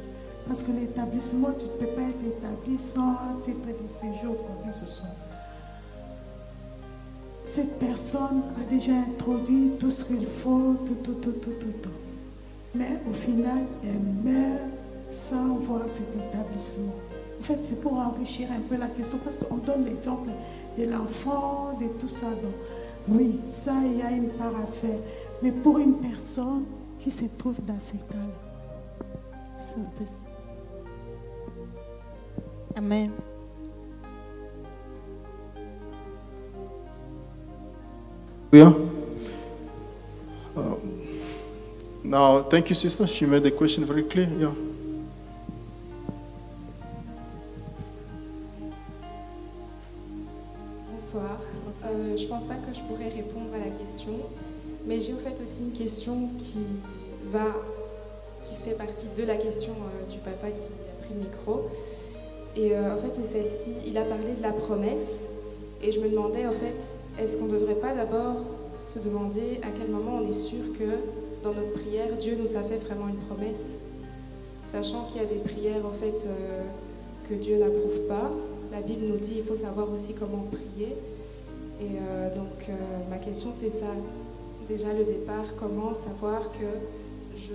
Parce 0.47 0.62
que 0.62 0.70
l'établissement, 0.70 1.49
tu 1.59 1.66
ne 1.66 1.70
peux 1.80 1.95
pas 1.95 2.03
être 2.03 2.39
établi 2.39 2.78
sans 2.78 3.11
un 3.11 3.41
titre 3.43 3.66
de 3.66 3.89
séjour, 3.89 4.37
quoi 4.37 4.70
que 4.70 4.76
ce 4.76 4.87
soit. 4.87 5.24
Cette 7.45 7.78
personne 7.78 8.42
a 8.61 8.64
déjà 8.70 8.95
introduit 8.95 9.72
tout 9.78 9.90
ce 9.90 10.07
qu'il 10.07 10.26
faut, 10.26 10.76
tout, 10.86 10.95
tout, 10.95 11.14
tout, 11.20 11.32
tout, 11.32 11.53
tout, 11.61 11.72
tout. 11.82 11.90
Mais 12.74 12.99
au 13.09 13.12
final, 13.12 13.64
elle 13.82 14.30
meurt 14.32 14.62
sans 15.11 15.57
voir 15.57 15.82
cet 15.86 16.09
établissement. 16.16 16.95
En 17.38 17.42
fait, 17.42 17.59
c'est 17.62 17.80
pour 17.82 17.99
enrichir 17.99 18.49
un 18.51 18.61
peu 18.61 18.76
la 18.76 18.86
question, 18.86 19.18
parce 19.22 19.38
qu'on 19.38 19.59
donne 19.59 19.84
l'exemple 19.84 20.30
de 20.78 20.84
l'enfant, 20.84 21.78
de 21.78 21.86
tout 22.01 22.09
ça. 22.09 22.26
Donc, 22.42 22.55
oui, 23.09 23.38
ça, 23.45 23.74
il 23.84 23.99
y 23.99 24.03
a 24.03 24.11
une 24.11 24.30
part 24.30 24.57
à 24.57 24.66
faire. 24.72 24.99
Mais 25.42 25.53
pour 25.53 25.78
une 25.78 25.97
personne 25.97 26.64
qui 26.99 27.11
se 27.11 27.26
trouve 27.36 27.62
dans 27.66 27.78
ces 27.78 27.99
cas-là, 27.99 29.07
c'est 29.59 29.76
un 29.76 29.90
peu 29.99 30.07
ça. 30.07 30.22
Amen. 32.74 33.11
Yeah. 38.55 38.72
Um, 40.57 40.78
now, 42.05 42.42
thank 42.42 42.68
you, 42.68 42.76
sister. 42.76 43.05
She 43.09 43.26
made 43.26 43.42
the 43.42 43.50
question 43.50 43.84
very 43.84 44.05
clear. 44.05 44.28
Yeah. 44.38 44.55
Bonsoir. 50.88 51.40
Euh, 51.84 52.16
je 52.16 52.26
pense 52.26 52.44
pas 52.44 52.55
que 52.55 52.72
je 52.72 52.80
pourrais 52.82 53.09
répondre 53.09 53.52
à 53.57 53.59
la 53.59 53.76
question, 53.76 54.12
mais 54.86 55.00
j'ai 55.00 55.14
au 55.14 55.18
fait 55.18 55.34
aussi 55.42 55.62
une 55.62 55.72
question 55.72 56.28
qui 56.38 56.64
va, 57.32 57.46
qui 58.40 58.55
fait 58.64 58.76
partie 58.76 59.09
de 59.16 59.24
la 59.24 59.34
question 59.34 59.72
euh, 59.72 60.12
du 60.12 60.18
papa 60.18 60.52
qui 60.52 60.68
a 60.68 61.05
pris 61.05 61.14
le 61.14 61.22
micro. 61.22 61.70
Et 62.55 62.76
euh, 62.76 62.94
en 62.94 62.98
fait, 62.98 63.16
c'est 63.16 63.32
celle-ci. 63.32 63.72
Il 63.84 63.98
a 63.98 64.02
parlé 64.02 64.34
de 64.34 64.42
la 64.42 64.52
promesse, 64.52 65.11
et 65.82 65.90
je 65.90 65.98
me 65.98 66.09
demandais 66.09 66.46
en 66.46 66.52
fait, 66.52 66.76
est-ce 67.19 67.39
qu'on 67.39 67.47
ne 67.47 67.53
devrait 67.53 67.77
pas 67.77 67.95
d'abord 67.95 68.45
se 68.85 68.99
demander 68.99 69.61
à 69.62 69.69
quel 69.77 69.91
moment 69.91 70.21
on 70.23 70.29
est 70.29 70.33
sûr 70.33 70.73
que 70.79 70.85
dans 71.43 71.53
notre 71.53 71.73
prière, 71.73 72.09
Dieu 72.19 72.37
nous 72.41 72.57
a 72.57 72.62
fait 72.62 72.79
vraiment 72.79 73.09
une 73.09 73.17
promesse, 73.17 73.79
sachant 74.67 75.05
qu'il 75.05 75.21
y 75.21 75.25
a 75.25 75.29
des 75.29 75.41
prières 75.41 75.85
en 75.85 75.91
fait 75.91 76.27
euh, 76.27 76.62
que 77.29 77.35
Dieu 77.35 77.59
n'approuve 77.59 78.07
pas. 78.09 78.31
La 78.73 78.81
Bible 78.81 79.07
nous 79.07 79.19
dit 79.19 79.35
il 79.37 79.45
faut 79.45 79.55
savoir 79.55 79.91
aussi 79.93 80.15
comment 80.15 80.47
prier. 80.51 80.97
Et 81.81 81.99
euh, 82.01 82.35
donc 82.35 82.69
euh, 82.69 82.73
ma 83.11 83.19
question 83.19 83.51
c'est 83.53 83.71
ça. 83.71 83.93
Déjà 84.67 84.93
le 84.95 85.05
départ, 85.05 85.45
comment 85.59 85.93
savoir 85.93 86.51
que 86.53 87.37
je, 87.37 87.53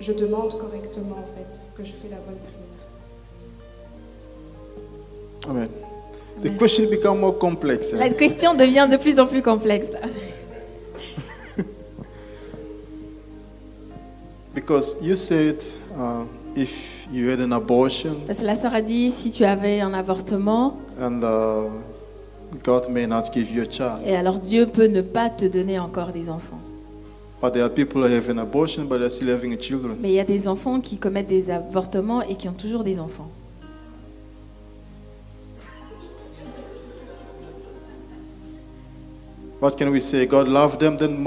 je 0.00 0.12
demande 0.12 0.58
correctement 0.58 1.16
en 1.16 1.36
fait, 1.36 1.58
que 1.76 1.82
je 1.82 1.92
fais 1.92 2.08
la 2.08 2.18
bonne 2.18 2.36
prière? 2.36 2.74
Amen. 5.48 5.68
The 6.42 6.50
question 6.58 6.88
become 6.90 7.20
more 7.20 7.36
complex. 7.38 7.92
eh? 7.92 7.96
La 7.98 8.10
question 8.10 8.54
devient 8.54 8.88
de 8.90 8.96
plus 8.96 9.18
en 9.18 9.26
plus 9.26 9.40
complexe. 9.42 9.88
Because 14.54 14.96
you 15.02 15.16
said 15.16 15.56
uh, 15.98 16.24
if 16.54 17.06
you 17.12 17.28
had 17.30 17.40
an 17.40 17.52
abortion 17.52 18.14
Parce 18.26 18.38
que 18.40 18.44
la 18.44 18.54
sœur 18.56 18.74
a 18.74 18.82
dit, 18.82 19.10
si 19.10 19.30
tu 19.30 19.44
avais 19.44 19.80
un 19.80 19.92
avortement, 19.94 20.76
and 21.00 21.22
uh, 21.22 21.68
God 22.64 22.88
may 22.88 23.06
not 23.06 23.32
give 23.32 23.50
you 23.50 23.62
a 23.62 23.66
child. 23.70 24.00
et 24.06 24.14
alors 24.14 24.38
Dieu 24.38 24.66
peut 24.66 24.86
ne 24.86 25.00
pas 25.00 25.28
te 25.30 25.44
donner 25.46 25.78
encore 25.78 26.12
des 26.12 26.28
enfants. 26.28 26.60
But 27.42 27.52
there 27.52 27.64
are 27.64 27.70
people 27.70 28.02
who 28.02 28.14
have 28.14 28.28
an 28.30 28.38
abortion 28.38 28.84
but 28.84 28.98
they're 28.98 29.10
still 29.10 29.28
having 29.30 29.58
children. 29.58 29.96
Mais 30.00 30.10
il 30.10 30.14
y 30.14 30.20
a 30.20 30.24
des 30.24 30.46
enfants 30.46 30.80
qui 30.80 30.96
commettent 30.98 31.26
des 31.28 31.50
avortements 31.50 32.22
et 32.22 32.36
qui 32.36 32.48
ont 32.48 32.52
toujours 32.54 32.84
des 32.84 32.98
enfants. 32.98 33.30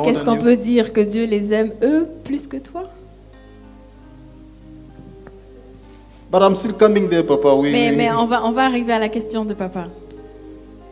Qu'est-ce 0.03 0.19
than 0.19 0.25
qu'on 0.25 0.35
you? 0.35 0.41
peut 0.43 0.57
dire 0.57 0.93
Que 0.93 1.01
Dieu 1.01 1.25
les 1.25 1.53
aime 1.53 1.71
eux 1.83 2.07
plus 2.23 2.47
que 2.47 2.57
toi? 2.57 2.83
But 6.29 6.41
I'm 6.41 6.55
still 6.55 6.73
coming 6.73 7.07
there, 7.09 7.23
Papa. 7.23 7.53
We, 7.55 7.71
mais, 7.71 7.89
we- 7.89 7.97
mais 7.97 8.11
on, 8.11 8.25
va, 8.27 8.43
on 8.45 8.51
va 8.51 8.65
arriver 8.65 8.91
à 8.93 8.99
la 8.99 9.07
question 9.09 9.45
de 9.45 9.53
papa. 9.53 9.87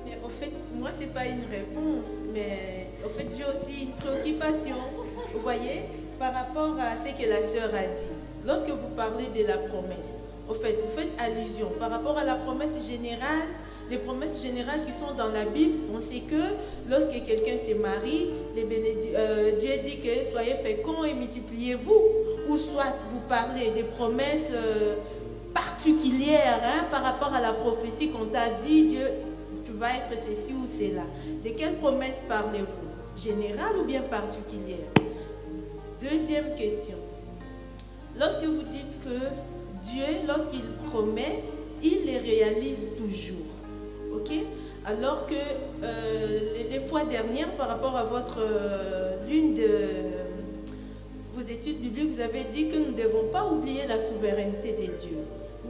Mais 0.06 0.18
au 0.26 0.30
fait, 0.30 0.52
moi, 0.80 0.90
c'est 0.98 1.14
pas 1.14 1.26
une 1.26 1.44
réponse, 1.52 2.08
mais 2.34 2.88
au 3.06 3.10
fait, 3.10 3.28
j'ai 3.36 3.44
aussi 3.44 3.84
une 3.84 3.92
préoccupation, 4.00 4.76
vous 5.34 5.42
voyez, 5.42 5.84
par 6.18 6.34
rapport 6.34 6.76
à 6.80 6.96
ce 6.96 7.12
que 7.22 7.30
la 7.30 7.42
sœur 7.46 7.70
a 7.74 7.82
dit. 8.00 8.16
Lorsque 8.48 8.70
vous 8.70 8.96
parlez 8.96 9.26
de 9.38 9.46
la 9.46 9.58
promesse, 9.58 10.24
au 10.50 10.54
fait, 10.54 10.78
vous 10.82 10.98
faites 10.98 11.12
allusion 11.20 11.68
par 11.80 11.90
rapport 11.92 12.18
à 12.18 12.24
la 12.24 12.36
promesse 12.36 12.78
générale, 12.90 13.50
les 13.90 13.98
promesses 13.98 14.42
générales 14.42 14.84
qui 14.86 14.92
sont 14.92 15.14
dans 15.16 15.30
la 15.30 15.46
Bible, 15.46 15.78
on 15.94 16.00
sait 16.00 16.22
que 16.22 16.42
lorsque 16.90 17.24
quelqu'un 17.26 17.58
se 17.58 17.74
marie, 17.74 18.30
euh, 18.58 19.52
Dieu 19.60 19.72
dit 19.84 20.00
que 20.00 20.24
soyez 20.24 20.56
féconds 20.56 21.04
et 21.04 21.14
multipliez-vous. 21.14 22.02
Ou 22.48 22.58
soit 22.58 22.94
vous 23.10 23.22
parlez 23.28 23.72
des 23.72 23.84
promesses 23.84 24.52
euh, 24.54 24.96
particulières 25.54 26.62
hein, 26.64 26.86
par 26.92 27.02
rapport 27.02 27.34
à 27.34 27.42
la 27.42 27.54
prophétie 27.54 28.10
qu'on 28.10 28.26
t'a 28.26 28.52
dit, 28.62 28.88
Dieu, 28.88 29.08
tu 29.66 29.72
vas 29.72 29.90
être 29.96 30.16
ceci 30.16 30.54
ou 30.54 30.68
cela. 30.68 31.04
De 31.44 31.50
quelles 31.50 31.78
promesses 31.78 32.24
parlez-vous? 32.28 32.66
Générales 33.18 33.78
ou 33.82 33.86
bien 33.86 34.02
particulières? 34.02 34.92
Deuxième 36.02 36.54
question. 36.56 36.98
Lorsque 38.18 38.44
vous 38.44 38.64
dites 38.70 39.00
que 39.04 39.18
Dieu, 39.82 40.06
lorsqu'il 40.28 40.66
promet, 40.92 41.44
il 41.82 42.06
les 42.06 42.18
réalise 42.18 42.90
toujours. 42.98 43.55
Alors 44.86 45.26
que 45.26 45.34
euh, 45.84 46.40
les, 46.72 46.80
fois 46.80 47.04
dernières, 47.06 47.50
par 47.58 47.68
rapport 47.68 47.98
à 47.98 48.04
votre 48.04 48.38
euh, 48.40 49.16
l'une 49.28 49.56
de 49.56 49.68
vos 51.36 51.42
études 51.42 51.80
bibliques, 51.80 52.12
vous 52.12 52.22
avez 52.22 52.44
dit 52.52 52.68
que 52.70 52.78
nous 52.78 52.92
ne 52.92 52.98
devons 52.98 53.28
pas 53.32 53.46
oublier 53.52 53.82
la 53.88 54.00
souveraineté 54.00 54.74
de 54.74 54.94
Dieu. 54.98 55.18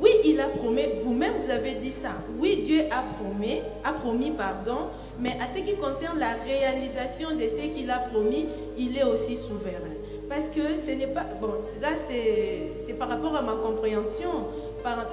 Oui, 0.02 0.10
il 0.26 0.42
a 0.42 0.48
promis, 0.48 0.82
vous-même 1.04 1.32
vous 1.42 1.50
avez 1.50 1.76
dit 1.76 1.92
ça. 1.92 2.12
Oui, 2.40 2.62
Dieu 2.64 2.82
a 2.92 3.04
promis, 3.14 3.62
a 3.86 3.94
promis, 3.94 4.32
pardon, 4.32 4.90
mais 5.18 5.38
à 5.42 5.48
ce 5.48 5.62
qui 5.62 5.76
concerne 5.76 6.20
la 6.20 6.34
réalisation 6.46 7.30
de 7.36 7.48
ce 7.48 7.74
qu'il 7.74 7.90
a 7.90 8.00
promis, 8.00 8.48
il 8.78 8.98
est 8.98 9.06
aussi 9.06 9.38
souverain. 9.38 9.96
Parce 10.28 10.48
que 10.48 10.62
ce 10.86 10.92
n'est 10.92 11.08
pas, 11.08 11.26
bon, 11.40 11.54
là 11.82 11.90
c'est 12.10 12.94
par 12.96 13.08
rapport 13.08 13.36
à 13.36 13.42
ma 13.42 13.54
compréhension, 13.54 14.30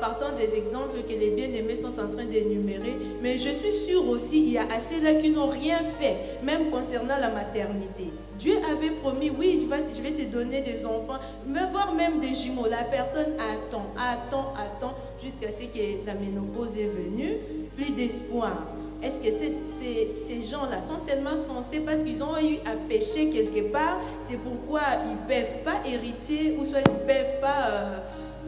partant 0.00 0.32
des 0.36 0.54
exemples 0.56 0.98
que 1.08 1.12
les 1.12 1.30
bien-aimés 1.30 1.76
sont 1.76 1.88
en 1.98 2.08
train 2.08 2.24
d'énumérer, 2.26 2.96
mais 3.22 3.38
je 3.38 3.50
suis 3.50 3.72
sûre 3.72 4.08
aussi, 4.08 4.38
il 4.44 4.52
y 4.52 4.58
a 4.58 4.62
assez 4.64 5.00
là 5.02 5.14
qui 5.14 5.30
n'ont 5.30 5.48
rien 5.48 5.78
fait, 6.00 6.16
même 6.42 6.70
concernant 6.70 7.16
la 7.20 7.30
maternité. 7.30 8.10
Dieu 8.38 8.54
avait 8.70 8.90
promis, 8.90 9.30
oui, 9.38 9.66
je 9.96 10.02
vais 10.02 10.10
te 10.10 10.22
donner 10.30 10.60
des 10.62 10.84
enfants, 10.84 11.18
voire 11.46 11.94
même 11.94 12.18
des 12.20 12.34
jumeaux. 12.34 12.66
La 12.68 12.84
personne 12.84 13.34
attend, 13.38 13.86
attend, 13.96 14.52
attend, 14.56 14.94
jusqu'à 15.22 15.48
ce 15.48 15.64
que 15.66 16.06
la 16.06 16.14
ménopause 16.14 16.76
est 16.76 16.86
venue, 16.90 17.36
plus 17.76 17.92
d'espoir. 17.92 18.66
Est-ce 19.02 19.18
que 19.18 19.30
ces, 19.32 19.52
ces- 19.80 20.10
ces 20.28 20.48
gens-là 20.48 20.80
sont 20.80 20.94
seulement 21.08 21.36
censés 21.36 21.80
parce 21.80 22.02
qu'ils 22.02 22.22
ont 22.22 22.36
eu 22.40 22.56
à 22.64 22.74
pécher 22.88 23.30
quelque 23.30 23.72
part? 23.72 24.00
C'est 24.20 24.38
pourquoi 24.38 24.80
ils 25.06 25.12
ne 25.12 25.40
peuvent 25.40 25.56
pas 25.64 25.80
hériter 25.88 26.56
ou 26.58 26.64
soit 26.64 26.80
ils 26.86 26.92
ne 26.92 26.98
peuvent 27.12 27.40
pas 27.40 27.68
euh, 27.70 27.98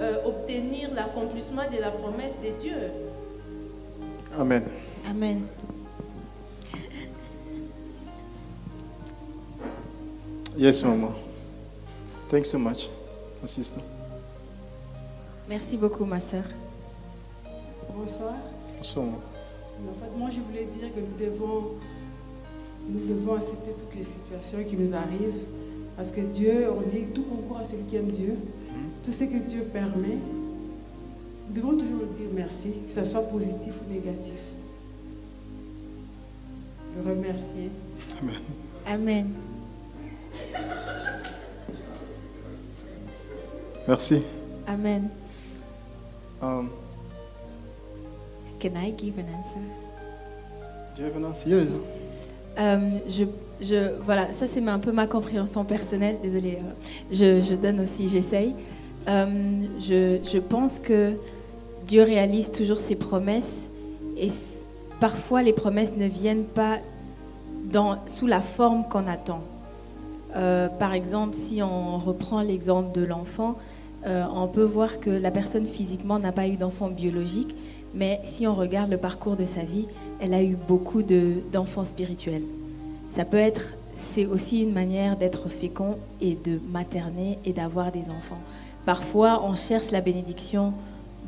euh, 0.01 0.17
obtenir 0.25 0.91
l'accomplissement 0.95 1.63
de 1.71 1.81
la 1.81 1.91
promesse 1.91 2.39
de 2.43 2.51
Dieu 2.61 2.77
Amen. 4.39 4.65
Amen. 5.09 5.47
Yes, 10.57 10.83
Mama. 10.83 11.09
Thanks 12.29 12.51
so 12.51 12.59
much, 12.59 12.89
my 13.41 13.47
sister. 13.49 13.81
Merci 15.49 15.77
beaucoup, 15.77 16.05
ma 16.05 16.19
sœur. 16.21 16.45
Bonsoir. 17.95 18.35
So, 18.83 19.01
En 19.03 19.95
fait, 19.95 20.11
moi, 20.17 20.31
je 20.31 20.41
voulais 20.41 20.65
dire 20.65 20.93
que 20.95 21.01
nous 21.01 21.17
devons, 21.19 21.73
nous 22.89 23.07
devons 23.07 23.35
accepter 23.37 23.71
toutes 23.73 23.95
les 23.97 24.05
situations 24.05 24.65
qui 24.69 24.77
nous 24.77 24.95
arrivent. 24.95 25.45
Parce 25.97 26.11
que 26.11 26.21
Dieu, 26.21 26.67
on 26.77 26.81
dit, 26.83 27.07
tout 27.15 27.23
concourt 27.23 27.59
à 27.59 27.65
celui 27.65 27.85
qui 27.85 27.97
aime 27.97 28.11
Dieu. 28.11 28.37
Tout 29.05 29.13
ce 29.13 29.25
que 29.25 29.37
Dieu 29.49 29.63
permet, 29.73 30.17
nous 31.49 31.55
devons 31.55 31.73
toujours 31.73 32.07
dire 32.17 32.29
merci, 32.35 32.73
que 32.87 32.93
ce 32.93 33.05
soit 33.05 33.23
positif 33.29 33.73
ou 33.87 33.93
négatif. 33.93 34.41
Le 36.97 37.11
remercier. 37.11 37.71
Amen. 38.21 38.41
Amen. 38.87 39.31
Merci. 43.87 44.23
Amen. 44.67 45.11
Um, 46.41 46.71
Can 48.61 48.77
I 48.77 48.91
give 48.93 49.19
an 49.19 49.29
answer? 49.29 49.61
do 50.97 51.03
you 51.03 51.09
have 51.09 51.17
an 51.17 51.25
answer? 51.27 51.49
Yeah, 51.49 51.63
yeah. 51.63 52.04
Euh, 52.59 52.99
je, 53.61 53.77
voilà, 54.05 54.33
ça 54.33 54.47
c'est 54.47 54.67
un 54.67 54.79
peu 54.79 54.93
ma 54.93 55.07
compréhension 55.07 55.65
personnelle. 55.65 56.17
Désolée, 56.23 56.59
euh, 57.21 57.43
je, 57.43 57.55
donne 57.55 57.81
aussi, 57.81 58.09
j'essaye. 58.09 58.55
Euh, 59.09 59.63
je, 59.81 60.39
pense 60.39 60.79
que 60.79 61.13
Dieu 61.87 62.03
réalise 62.03 62.53
toujours 62.53 62.79
ses 62.79 62.95
promesses 62.95 63.67
et 64.17 64.29
parfois 65.01 65.43
les 65.43 65.53
promesses 65.53 65.97
ne 65.97 66.07
viennent 66.07 66.45
pas 66.45 66.79
sous 68.07 68.27
la 68.27 68.41
forme 68.41 68.85
qu'on 68.89 69.07
attend. 69.07 69.43
Par 70.79 70.95
exemple, 70.95 71.35
si 71.35 71.63
on 71.63 71.99
reprend 71.99 72.41
l'exemple 72.41 72.93
de 72.93 73.05
l'enfant, 73.05 73.57
on 74.07 74.49
peut 74.49 74.65
voir 74.65 75.01
que 75.01 75.11
la 75.11 75.31
personne 75.31 75.67
physiquement 75.67 76.19
n'a 76.19 76.33
pas 76.33 76.47
eu 76.47 76.57
d'enfant 76.57 76.89
biologique, 76.89 77.55
mais 77.95 78.21
si 78.25 78.47
on 78.47 78.55
regarde 78.55 78.91
le 78.91 78.97
parcours 78.97 79.37
de 79.37 79.45
sa 79.45 79.63
vie, 79.63 79.87
elle 80.25 80.33
a 80.33 80.43
eu 80.43 80.57
beaucoup 80.69 81.03
de- 81.03 81.43
d'enfants 81.53 81.85
spirituels. 81.85 82.45
Ça 83.11 83.27
peut 83.27 83.37
être, 83.37 83.75
c'est 83.95 84.25
aussi 84.25 84.63
une 84.63 84.73
manière 84.73 85.19
d'être 85.19 85.51
fécond 85.51 85.99
et 86.23 86.35
de 86.43 86.59
materner 86.73 87.39
et 87.45 87.53
d'avoir 87.53 87.93
des 87.93 88.09
enfants. 88.09 88.41
Parfois, 88.87 89.43
on 89.45 89.55
cherche 89.55 89.91
la 89.91 90.01
bénédiction 90.01 90.73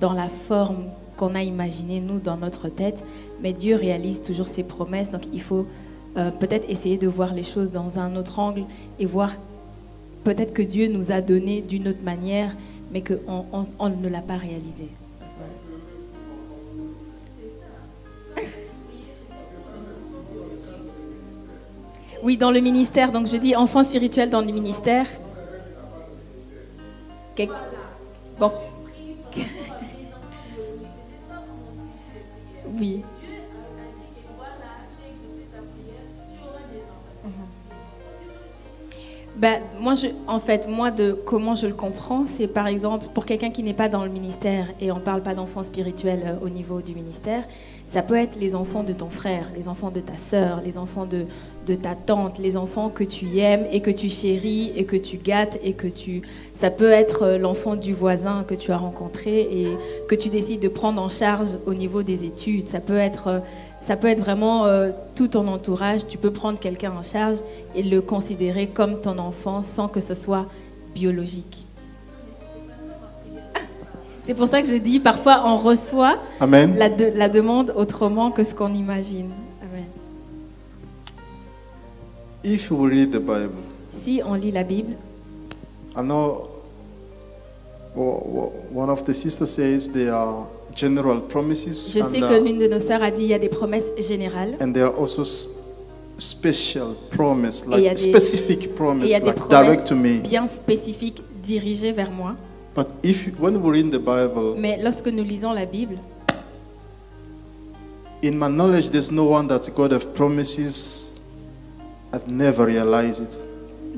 dans 0.01 0.14
la 0.14 0.28
forme 0.49 0.84
qu'on 1.18 1.34
a 1.34 1.42
imaginée, 1.42 2.01
nous, 2.01 2.18
dans 2.18 2.38
notre 2.38 2.70
tête, 2.70 3.05
mais 3.42 3.53
Dieu 3.53 3.76
réalise 3.76 4.22
toujours 4.22 4.49
ses 4.49 4.62
promesses, 4.62 5.11
donc 5.11 5.22
il 5.32 5.42
faut 5.42 5.66
euh, 6.16 6.30
peut-être 6.30 6.68
essayer 6.70 6.97
de 6.97 7.07
voir 7.07 7.34
les 7.34 7.42
choses 7.42 7.70
dans 7.72 7.99
un 7.99 8.16
autre 8.16 8.38
angle 8.38 8.64
et 8.99 9.05
voir 9.05 9.30
peut-être 10.24 10.55
que 10.55 10.62
Dieu 10.62 10.88
nous 10.88 11.12
a 11.12 11.20
donné 11.20 11.61
d'une 11.61 11.88
autre 11.88 12.03
manière, 12.03 12.57
mais 12.92 13.03
qu'on 13.03 13.44
on, 13.53 13.62
on 13.78 13.88
ne 13.90 14.09
l'a 14.09 14.22
pas 14.22 14.36
réalisé. 14.36 14.88
Oui, 22.23 22.37
dans 22.37 22.51
le 22.51 22.61
ministère. 22.61 23.12
Donc 23.12 23.27
je 23.27 23.37
dis 23.37 23.55
enfant 23.57 23.83
spirituel 23.83 24.31
dans 24.31 24.41
le 24.41 24.53
ministère. 24.53 25.07
Bon. 28.39 28.53
Oui. 32.79 33.03
Ben, 39.37 39.61
moi, 39.79 39.93
en 40.27 40.41
fait, 40.41 40.67
moi, 40.67 40.91
de 40.91 41.12
comment 41.12 41.55
je 41.55 41.67
le 41.67 41.75
comprends, 41.75 42.25
c'est 42.27 42.47
par 42.47 42.67
exemple 42.67 43.07
pour 43.12 43.27
quelqu'un 43.27 43.51
qui 43.51 43.62
n'est 43.62 43.75
pas 43.75 43.91
dans 43.91 44.03
le 44.03 44.09
ministère 44.09 44.69
et 44.81 44.91
on 44.91 44.99
parle 44.99 45.23
pas 45.23 45.35
d'enfants 45.35 45.62
spirituels 45.62 46.23
euh, 46.25 46.45
au 46.45 46.49
niveau 46.49 46.81
du 46.81 46.95
ministère, 46.95 47.45
ça 47.87 48.03
peut 48.03 48.16
être 48.16 48.37
les 48.39 48.57
enfants 48.57 48.82
de 48.82 48.93
ton 48.93 49.09
frère, 49.09 49.49
les 49.57 49.68
enfants 49.68 49.93
de 49.93 50.01
ta 50.01 50.18
sœur, 50.18 50.61
les 50.64 50.76
enfants 50.76 51.07
de, 51.07 51.74
ta 51.76 51.95
tante, 51.95 52.39
les 52.39 52.57
enfants 52.57 52.91
que 52.91 53.05
tu 53.05 53.39
aimes 53.39 53.64
et 53.70 53.80
que 53.80 53.93
tu 53.93 54.09
chéris 54.09 54.72
et 54.76 54.84
que 54.84 54.97
tu 54.97 55.16
gâtes 55.16 55.59
et 55.62 55.72
que 55.72 55.87
tu. 55.87 56.22
Ça 56.53 56.70
peut 56.70 56.91
être 56.91 57.22
euh, 57.22 57.39
l'enfant 57.39 57.76
du 57.76 57.95
voisin 57.95 58.45
que 58.45 58.55
tu 58.55 58.72
as 58.72 58.76
rencontré 58.76 59.41
et 59.41 59.68
que 60.09 60.16
tu 60.16 60.28
décides 60.28 60.61
de 60.61 60.68
prendre 60.68 61.01
en 61.01 61.09
charge 61.09 61.59
au 61.64 61.74
niveau 61.74 62.03
des 62.03 62.24
études. 62.24 62.66
Ça 62.66 62.80
peut 62.80 62.99
être, 62.99 63.28
euh, 63.28 63.39
ça 63.82 63.97
peut 63.97 64.09
être 64.09 64.20
vraiment 64.20 64.66
euh, 64.66 64.91
tout 65.14 65.28
ton 65.28 65.47
entourage. 65.47 66.07
Tu 66.09 66.18
peux 66.18 66.32
prendre 66.32 66.59
quelqu'un 66.59 66.93
en 66.93 67.03
charge 67.03 67.39
et 67.76 67.84
le 67.84 68.01
considérer 68.01 68.66
comme 68.66 69.01
ton 69.01 69.18
enfant 69.18 69.62
sans 69.62 69.87
que 69.87 70.01
ce 70.01 70.14
soit 70.14 70.47
biologique. 70.93 71.66
C'est 74.27 74.35
pour 74.35 74.49
ça 74.49 74.61
que 74.61 74.66
je 74.68 74.74
dis 74.74 74.99
parfois 74.99 75.43
on 75.47 75.57
reçoit 75.57 76.16
Amen. 76.41 76.74
la, 76.77 76.89
de- 76.89 77.12
la 77.14 77.29
demande 77.29 77.72
autrement 77.77 78.33
que 78.33 78.43
ce 78.43 78.55
qu'on 78.55 78.74
imagine. 78.74 79.31
Amen. 79.62 79.87
If 82.45 82.68
you 82.70 82.77
read 82.87 83.11
the 83.12 83.18
Bible, 83.20 83.62
Si 83.93 84.20
on 84.27 84.35
lit 84.35 84.51
la 84.53 84.62
Bible, 84.64 84.95
I 85.97 86.03
know 86.03 86.49
one 87.97 88.91
of 88.91 89.05
the 89.05 89.14
sisters 89.14 89.49
says 89.51 89.89
there 89.91 90.12
are 90.12 90.47
general 90.74 91.22
promises 91.22 91.93
je 91.95 92.01
and, 92.03 92.11
sais 92.11 92.20
que 92.20 92.39
uh, 92.39 92.45
l'une 92.45 92.59
de 92.59 92.66
nos 92.68 92.81
sœurs 92.81 93.03
a 93.03 93.11
dit 93.11 93.22
il 93.22 93.29
y 93.29 93.35
a 93.35 93.39
des 93.39 93.49
promesses 93.49 93.93
générales 93.99 94.57
and 94.61 94.72
there 94.72 94.85
are 94.87 95.01
also 95.01 95.24
special 96.18 96.89
promise, 97.11 97.62
Et 97.72 97.77
il 97.77 97.81
y 97.85 97.87
a 97.89 97.93
like 97.95 97.97
des- 97.97 98.11
specific 98.11 98.62
et 98.62 98.66
il 98.66 98.70
promise, 98.74 99.11
y 99.11 99.14
a 99.14 99.20
des 99.20 99.27
like 99.27 99.37
promesses 99.37 99.62
direct 99.64 99.87
to 99.89 99.95
me. 99.95 100.18
bien 100.18 100.47
spécifiques 100.47 101.22
dirigées 101.43 101.93
vers 101.93 102.11
moi. 102.11 102.35
But 102.77 102.89
if 103.03 103.27
when 103.41 103.57
we 103.57 103.70
read 103.70 103.91
the 103.91 103.99
Bible, 103.99 104.55
Mais 104.59 104.77
lorsque 104.77 105.09
nous 105.09 105.24
lisons 105.24 105.55
la 105.55 105.64
Bible, 105.64 105.97
in 108.22 108.33
my 108.33 108.49
knowledge, 108.49 108.91
there's 108.91 109.11
no 109.11 109.24
one 109.24 109.49
that 109.49 109.62
God 109.74 109.93
have 109.93 110.12
promises 110.14 111.14
never 112.27 112.66
realize 112.66 113.18
it. 113.18 113.39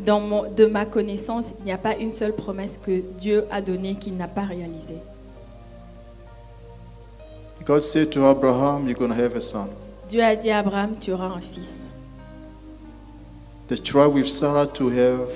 dans 0.05 0.21
mon- 0.21 0.49
de 0.51 0.67
ma 0.67 0.85
connaissance, 0.85 1.55
il 1.59 1.65
n'y 1.65 1.73
a 1.73 1.79
pas 1.79 1.97
une 1.97 2.13
seule 2.13 2.33
promesse 2.33 2.79
que 2.81 3.03
Dieu 3.21 3.45
a 3.51 3.61
donnée 3.61 3.97
qu'il 3.97 4.17
n'a 4.17 4.29
pas 4.29 4.45
réalisée. 4.45 4.99
God 7.67 7.83
said 7.83 8.11
to 8.11 8.25
Abraham, 8.25 8.87
"You're 8.89 8.97
going 8.97 9.11
to 9.11 9.21
have 9.21 9.37
a 9.37 9.41
son." 9.41 9.67
Dieu 10.09 10.23
a 10.23 10.37
dit 10.37 10.51
à 10.51 10.61
Abraham, 10.61 10.95
tu 11.01 11.13
auras 11.13 11.27
un 11.27 11.41
fils. 11.41 11.89
They 13.67 13.77
tried 13.77 14.15
with 14.15 14.27
Sarah 14.29 14.67
to 14.67 14.89
have 14.89 15.29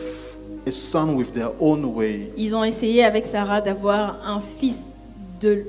a 0.67 0.71
son 0.71 1.15
with 1.17 1.33
their 1.35 1.51
own 1.61 1.85
way. 1.85 2.33
Ils 2.37 2.55
ont 2.55 2.65
essayé 2.65 3.05
avec 3.05 3.25
Sarah 3.25 3.61
d'avoir 3.61 4.17
un 4.27 4.41
fils 4.41 4.97
de- 5.41 5.65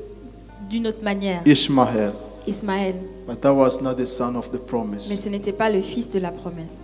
d'une 0.69 0.87
autre 0.87 1.03
manière, 1.03 1.41
Ishmael, 1.45 2.13
Ismaël, 2.47 2.95
but 3.27 3.39
that 3.41 3.53
was 3.53 3.79
not 3.81 3.95
the 3.95 4.05
son 4.05 4.35
of 4.35 4.49
the 4.49 4.53
mais 4.53 4.59
promise. 4.67 5.21
ce 5.21 5.29
n'était 5.29 5.51
pas 5.53 5.69
le 5.69 5.81
fils 5.81 6.09
de 6.09 6.19
la 6.19 6.31
promesse. 6.31 6.77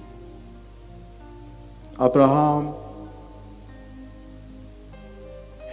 Abraham 1.99 2.74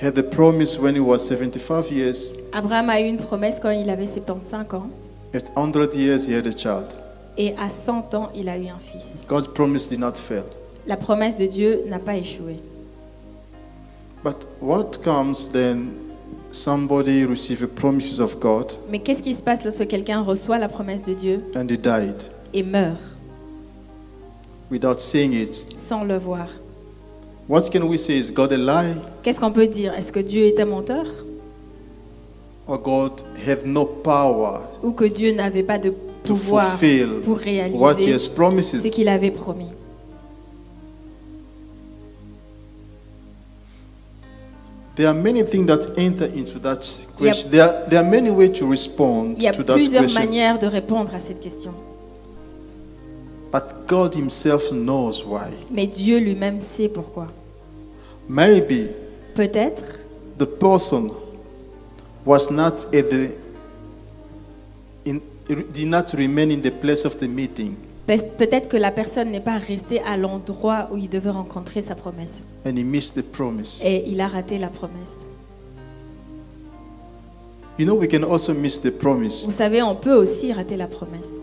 had 0.01 0.14
the 0.14 0.22
promise 0.22 0.78
when 0.78 0.95
he 0.95 1.01
was 1.01 1.18
75 1.20 1.91
years. 1.91 2.32
Abraham 2.53 2.91
a 2.91 3.01
eu 3.01 3.05
une 3.07 3.16
promesse 3.18 3.59
quand 3.61 3.70
il 3.70 3.89
avait 3.91 4.07
75 4.07 4.74
ans 4.74 4.89
At 5.34 5.51
100 5.55 5.95
years, 5.95 6.26
he 6.26 6.34
had 6.34 6.47
a 6.47 6.53
child. 6.57 6.97
et 7.39 7.55
à 7.59 7.68
100 7.70 8.14
ans, 8.14 8.30
il 8.34 8.49
a 8.49 8.57
eu 8.57 8.68
un 8.68 8.78
fils. 8.78 9.18
God's 9.28 9.49
promise 9.49 9.89
did 9.89 10.01
not 10.01 10.14
fail. 10.14 10.45
La 10.87 10.97
promesse 10.97 11.37
de 11.37 11.47
Dieu 11.47 11.82
n'a 11.89 11.99
pas 11.99 12.16
échoué. 12.16 12.57
But 14.24 14.47
what 14.61 14.91
comes 15.05 15.51
then 15.53 15.93
somebody 16.51 17.24
received 17.24 17.61
the 17.62 17.66
promises 17.74 18.20
of 18.20 18.39
God 18.41 18.72
Mais 18.91 18.99
qu'est-ce 19.01 19.22
qui 19.22 19.34
se 19.34 19.43
passe 19.43 19.64
lorsque 19.64 19.87
quelqu'un 19.87 20.22
reçoit 20.22 20.59
la 20.59 20.68
promesse 20.68 21.03
de 21.03 21.12
Dieu 21.14 21.43
and 21.55 21.66
he 21.68 21.76
died 21.78 22.30
et 22.55 22.62
meurt 22.62 22.97
without 24.70 24.99
seeing 24.99 25.32
it? 25.32 25.66
sans 25.78 26.05
le 26.05 26.16
voir? 26.18 26.49
What 27.49 27.70
can 27.72 27.82
we 27.84 27.99
say? 28.01 28.18
Is 28.18 28.32
God 28.32 28.53
a 28.53 28.57
lie? 28.57 28.95
Qu'est-ce 29.22 29.39
qu'on 29.39 29.53
peut 29.53 29.68
dire? 29.68 29.93
Est-ce 29.95 30.11
que 30.11 30.18
Dieu 30.20 30.47
est 30.47 30.59
un 30.59 30.64
menteur? 30.66 31.07
Or 32.66 32.78
God 32.78 33.22
have 33.47 33.64
no 33.64 33.84
power 33.84 34.61
ou 34.82 34.91
que 34.91 35.05
Dieu 35.05 35.32
n'avait 35.32 35.62
pas 35.62 35.78
de 35.78 35.91
to 36.24 36.34
pouvoir 36.34 36.64
fulfill 36.78 37.20
pour 37.22 37.37
what 37.37 37.43
He 37.45 38.07
réaliser 38.07 38.12
has 38.14 38.28
promised? 38.28 38.82
ce 38.82 38.89
qu'il 38.89 39.09
avait 39.09 39.30
promis? 39.30 39.68
There 44.97 45.07
are 45.09 45.14
many 45.14 45.42
things 45.44 45.66
that 45.66 45.86
enter 45.99 46.24
into 46.24 46.59
that 46.61 46.82
Il 47.20 47.26
y 47.26 47.28
a- 47.28 47.32
question. 47.32 47.51
There, 47.51 47.62
are, 47.62 47.88
there 47.88 48.01
are 48.03 48.09
many 48.11 48.30
ways 48.30 48.59
to 48.59 48.66
respond 48.66 49.36
Il 49.36 49.44
y 49.44 49.47
a 49.49 49.53
to 49.53 49.62
that 49.62 49.74
plusieurs 49.74 50.03
question. 50.05 50.20
manières 50.20 50.59
de 50.59 50.66
répondre 50.66 51.14
à 51.14 51.20
cette 51.20 51.40
question. 51.40 51.72
But 53.53 53.86
God 53.86 54.14
Himself 54.14 54.70
knows 54.72 55.22
why. 55.24 55.51
Mais 55.70 55.86
Dieu 55.86 56.18
lui-même 56.18 56.59
sait 56.61 56.88
pourquoi. 56.88 57.28
Maybe 58.28 58.88
Peut-être 59.34 60.01
the 60.38 60.47
person 60.47 61.11
was 62.24 62.51
not 62.51 62.86
at 62.94 63.09
the 63.11 63.30
in, 65.07 65.20
did 65.72 65.86
not 65.88 66.12
remain 66.14 66.51
in 66.51 66.61
the 66.62 66.70
place 66.72 67.05
of 67.05 67.18
the 67.20 67.28
meeting 67.28 67.76
Peut-être 68.07 68.69
que 68.69 68.77
la 68.77 68.93
personne 68.93 69.31
n'est 69.33 69.41
pas 69.41 69.59
restée 69.59 70.01
à 70.03 70.17
l'endroit 70.17 70.89
où 70.93 70.97
il 70.97 71.09
devait 71.09 71.31
rencontrer 71.31 71.83
sa 71.83 71.95
promesse. 71.97 72.35
and 72.65 72.77
he 72.77 72.85
missed 72.85 73.15
the 73.17 73.23
promise. 73.23 73.81
Et 73.85 74.05
il 74.09 74.21
a 74.21 74.29
raté 74.29 74.59
la 74.59 74.69
promesse. 74.69 75.17
You 77.79 77.85
know, 77.85 77.95
we 77.95 78.09
can 78.09 78.23
also 78.23 78.55
miss 78.55 78.81
the 78.81 78.91
promise. 78.91 79.45
Vous 79.45 79.53
savez, 79.53 79.83
on 79.83 79.95
peut 79.95 80.15
aussi 80.15 80.53
rater 80.53 80.77
la 80.77 80.87
promesse. 80.87 81.41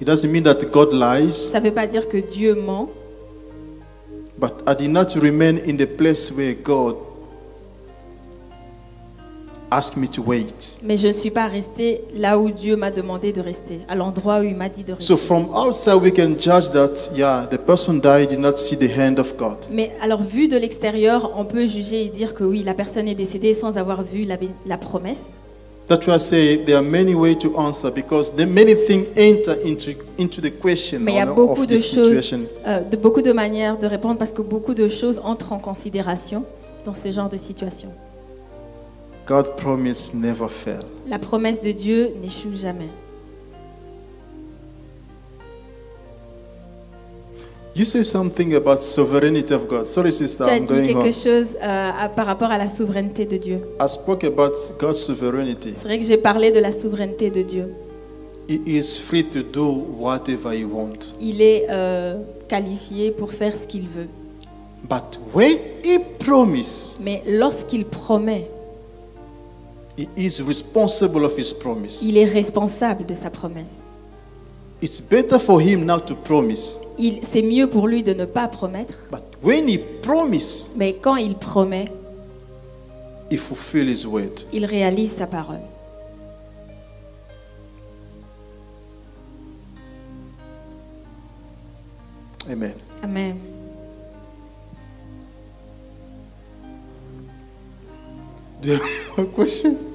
It 0.00 0.06
doesn't 0.06 0.30
mean 0.30 0.42
that 0.44 0.64
God 0.72 0.92
lies, 0.92 1.32
Ça 1.52 1.60
ne 1.60 1.68
veut 1.68 1.74
pas 1.74 1.86
dire 1.86 2.08
que 2.08 2.18
Dieu 2.18 2.54
ment, 2.54 2.88
but 4.38 4.52
I 4.66 4.74
did 4.76 4.90
not 4.90 5.08
remain 5.20 5.58
in 5.66 5.76
the 5.76 5.86
place 5.86 6.30
where 6.32 6.54
God 6.54 6.96
asked 9.70 9.96
me 9.96 10.06
to 10.06 10.22
wait. 10.22 10.78
mais 10.82 10.96
je 10.96 11.08
ne 11.08 11.12
suis 11.12 11.30
pas 11.30 11.46
restée 11.46 12.02
là 12.14 12.38
où 12.38 12.50
Dieu 12.50 12.76
m'a 12.76 12.90
demandé 12.90 13.32
de 13.32 13.40
rester, 13.40 13.80
à 13.88 13.94
l'endroit 13.94 14.40
où 14.40 14.42
il 14.44 14.56
m'a 14.56 14.68
dit 14.68 14.84
de 14.84 14.92
rester. 14.92 15.06
So 15.06 15.16
from 15.16 15.48
outside, 15.54 16.02
we 16.02 16.12
can 16.12 16.36
judge 16.38 16.70
that, 16.72 17.10
yeah, 17.14 17.46
the 17.50 17.58
person 17.58 18.00
died, 18.00 18.30
did 18.30 18.40
not 18.40 18.56
see 18.56 18.76
the 18.76 18.90
hand 18.96 19.18
of 19.18 19.36
God. 19.36 19.56
Mais 19.70 19.92
alors, 20.02 20.22
vu 20.22 20.48
de 20.48 20.56
l'extérieur, 20.56 21.32
on 21.36 21.44
peut 21.44 21.66
juger 21.66 22.04
et 22.04 22.08
dire 22.08 22.34
que 22.34 22.44
oui, 22.44 22.62
la 22.64 22.74
personne 22.74 23.08
est 23.08 23.14
décédée 23.14 23.54
sans 23.54 23.78
avoir 23.78 24.02
vu 24.02 24.24
la, 24.24 24.36
la 24.66 24.78
promesse. 24.78 25.38
That's 25.88 26.06
why 26.06 26.16
I 26.16 26.20
say 26.20 26.58
there 26.58 26.76
are 26.76 26.82
many 26.82 27.14
ways 27.14 27.36
to 27.36 27.58
answer 27.58 27.90
because 27.90 28.30
the 28.36 28.46
many 28.46 28.74
things 28.74 29.06
enter 29.16 29.56
into, 29.64 29.92
into 30.18 30.42
the 30.42 30.50
question 30.50 31.00
Mais 31.00 31.12
il 31.12 31.16
y 31.16 31.20
a 31.20 31.24
beaucoup 31.24 31.64
de 31.64 31.78
choses, 31.78 32.34
euh, 32.66 32.80
de 32.80 32.96
beaucoup 32.98 33.22
de 33.22 33.32
manières 33.32 33.78
de 33.78 33.86
répondre 33.86 34.18
parce 34.18 34.32
que 34.32 34.42
beaucoup 34.42 34.74
de 34.74 34.86
choses 34.86 35.18
entrent 35.24 35.54
en 35.54 35.58
considération 35.58 36.44
dans 36.84 36.92
ce 36.92 37.10
genre 37.10 37.30
de 37.30 37.38
situation. 37.38 37.88
God 39.28 39.56
promise 39.56 40.14
never 40.14 40.48
fail. 40.48 40.80
La 41.06 41.18
promesse 41.18 41.60
de 41.60 41.70
Dieu 41.72 42.12
n'échoue 42.22 42.54
jamais. 42.56 42.88
You 47.76 47.84
say 47.84 48.02
something 48.02 48.54
about 48.54 48.80
sovereignty 48.82 49.52
of 49.54 49.68
God. 49.68 49.86
Sorry, 49.86 50.10
sister, 50.12 50.44
Tu 50.46 50.50
as 50.50 50.56
I'm 50.56 50.64
dit 50.64 50.72
going 50.74 50.86
quelque 50.86 51.08
on. 51.08 51.12
chose 51.12 51.54
euh, 51.62 51.90
à- 51.96 52.08
par 52.08 52.26
rapport 52.26 52.50
à 52.50 52.58
la 52.58 52.66
souveraineté 52.66 53.24
de 53.26 53.36
Dieu. 53.36 53.60
I 53.80 53.88
spoke 53.88 54.24
about 54.24 54.54
God's 54.80 55.00
sovereignty. 55.00 55.72
C'est 55.74 55.84
vrai 55.86 55.98
que 55.98 56.04
j'ai 56.04 56.16
parlé 56.16 56.50
de 56.50 56.58
la 56.58 56.72
souveraineté 56.72 57.30
de 57.30 57.42
Dieu. 57.42 57.72
He 58.48 58.60
is 58.66 58.98
free 58.98 59.22
to 59.24 59.42
do 59.42 59.84
whatever 60.00 60.52
he 60.58 60.64
wants. 60.64 61.14
Il 61.20 61.42
est 61.42 61.66
euh, 61.68 62.16
qualifié 62.48 63.10
pour 63.12 63.30
faire 63.30 63.54
ce 63.54 63.66
qu'il 63.68 63.86
veut. 63.86 64.08
But 64.88 65.20
when 65.34 65.58
he 65.84 65.98
promise, 66.18 66.96
Mais 67.00 67.22
lorsqu'il 67.28 67.84
promet, 67.84 68.50
he 69.98 70.08
is 70.16 70.40
responsible 70.40 71.24
of 71.24 71.36
his 71.36 71.52
promise. 71.52 72.02
il 72.02 72.16
est 72.16 72.24
responsable 72.24 73.04
de 73.04 73.14
sa 73.14 73.30
promesse. 73.30 73.82
It's 74.80 75.00
better 75.00 75.40
for 75.40 75.60
him 75.60 75.84
now 75.84 75.98
to 75.98 76.14
promise. 76.14 76.78
Il- 76.98 77.20
C'est 77.28 77.42
mieux 77.42 77.68
pour 77.68 77.88
lui 77.88 78.04
de 78.04 78.14
ne 78.14 78.24
pas 78.24 78.46
promettre, 78.46 78.94
But 79.10 79.22
when 79.42 79.68
he 79.68 79.78
promise, 80.02 80.70
mais 80.76 80.94
quand 81.02 81.16
il 81.16 81.34
promet, 81.34 81.86
he 83.30 83.36
fulfill 83.36 83.88
his 83.90 84.06
word. 84.06 84.44
il 84.52 84.64
réalise 84.64 85.16
sa 85.16 85.26
parole. 85.26 85.58
Amen. 92.50 92.74
Amen. 93.02 93.40
Do 98.60 98.68
you 98.70 98.80
have 99.16 99.18
a 99.18 99.26
question? 99.32 99.87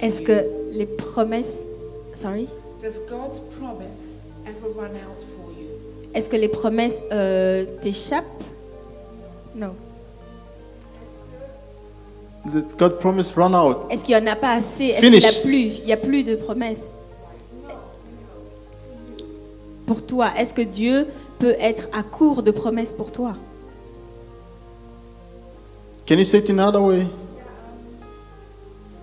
Est-ce 0.00 0.22
que 0.22 0.44
les 0.72 0.86
promesses, 0.86 1.66
sorry, 2.14 2.48
Does 2.80 3.00
God's 3.08 3.40
promise 3.58 4.24
ever 4.46 4.72
run 4.74 4.90
out 4.94 5.22
for 5.22 5.50
you? 5.58 5.68
est-ce 6.14 6.28
que 6.30 6.36
les 6.36 6.48
promesses 6.48 7.02
euh, 7.12 7.66
t'échappent? 7.82 8.24
Non. 9.54 9.74
Did 12.46 12.76
God 12.78 12.98
promise 12.98 13.32
run 13.32 13.54
out? 13.54 13.78
Est-ce 13.90 14.04
qu'il 14.04 14.16
n'y 14.16 14.22
en 14.22 14.32
a 14.32 14.36
pas 14.36 14.52
assez? 14.52 14.84
Est-ce 14.86 15.00
qu'il 15.00 15.10
n'y 15.10 15.18
a 15.18 15.20
Finish. 15.28 15.42
plus? 15.42 15.78
Il 15.80 15.84
n'y 15.86 15.92
a 15.92 15.96
plus 15.96 16.24
de 16.24 16.36
promesses. 16.36 16.92
Pour 19.86 20.04
toi, 20.06 20.30
est-ce 20.38 20.54
que 20.54 20.62
Dieu 20.62 21.06
peut 21.38 21.54
être 21.60 21.88
à 21.92 22.02
court 22.02 22.42
de 22.42 22.50
promesses 22.50 22.92
pour 22.92 23.12
toi? 23.12 23.34
Can 26.06 26.18
you 26.18 26.24
say 26.24 26.38
it 26.38 26.50
in 26.50 26.58
another 26.58 26.82
way? 26.82 27.06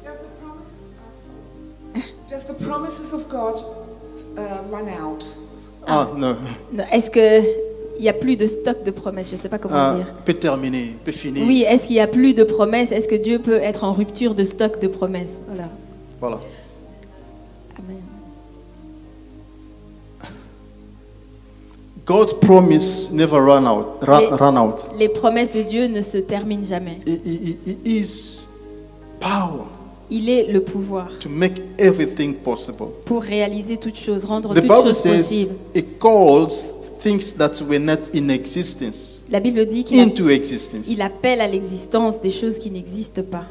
Does 0.04 0.20
the 0.22 0.30
promises, 0.40 2.04
does 2.30 2.44
the 2.46 2.54
promises 2.66 3.14
of 3.14 3.28
God 3.30 3.60
uh, 4.38 4.64
run 4.70 4.88
out? 4.90 5.26
Ah, 5.88 6.10
no. 6.16 6.36
Non, 6.72 6.84
Est-ce 6.92 7.10
qu'il 7.10 7.44
n'y 8.00 8.08
a 8.10 8.14
plus 8.14 8.36
de 8.36 8.46
stock 8.46 8.84
de 8.84 8.92
promesses? 8.92 9.30
Je 9.30 9.36
ne 9.36 9.40
sais 9.40 9.50
pas 9.50 9.58
comment 9.58 9.76
Ah, 9.76 9.96
dire. 9.96 10.06
peut 10.26 10.34
terminer, 10.36 10.96
peut 11.04 11.12
finir. 11.12 11.44
Oui, 11.48 11.66
est-ce 11.68 11.88
qu'il 11.88 11.96
n'y 11.96 12.02
a 12.02 12.08
plus 12.08 12.34
de 12.36 12.44
promesses? 12.44 12.92
Est-ce 12.92 13.08
que 13.08 13.16
Dieu 13.16 13.40
peut 13.40 13.58
être 13.62 13.84
en 13.84 13.92
rupture 13.94 14.36
de 14.36 14.44
stock 14.44 14.80
de 14.80 14.88
promesses? 14.88 15.40
Voilà. 15.48 15.70
Voilà. 16.20 16.40
Amen. 17.80 17.98
God's 22.06 22.34
promise 22.34 23.12
never 23.12 23.40
run 23.40 23.66
out. 23.68 23.86
Run, 24.02 24.20
Les- 24.22 24.28
run 24.28 24.58
out. 24.58 24.90
Les 24.98 25.10
promesses 25.10 25.52
de 25.52 25.62
Dieu 25.62 25.88
ne 25.88 26.02
se 26.02 26.18
terminent 26.18 26.64
jamais. 26.64 27.00
He, 27.06 27.12
he- 27.24 27.58
he- 27.66 27.78
he 27.86 27.98
is 28.00 28.48
power 29.20 29.66
Il 30.10 30.30
est 30.30 30.52
le 30.52 30.62
pouvoir 30.62 31.08
to 31.22 31.30
make 31.30 31.62
everything 31.78 32.34
possible. 32.34 32.88
pour 33.06 33.22
réaliser 33.22 33.78
toutes 33.78 33.98
choses, 33.98 34.26
rendre 34.26 34.50
The 34.50 34.56
toutes 34.56 34.64
Bible 34.64 34.76
choses 34.84 35.02
possibles. 35.02 35.54
it 35.76 36.00
calls 36.00 36.48
things 37.02 37.34
that 37.38 37.62
were 37.70 37.80
not 37.80 38.10
in 38.14 38.30
existence 38.30 39.24
La 39.32 39.40
Bible 39.40 39.66
dit 39.66 39.84
qu'il 39.86 39.98
il 40.90 41.02
appelle 41.02 41.40
à 41.40 41.48
l'existence 41.48 42.20
des 42.20 42.30
choses 42.30 42.60
qui 42.60 42.70
n'existent 42.72 43.24
pas. 43.24 43.46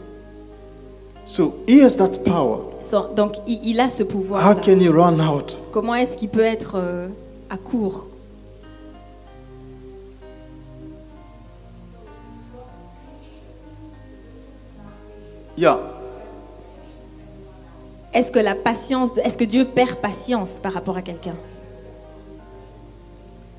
So 1.24 1.54
he 1.66 1.80
has 1.82 1.96
that 1.96 2.18
power. 2.24 2.58
Sans- 2.80 3.14
Donc 3.14 3.34
il, 3.46 3.60
il 3.64 3.80
a 3.80 3.88
ce 3.88 4.02
pouvoir. 4.02 4.44
How 4.46 4.54
can 4.54 4.80
he 4.80 4.88
run 4.88 5.18
out? 5.20 5.56
Comment 5.72 5.94
est-ce 5.94 6.16
qu'il 6.18 6.28
peut 6.28 6.40
être 6.44 6.72
euh, 6.76 7.08
à 7.48 7.56
court? 7.56 8.08
Est-ce 18.12 18.32
que 18.32 18.38
la 18.38 18.54
patience, 18.54 19.16
est-ce 19.18 19.38
que 19.38 19.44
Dieu 19.44 19.64
perd 19.64 19.96
patience 19.96 20.52
par 20.62 20.72
rapport 20.72 20.96
à 20.96 21.02
quelqu'un? 21.02 21.36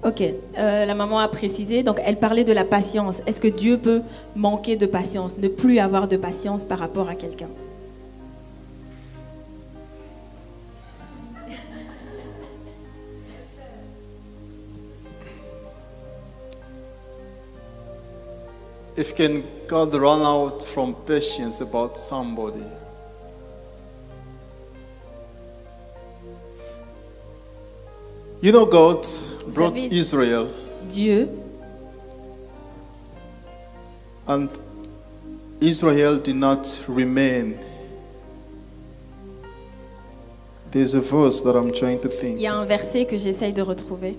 Ok, 0.04 0.22
euh, 0.22 0.86
la 0.86 0.95
maman 0.95 1.20
a 1.20 1.28
précisé, 1.28 1.84
donc 1.84 2.02
elle 2.04 2.18
parlait 2.18 2.43
de 2.43 2.52
la 2.52 2.66
patience. 2.66 3.22
Est-ce 3.28 3.39
que 3.39 3.47
Dieu 3.47 3.78
peut 3.78 4.02
manquer 4.36 4.76
de 4.76 4.88
patience, 4.88 5.38
ne 5.38 5.47
plus 5.47 5.78
avoir 5.78 6.08
de 6.08 6.18
patience 6.18 6.66
par 6.66 6.80
rapport 6.80 7.08
à 7.08 7.14
quelqu'un? 7.14 7.49
If 18.96 19.16
can 19.16 19.44
God 19.68 19.94
run 19.96 20.22
out 20.22 20.64
from 20.64 20.94
patience 20.94 21.62
about 21.62 21.98
somebody? 21.98 22.64
You 28.42 28.52
know, 28.52 28.66
God 28.66 29.06
brought 29.54 29.78
Israel 29.78 30.50
Dieu 30.89 31.30
And 34.28 34.50
Israel 35.60 36.18
did 36.18 36.36
not 36.36 36.84
remain. 36.88 37.58
There's 40.72 40.94
a 40.94 41.02
verse 41.02 41.42
that 41.42 41.56
I'm 41.56 41.74
trying 41.74 42.00
to 42.00 42.08
Il 42.08 42.12
think. 42.20 42.39
y 42.39 42.46
a 42.48 42.56
un 42.56 42.66
verset 42.66 43.06
que 43.06 43.18
j'essaye 43.18 43.52
de 43.52 43.62
retrouver. 43.62 44.16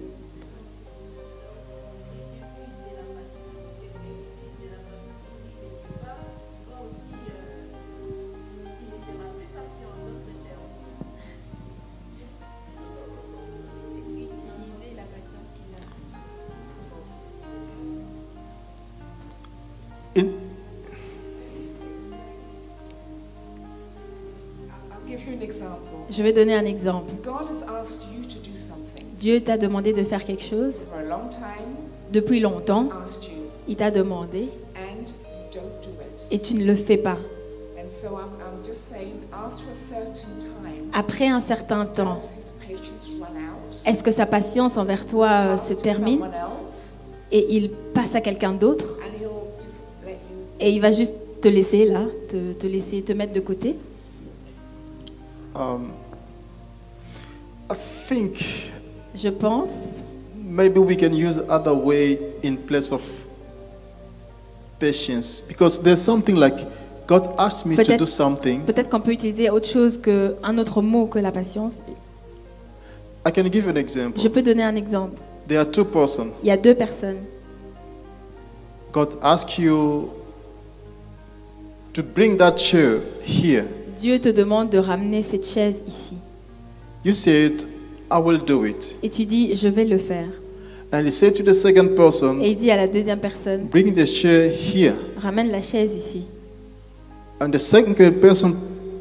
Je 26.15 26.23
vais 26.23 26.33
donner 26.33 26.55
un 26.55 26.65
exemple. 26.67 27.11
God 27.25 27.47
has 27.49 27.63
asked 27.81 28.03
you 28.15 28.23
to 28.25 28.39
do 28.39 28.55
something 28.55 29.05
Dieu 29.19 29.41
t'a 29.41 29.57
demandé 29.57 29.93
de 29.95 30.03
faire 30.03 30.25
quelque 30.25 30.43
chose 30.43 30.75
for 30.89 30.99
a 30.99 31.03
long 31.03 31.29
time, 31.31 31.75
depuis 32.13 32.39
longtemps. 32.41 32.89
asked 33.03 33.25
you, 33.25 33.39
Il 33.67 33.77
t'a 33.77 33.91
demandé 33.91 34.49
and 34.77 35.07
you 35.07 35.55
don't 35.55 35.81
do 35.83 35.89
it. 36.03 36.27
et 36.31 36.39
tu 36.39 36.55
ne 36.55 36.65
le 36.65 36.75
fais 36.75 36.99
pas. 36.99 37.17
And 37.79 37.89
so 37.91 38.09
I'm, 38.09 38.29
I'm 38.41 38.65
just 38.67 38.89
saying, 38.91 39.15
ask 39.33 39.61
for 39.61 39.71
a 39.73 39.89
certain 39.89 40.39
time. 40.39 40.91
Après 40.93 41.29
un 41.29 41.41
certain 41.41 41.87
temps, 41.87 42.19
est-ce 43.87 44.03
que 44.05 44.11
sa 44.11 44.27
patience 44.27 44.77
envers 44.77 45.07
toi 45.07 45.29
euh, 45.31 45.57
se 45.57 45.73
termine? 45.75 46.21
et 47.35 47.57
il 47.57 47.71
passe 47.95 48.15
à 48.15 48.21
quelqu'un 48.21 48.53
d'autre? 48.53 48.99
Et 50.61 50.71
il 50.71 50.81
va 50.81 50.91
juste 50.91 51.15
te 51.41 51.49
laisser 51.49 51.87
là, 51.87 52.03
te, 52.29 52.53
te 52.53 52.67
laisser 52.67 53.01
te 53.03 53.13
mettre 53.15 53.33
de 53.33 53.41
côté? 53.41 53.77
Um, 55.55 55.93
I 57.71 57.75
think 58.09 58.37
Je 59.15 59.29
pense 59.31 60.03
maybe 60.35 60.79
we 60.79 60.97
can 60.97 61.13
use 61.15 61.39
other 61.49 61.75
way 61.75 62.19
in 62.43 62.57
place 62.57 62.93
of 62.93 63.03
patience 64.79 65.41
because 65.47 65.79
there's 65.83 66.01
something 66.03 66.37
like 66.37 66.55
God 67.07 67.35
asked 67.39 67.67
me 67.67 67.77
to 67.77 67.83
Peut-être- 67.85 67.99
do 67.99 68.07
something. 68.07 68.63
peut-être 68.65 68.89
qu'on 68.91 69.01
peut 69.01 69.13
utiliser 69.13 69.51
autre 69.51 69.69
chose 69.69 69.99
que 69.99 70.37
un 70.43 70.57
autre 70.59 70.81
mot 70.83 71.07
que 71.07 71.19
la 71.19 71.31
patience. 71.33 71.81
I 73.27 73.31
can 73.31 73.45
give 73.51 73.69
an 73.69 73.77
example. 73.77 74.21
Je 74.21 74.29
peux 74.29 74.43
donner 74.43 74.65
un 74.65 74.75
exemple. 74.77 75.17
There 75.47 75.59
are 75.61 75.71
two 75.71 75.85
persons. 75.85 76.33
Il 76.43 76.49
y 76.49 76.51
a 76.51 76.57
deux 76.57 76.75
personnes. 76.75 77.19
God 78.93 79.17
asked 79.23 79.59
you 79.59 80.11
to 81.93 82.03
bring 82.03 82.37
that 82.39 82.57
chair 82.57 83.01
here. 83.25 83.67
Dieu 84.03 84.19
te 84.19 84.29
demande 84.29 84.69
de 84.69 84.79
ramener 84.79 85.23
cette 85.23 85.47
chaise 85.47 85.85
ici. 85.87 86.17
You 87.05 87.13
said, 87.13 87.63
I 88.11 88.19
will 88.19 88.41
do 88.45 88.65
it. 88.65 88.97
Et 89.05 89.09
tu 89.09 89.25
dis, 89.25 89.55
je 89.55 89.69
vais 89.69 89.85
le 89.85 89.97
faire. 89.97 90.27
And 90.93 91.07
he 91.07 91.13
said 91.13 91.37
to 91.37 91.45
the 91.45 91.55
second 91.55 91.95
person, 91.95 92.41
Et 92.41 92.51
il 92.51 92.57
dit 92.57 92.73
à 92.73 92.77
la 92.77 92.89
deuxième 92.89 93.21
personne, 93.21 93.69
bring 93.71 93.93
the 93.95 94.05
chair 94.05 94.51
here. 94.51 94.95
ramène 95.19 95.53
la 95.53 95.61
chaise 95.61 95.95
ici. 95.95 96.23
And 97.41 97.51
the 97.53 97.61
second 97.61 97.95
person 98.21 98.57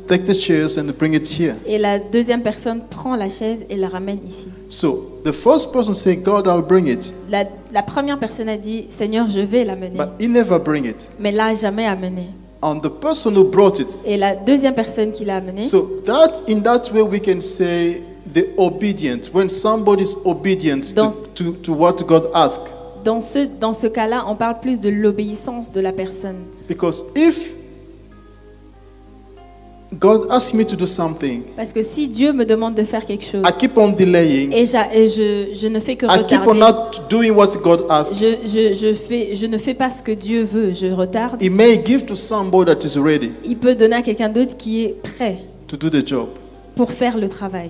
take 0.08 0.24
the 0.26 0.36
chairs 0.36 0.78
and 0.78 0.86
bring 1.00 1.16
it 1.16 1.28
here. 1.28 1.56
Et 1.66 1.80
la 1.80 1.98
deuxième 1.98 2.44
personne 2.44 2.82
prend 2.88 3.16
la 3.16 3.28
chaise 3.30 3.66
et 3.72 3.78
la 3.78 3.90
ramène 3.90 4.20
ici. 4.30 4.50
So 4.70 5.20
the 5.26 5.32
first 5.32 5.74
person 5.74 5.96
said, 5.96 6.22
God, 6.22 6.46
I'll 6.46 6.62
bring 6.62 6.86
it. 6.88 7.16
La, 7.28 7.46
la 7.72 7.82
première 7.82 8.20
personne 8.20 8.50
a 8.50 8.58
dit, 8.58 8.86
Seigneur, 8.92 9.28
je 9.28 9.40
vais 9.40 9.66
l'amener. 9.66 9.98
But 9.98 10.10
he 10.20 10.28
never 10.28 10.60
bring 10.60 10.86
it. 10.86 11.10
Mais 11.20 11.32
l'a 11.32 11.56
jamais 11.56 11.88
amené. 11.88 12.28
And 12.64 12.80
the 12.82 12.90
person 12.90 13.36
who 13.36 13.44
brought 13.50 13.80
it. 13.80 13.88
Et 14.06 14.18
la 14.18 14.36
deuxième 14.36 14.76
personne 14.76 15.12
qui 15.12 15.26
l'a 15.26 15.38
amené, 15.38 15.62
So 15.64 16.02
that 16.06 16.42
in 16.48 16.62
that 16.62 16.92
way 16.94 17.02
we 17.02 17.20
can 17.20 17.42
say 17.42 18.04
the 18.34 18.46
obedient. 18.58 19.30
When 19.34 19.50
somebody 19.50 20.04
is 20.04 20.16
obedient 20.26 20.94
Dans- 20.94 21.12
to, 21.36 21.44
to, 21.44 21.52
to 21.64 21.74
what 21.74 21.96
God 22.08 22.30
asked. 22.36 22.68
dans 23.04 23.20
ce, 23.20 23.48
dans 23.60 23.74
ce 23.74 23.88
cas-là, 23.88 24.26
on 24.28 24.36
parle 24.36 24.60
plus 24.60 24.80
de 24.80 24.90
l'obéissance 24.90 25.72
de 25.72 25.80
la 25.82 25.92
personne. 25.92 26.44
Because 26.68 27.04
if 27.16 27.56
God 30.00 30.28
asks 30.32 30.54
me 30.54 30.64
to 30.66 30.76
do 30.78 30.88
something, 30.88 31.42
Parce 31.58 31.74
que 31.74 31.84
si 31.84 32.08
Dieu 32.08 32.32
me 32.32 32.46
demande 32.46 32.76
de 32.76 32.84
faire 32.84 33.06
quelque 33.06 33.26
chose 33.26 33.42
I 33.46 33.52
keep 33.58 33.78
on 33.78 33.90
delaying. 33.90 34.54
et, 34.54 34.66
je, 34.66 35.50
je 35.54 35.68
ne 35.68 35.80
fais 35.82 35.98
que 35.98 36.06
I 36.06 36.26
keep 36.26 36.40
on 36.48 36.54
retarder, 36.54 36.60
not 36.60 37.10
doing 37.10 37.32
what 37.32 37.50
God 37.62 37.86
asked. 37.90 38.16
je, 38.16 38.48
je, 38.48 38.74
je, 38.74 38.94
fais, 38.94 39.36
je 39.36 39.46
ne 39.48 39.58
fais 39.58 39.74
pas 39.74 39.90
ce 39.90 40.02
que 40.02 40.14
Dieu 40.14 40.44
veut, 40.44 40.72
je 40.72 40.88
retarde, 40.88 41.42
He 41.44 41.50
may 41.50 41.82
give 41.86 42.06
to 42.06 42.16
somebody 42.16 42.72
that 42.74 42.86
is 42.88 42.98
ready 42.98 43.32
il 43.44 43.58
peut 43.58 43.76
donner 43.76 43.98
à 43.98 44.02
quelqu'un 44.02 44.30
d'autre 44.30 44.56
qui 44.56 44.86
est 44.86 44.96
prêt 45.04 45.40
to 45.68 45.76
do 45.76 45.90
the 45.90 46.08
job. 46.08 46.28
pour 46.76 46.92
faire 46.92 47.18
le 47.18 47.28
travail. 47.28 47.70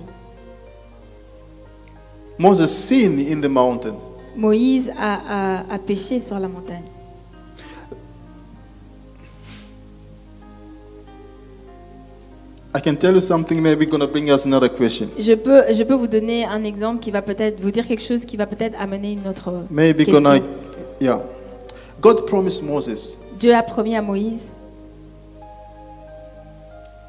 Moses 2.38 2.70
sinned 2.70 3.18
in 3.30 3.40
the 3.40 3.50
mountain. 3.50 3.94
Moïse 4.36 4.90
a, 4.98 5.58
a, 5.58 5.74
a 5.74 5.78
péché 5.78 6.18
sur 6.20 6.38
la 6.38 6.48
montagne. 6.48 6.82
I 12.74 12.80
can 12.80 12.94
tell 12.96 13.12
you 13.14 13.20
something, 13.20 13.60
maybe 13.60 13.84
going 13.84 14.00
to 14.00 14.06
bring 14.06 14.30
us 14.30 14.46
another 14.46 14.68
question. 14.70 15.08
Je 15.18 15.34
peux, 15.34 15.62
je 15.72 15.82
peux 15.84 15.92
vous 15.94 16.06
donner 16.06 16.46
un 16.46 16.64
exemple 16.64 17.00
qui 17.00 17.10
va 17.10 17.20
peut-être 17.20 17.60
vous 17.60 17.70
dire 17.70 17.86
quelque 17.86 18.02
chose 18.02 18.24
qui 18.24 18.36
va 18.38 18.46
peut-être 18.46 18.74
amener 18.80 19.12
une 19.12 19.28
autre 19.28 19.52
Maybe 19.70 19.98
question. 20.06 20.22
gonna, 20.22 20.38
yeah. 21.00 21.20
God 22.00 22.26
promised 22.26 22.62
Moses 22.64 23.18
Dieu 23.38 23.54
a 23.54 23.62
promis 23.62 23.94
à 23.94 24.00
Moïse 24.00 24.52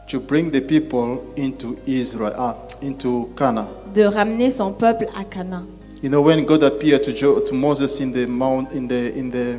to 0.07 0.19
bring 0.19 0.51
the 0.51 0.59
people 0.61 1.19
into 1.37 1.77
Israel, 1.87 2.33
ah, 2.37 2.57
into 2.83 3.29
Canaan. 3.37 3.67
de 3.95 4.03
ramener 4.03 4.51
son 4.51 4.71
peuple 4.73 5.07
à 5.17 5.23
Canaan. 5.23 5.63
You 6.03 6.09
know, 6.09 6.21
when 6.21 6.43
God 6.45 6.63
appeared 6.63 7.03
to, 7.03 7.11
jo- 7.13 7.39
to 7.39 7.53
Moses 7.55 8.01
in 8.01 8.11
the 8.11 8.27
mount, 8.27 8.67
in 8.75 8.87
the 8.87 9.17
in 9.17 9.29
the 9.29 9.57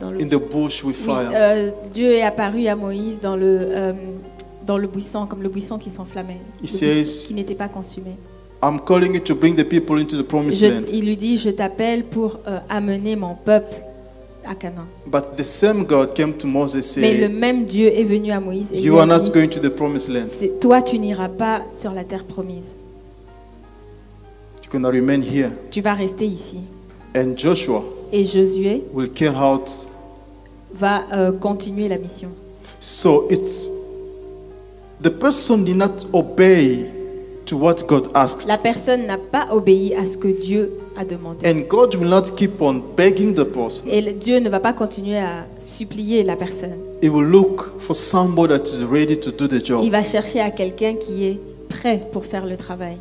Dans 0.00 0.10
le- 0.10 0.22
in 0.22 0.26
the 0.28 0.38
bush 0.38 0.82
with 0.82 0.96
Oui, 1.00 1.04
fire, 1.12 1.30
euh, 1.34 1.70
Dieu 1.92 2.12
est 2.14 2.22
apparu 2.22 2.66
à 2.66 2.74
Moïse 2.76 3.20
dans 3.20 3.36
le, 3.36 3.58
euh, 3.60 3.92
dans 4.68 4.78
le 4.78 4.86
buisson, 4.86 5.26
comme 5.26 5.42
le 5.42 5.48
buisson 5.48 5.78
qui 5.78 5.88
s'enflammait, 5.90 6.36
qui 6.62 7.34
n'était 7.34 7.54
pas 7.54 7.68
consumé. 7.68 8.10
I'm 8.62 8.78
calling 8.84 9.14
you 9.14 9.20
to 9.20 9.34
bring 9.34 9.54
the 9.56 9.64
people 9.64 9.98
into 9.98 10.16
the 10.16 10.22
promised 10.26 10.60
Je- 10.60 10.66
land. 10.66 10.82
il 10.92 11.06
lui 11.06 11.16
dit, 11.16 11.36
je 11.38 11.48
t'appelle 11.50 12.04
pour 12.04 12.38
euh, 12.46 12.58
amener 12.68 13.16
mon 13.16 13.34
peuple 13.34 13.72
à 14.44 14.54
Canaan. 14.54 14.86
But 15.06 15.36
the 15.36 15.44
same 15.44 15.84
God 15.84 16.12
came 16.14 16.34
to 16.34 16.46
Moses 16.46 16.96
Mais 16.98 17.14
le 17.14 17.26
saying, 17.28 17.38
même 17.38 17.64
Dieu 17.64 17.86
est 17.96 18.02
venu 18.04 18.30
à 18.32 18.40
Moïse 18.40 18.70
et 18.72 18.78
You 18.80 18.94
lui 18.94 19.00
are 19.00 19.10
a 19.10 19.18
not 19.18 19.20
dit, 19.24 19.30
going 19.30 19.48
to 19.48 19.60
the 19.60 19.70
promised 19.70 20.08
land. 20.10 20.26
Toi 20.60 20.82
tu 20.82 20.98
n'iras 20.98 21.28
pas 21.28 21.62
sur 21.70 21.92
la 21.92 22.04
terre 22.04 22.24
promise, 22.24 22.74
You're 24.70 24.84
remain 24.84 25.22
here. 25.22 25.50
tu 25.70 25.80
vas 25.80 25.94
rester 25.94 26.26
ici. 26.26 26.58
And 27.16 27.34
Joshua 27.36 27.82
Et 28.12 28.24
Josué 28.24 28.84
will 28.92 29.10
carry 29.10 29.36
out. 29.38 29.70
va 30.74 31.04
euh, 31.12 31.32
continuer 31.32 31.88
la 31.88 31.96
mission. 31.96 32.28
So 32.80 33.26
it's 33.30 33.70
the 35.00 35.10
person 35.10 35.64
did 35.64 35.76
not 35.76 36.06
obey 36.12 36.86
to 37.46 37.56
what 37.56 37.86
God 37.86 38.10
asked. 38.14 38.46
La 38.46 38.58
personne 38.58 39.06
n'a 39.06 39.18
pas 39.18 39.48
obéi 39.50 39.94
à 39.94 40.04
ce 40.04 40.16
que 40.16 40.28
Dieu 40.28 40.72
a 40.96 41.04
demandé. 41.04 41.48
And 41.48 41.62
God 41.68 41.94
will 41.94 42.08
not 42.08 42.34
keep 42.36 42.60
on 42.60 42.82
begging 42.96 43.34
the 43.34 43.44
person. 43.44 43.86
Et 43.88 44.02
Dieu 44.12 44.38
ne 44.38 44.50
va 44.50 44.60
pas 44.60 44.72
continuer 44.72 45.18
à 45.18 45.46
supplier 45.58 46.22
la 46.22 46.36
personne. 46.36 46.78
He 47.02 47.08
will 47.08 47.26
look 47.26 47.80
for 47.80 47.94
somebody 47.94 48.54
that 48.54 48.64
is 48.64 48.84
ready 48.84 49.18
to 49.18 49.30
do 49.30 49.46
the 49.46 49.64
job. 49.64 49.82
Il 49.84 49.90
va 49.90 50.02
chercher 50.02 50.40
à 50.40 50.50
quelqu'un 50.50 50.94
qui 50.94 51.24
est 51.24 51.40
prêt 51.68 52.02
pour 52.12 52.24
faire 52.24 52.44
le 52.44 52.56
travail. 52.56 52.96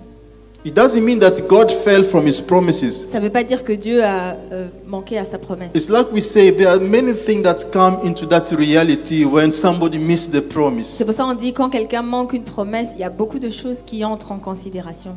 It 0.68 0.74
doesn't 0.74 1.06
mean 1.06 1.20
that 1.20 1.48
God 1.48 1.72
fell 1.72 2.04
from 2.04 2.26
his 2.28 2.42
promises. 2.42 3.08
Ça 3.10 3.20
ne 3.20 3.24
veut 3.24 3.32
pas 3.32 3.46
dire 3.46 3.64
que 3.64 3.72
Dieu 3.72 4.04
a 4.04 4.36
euh, 4.52 4.68
manqué 4.86 5.18
à 5.18 5.24
sa 5.24 5.38
promesse. 5.38 5.72
It's 5.74 5.88
like 5.88 6.12
we 6.12 6.22
say 6.22 6.52
there 6.52 6.68
are 6.68 6.78
many 6.82 7.14
things 7.14 7.42
that 7.44 7.72
come 7.72 8.00
into 8.04 8.26
that 8.26 8.52
reality 8.52 9.24
when 9.24 9.54
somebody 9.54 9.98
missed 9.98 10.34
the 10.34 10.42
promise. 10.42 10.90
C'est 10.90 11.06
pour 11.06 11.14
ça 11.14 11.24
qu'on 11.24 11.36
dit 11.36 11.54
quand 11.54 11.70
quelqu'un 11.70 12.02
manque 12.02 12.34
une 12.34 12.44
promesse, 12.44 12.90
il 12.96 13.00
y 13.00 13.06
a 13.06 13.10
beaucoup 13.10 13.40
de 13.40 13.48
choses 13.48 13.82
qui 13.82 14.04
entrent 14.04 14.34
en 14.34 14.40
considération. 14.40 15.16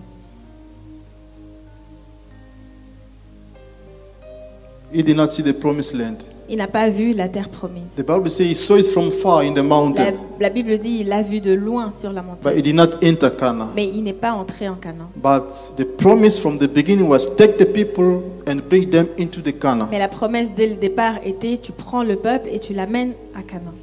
He 4.92 5.02
did 5.02 5.16
not 5.16 5.30
see 5.30 5.42
the 5.42 5.52
promised 5.52 5.94
land. 5.96 6.18
Il 6.52 6.56
n'a 6.56 6.66
pas 6.66 6.88
vu 6.88 7.12
la 7.12 7.28
terre 7.28 7.48
promise. 7.48 7.94
The 7.96 8.02
Bible 8.04 8.28
says 8.28 8.44
he 8.48 8.54
saw 8.56 8.74
it 8.76 8.84
from 8.86 9.12
far 9.12 9.44
in 9.44 9.52
the 9.52 9.58
La, 9.58 9.62
mountain, 9.62 10.14
la 10.40 10.50
Bible 10.50 10.78
dit 10.78 10.98
il 11.02 11.06
l'a 11.08 11.22
vu 11.22 11.40
de 11.40 11.52
loin 11.52 11.92
sur 11.92 12.10
la 12.12 12.22
but 12.22 12.28
he 12.28 12.44
montagne, 12.56 12.62
did 12.62 12.74
not 12.74 12.90
enter 13.04 13.28
Canaan. 13.38 13.68
mais 13.76 13.86
il 13.88 14.02
n'est 14.02 14.12
pas 14.12 14.32
entré 14.32 14.68
en 14.68 14.74
Canaan. 14.74 15.10
But 15.14 15.76
the 15.76 15.84
promise 15.96 16.40
from 16.40 16.58
the 16.58 16.66
beginning 16.66 17.06
was 17.08 17.28
take 17.36 17.56
the 17.56 17.64
people 17.66 18.22
and 18.48 18.56
bring 18.68 18.90
them 18.90 19.06
into 19.16 19.40
the 19.40 19.56
Canaan. 19.56 19.86
Mais 19.92 20.00
la 20.00 20.08
promesse 20.08 20.48
dès 20.56 20.66
le 20.66 20.74
départ 20.74 21.20
était 21.24 21.56
tu 21.58 21.70
prends 21.70 22.02
le 22.02 22.16
peuple 22.16 22.48
et 22.52 22.58
tu 22.58 22.74
l'amènes 22.74 23.12
à 23.36 23.42
Canaan. 23.42 23.74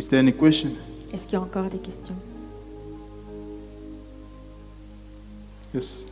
Is 0.00 0.08
there 0.08 0.18
any 0.18 0.32
question? 0.32 0.70
Est-ce 1.14 1.26
qu'il 1.28 1.34
y 1.34 1.36
a 1.36 1.42
encore 1.42 1.66
des 1.70 1.78
questions? 1.78 2.16
Yes. 5.72 6.06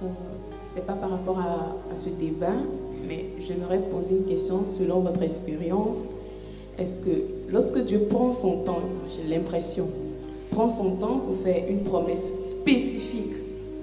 Ce 0.00 0.76
n'est 0.76 0.86
pas 0.86 0.92
par 0.92 1.10
rapport 1.10 1.38
à, 1.38 1.96
ce 1.96 2.08
débat, 2.08 2.54
mais 3.08 3.24
j'aimerais 3.40 3.78
poser 3.78 4.16
une 4.16 4.24
question 4.24 4.60
selon 4.66 5.00
votre 5.00 5.22
expérience. 5.22 6.06
Est-ce 6.78 7.00
que 7.00 7.10
lorsque 7.50 7.78
Dieu 7.84 8.06
prend 8.08 8.30
son 8.30 8.62
temps, 8.62 8.80
j'ai 9.10 9.28
l'impression, 9.28 9.88
prend 10.52 10.68
son 10.68 10.96
temps 10.96 11.18
pour 11.18 11.36
faire 11.42 11.64
une 11.68 11.82
promesse 11.82 12.50
spécifique 12.50 13.34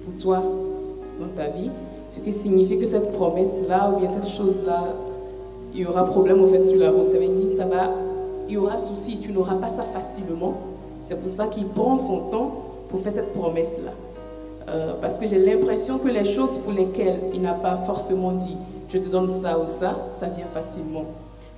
pour 0.05 0.21
toi 0.21 0.41
dans 1.19 1.27
ta 1.35 1.49
vie, 1.49 1.69
ce 2.07 2.19
qui 2.19 2.31
signifie 2.31 2.79
que 2.79 2.85
cette 2.85 3.11
promesse-là 3.11 3.91
ou 3.91 3.99
bien 3.99 4.09
cette 4.09 4.29
chose-là, 4.29 4.95
il 5.73 5.81
y 5.81 5.85
aura 5.85 6.05
problème 6.05 6.41
au 6.41 6.47
fait 6.47 6.65
sur 6.65 6.77
la 6.77 6.91
route. 6.91 7.09
Ça 7.11 7.17
veut 7.17 7.27
dire 7.27 7.57
ça 7.57 7.65
va, 7.65 7.91
il 8.47 8.53
y 8.53 8.57
aura 8.57 8.77
souci, 8.77 9.19
tu 9.19 9.33
n'auras 9.33 9.55
pas 9.55 9.69
ça 9.69 9.83
facilement. 9.83 10.53
C'est 11.01 11.19
pour 11.19 11.27
ça 11.27 11.47
qu'il 11.47 11.65
prend 11.65 11.97
son 11.97 12.29
temps 12.29 12.51
pour 12.89 13.01
faire 13.01 13.11
cette 13.11 13.33
promesse-là. 13.33 13.91
Euh, 14.67 14.93
parce 14.99 15.19
que 15.19 15.27
j'ai 15.27 15.37
l'impression 15.37 15.99
que 15.99 16.07
les 16.07 16.25
choses 16.25 16.57
pour 16.57 16.71
lesquelles 16.71 17.19
il 17.33 17.41
n'a 17.41 17.53
pas 17.53 17.77
forcément 17.77 18.31
dit 18.31 18.57
je 18.89 18.97
te 18.97 19.09
donne 19.09 19.31
ça 19.31 19.59
ou 19.59 19.67
ça, 19.67 19.95
ça 20.19 20.27
vient 20.27 20.45
facilement. 20.45 21.05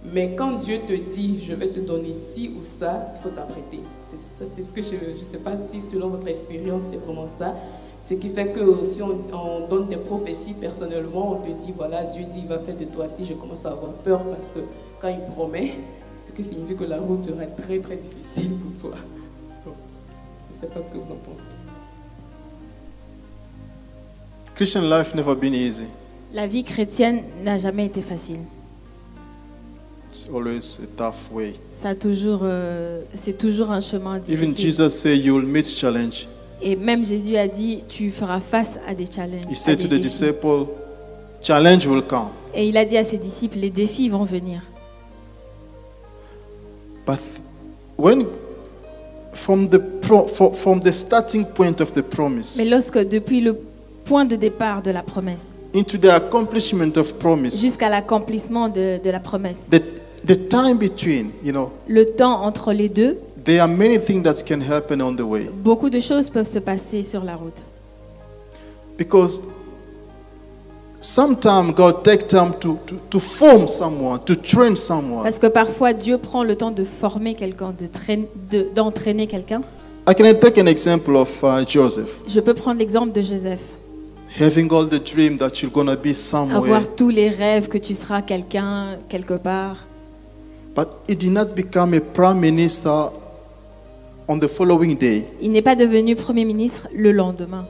Mais 0.03 0.35
quand 0.35 0.51
Dieu 0.53 0.79
te 0.87 0.93
dit 0.93 1.41
je 1.41 1.53
vais 1.53 1.69
te 1.69 1.79
donner 1.79 2.13
ci 2.13 2.51
ou 2.59 2.63
ça, 2.63 3.13
il 3.15 3.21
faut 3.21 3.29
t'apprêter. 3.29 3.79
C'est 4.03 4.63
ce 4.63 4.71
que 4.71 4.81
je 4.81 5.17
ne 5.17 5.23
sais 5.23 5.37
pas 5.37 5.53
si 5.71 5.81
selon 5.81 6.09
votre 6.09 6.27
expérience 6.27 6.83
c'est 6.91 6.97
vraiment 6.97 7.27
ça. 7.27 7.55
Ce 8.01 8.13
qui 8.13 8.29
fait 8.29 8.51
que 8.51 8.83
si 8.83 9.01
on, 9.01 9.17
on 9.33 9.67
donne 9.67 9.87
des 9.87 9.97
prophéties 9.97 10.53
personnellement, 10.53 11.31
on 11.31 11.35
te 11.35 11.49
dit 11.65 11.73
voilà, 11.75 12.03
Dieu 12.03 12.25
dit 12.25 12.39
il 12.39 12.47
va 12.47 12.59
faire 12.59 12.75
de 12.75 12.85
toi 12.85 13.07
ci, 13.07 13.23
je 13.23 13.33
commence 13.33 13.65
à 13.65 13.71
avoir 13.71 13.91
peur 13.93 14.23
parce 14.23 14.49
que 14.49 14.59
quand 14.99 15.09
il 15.09 15.21
promet, 15.33 15.71
ce 16.23 16.31
qui 16.31 16.43
signifie 16.43 16.75
que 16.75 16.83
la 16.83 16.99
route 16.99 17.19
sera 17.19 17.45
très 17.45 17.79
très 17.79 17.95
difficile 17.95 18.51
pour 18.57 18.81
toi. 18.81 18.97
Je 19.65 19.69
ne 19.69 20.59
sais 20.59 20.67
pas 20.67 20.81
ce 20.81 20.91
que 20.91 20.97
vous 20.97 21.11
en 21.11 21.17
pensez. 21.29 21.47
Christian 24.57 24.89
life 24.89 25.13
never 25.13 25.35
been 25.35 25.53
easy. 25.53 25.85
La 26.33 26.47
vie 26.47 26.63
chrétienne 26.63 27.21
n'a 27.43 27.59
jamais 27.59 27.85
été 27.85 28.01
facile. 28.01 28.39
It's 30.09 30.27
always 30.33 30.79
a 30.81 30.87
tough 30.97 31.31
way. 31.31 31.53
Ça 31.71 31.89
a 31.89 31.95
toujours, 31.95 32.39
euh, 32.41 33.01
c'est 33.13 33.37
toujours 33.37 33.69
un 33.69 33.81
chemin 33.81 34.19
Even 34.27 34.49
difficile. 34.49 34.73
Jesus 34.73 34.89
said 34.89 35.23
you 35.23 35.35
will 35.35 35.45
meet 35.45 35.67
challenge. 35.67 36.27
Et 36.59 36.75
même 36.75 37.05
Jésus 37.05 37.37
a 37.37 37.47
dit, 37.47 37.83
tu 37.87 38.09
feras 38.09 38.39
face 38.39 38.79
à 38.87 38.95
des 38.95 39.05
challenges. 39.05 39.45
He 39.47 39.55
said 39.55 39.77
to 39.77 39.85
the 39.85 39.91
défis. 39.91 40.01
disciple, 40.01 40.65
challenge 41.43 41.85
will 41.85 42.01
come. 42.01 42.29
Et 42.55 42.67
il 42.67 42.77
a 42.77 42.85
dit 42.85 42.97
à 42.97 43.03
ses 43.03 43.19
disciples, 43.19 43.59
les 43.59 43.69
défis 43.69 44.09
vont 44.09 44.23
venir. 44.23 44.61
But 47.05 47.19
when 47.95 48.25
from 49.33 49.69
the 49.69 49.77
pro, 50.01 50.25
for, 50.25 50.51
from 50.51 50.81
the 50.81 50.91
starting 50.91 51.45
point 51.45 51.79
of 51.79 51.93
the 51.93 52.01
promise 52.01 52.57
Mais 52.57 52.65
lorsque 52.65 52.97
depuis 52.97 53.39
le 53.39 53.55
point 54.07 54.25
de 54.25 54.35
départ 54.35 54.81
de 54.81 54.91
la 54.91 55.01
promesse 55.03 55.47
into 55.75 55.97
the 55.97 56.05
accomplishment 56.09 56.97
of 56.97 57.13
promise, 57.15 57.59
jusqu'à 57.61 57.89
l'accomplissement 57.89 58.69
de, 58.69 58.99
de 59.03 59.09
la 59.09 59.19
promesse, 59.19 59.67
the, 59.69 59.81
the 60.25 60.47
time 60.49 60.77
between, 60.77 61.31
you 61.43 61.51
know, 61.51 61.71
le 61.87 62.05
temps 62.05 62.43
entre 62.43 62.73
les 62.73 62.89
deux, 62.89 63.17
there 63.43 63.59
are 63.59 63.67
many 63.69 63.99
things 63.99 64.23
that 64.23 64.43
can 64.47 64.61
happen 64.61 65.01
on 65.01 65.15
the 65.15 65.21
way. 65.21 65.49
beaucoup 65.63 65.89
de 65.89 65.99
choses 65.99 66.29
peuvent 66.29 66.47
se 66.47 66.59
passer 66.59 67.03
sur 67.03 67.23
la 67.23 67.35
route. 67.35 67.61
Because 68.97 69.41
sometimes 70.99 71.73
God 71.75 72.03
take 72.03 72.27
time 72.27 72.53
to, 72.59 72.79
to, 72.87 72.95
to 73.09 73.19
form 73.19 73.67
someone, 73.67 74.19
to 74.25 74.35
train 74.35 74.75
someone. 74.75 75.23
Parce 75.23 75.37
que 75.39 75.47
parfois 75.47 75.93
Dieu 75.93 76.17
prend 76.17 76.43
le 76.43 76.55
temps 76.55 76.71
de 76.71 76.83
former 76.83 77.35
quelqu'un, 77.35 77.73
de 77.77 77.85
traîn- 77.85 78.25
de- 78.49 78.67
d'entraîner 78.73 79.27
quelqu'un. 79.27 79.61
I 80.09 80.15
can 80.15 80.23
take 80.39 80.57
an 80.59 80.67
example 80.67 81.15
of 81.17 81.43
uh, 81.43 81.63
Joseph. 81.67 82.21
Je 82.27 82.39
peux 82.39 82.53
prendre 82.53 82.79
l'exemple 82.79 83.11
de 83.11 83.21
Joseph. 83.21 83.59
Having 84.39 84.71
all 84.71 84.85
the 84.85 84.99
dream 84.99 85.37
that 85.37 85.61
you're 85.61 85.71
to 85.71 85.95
be 85.95 86.13
somewhere. 86.13 86.57
Avoir 86.57 86.95
tous 86.95 87.09
les 87.09 87.29
rêves 87.29 87.67
que 87.67 87.79
tu 87.79 87.95
seras 87.95 88.21
quelqu'un 88.21 88.97
quelque 89.09 89.33
part. 89.33 89.77
But 90.75 90.89
he 91.09 91.15
did 91.15 91.31
not 91.31 91.55
become 91.55 91.95
a 91.95 91.99
prime 91.99 92.39
minister 92.39 93.09
on 94.27 94.37
the 94.37 94.47
following 94.47 94.95
day. 94.95 95.25
Il 95.41 95.51
n'est 95.51 95.63
pas 95.63 95.75
devenu 95.75 96.15
Premier 96.15 96.45
ministre 96.45 96.87
le 96.93 97.11
lendemain. 97.11 97.65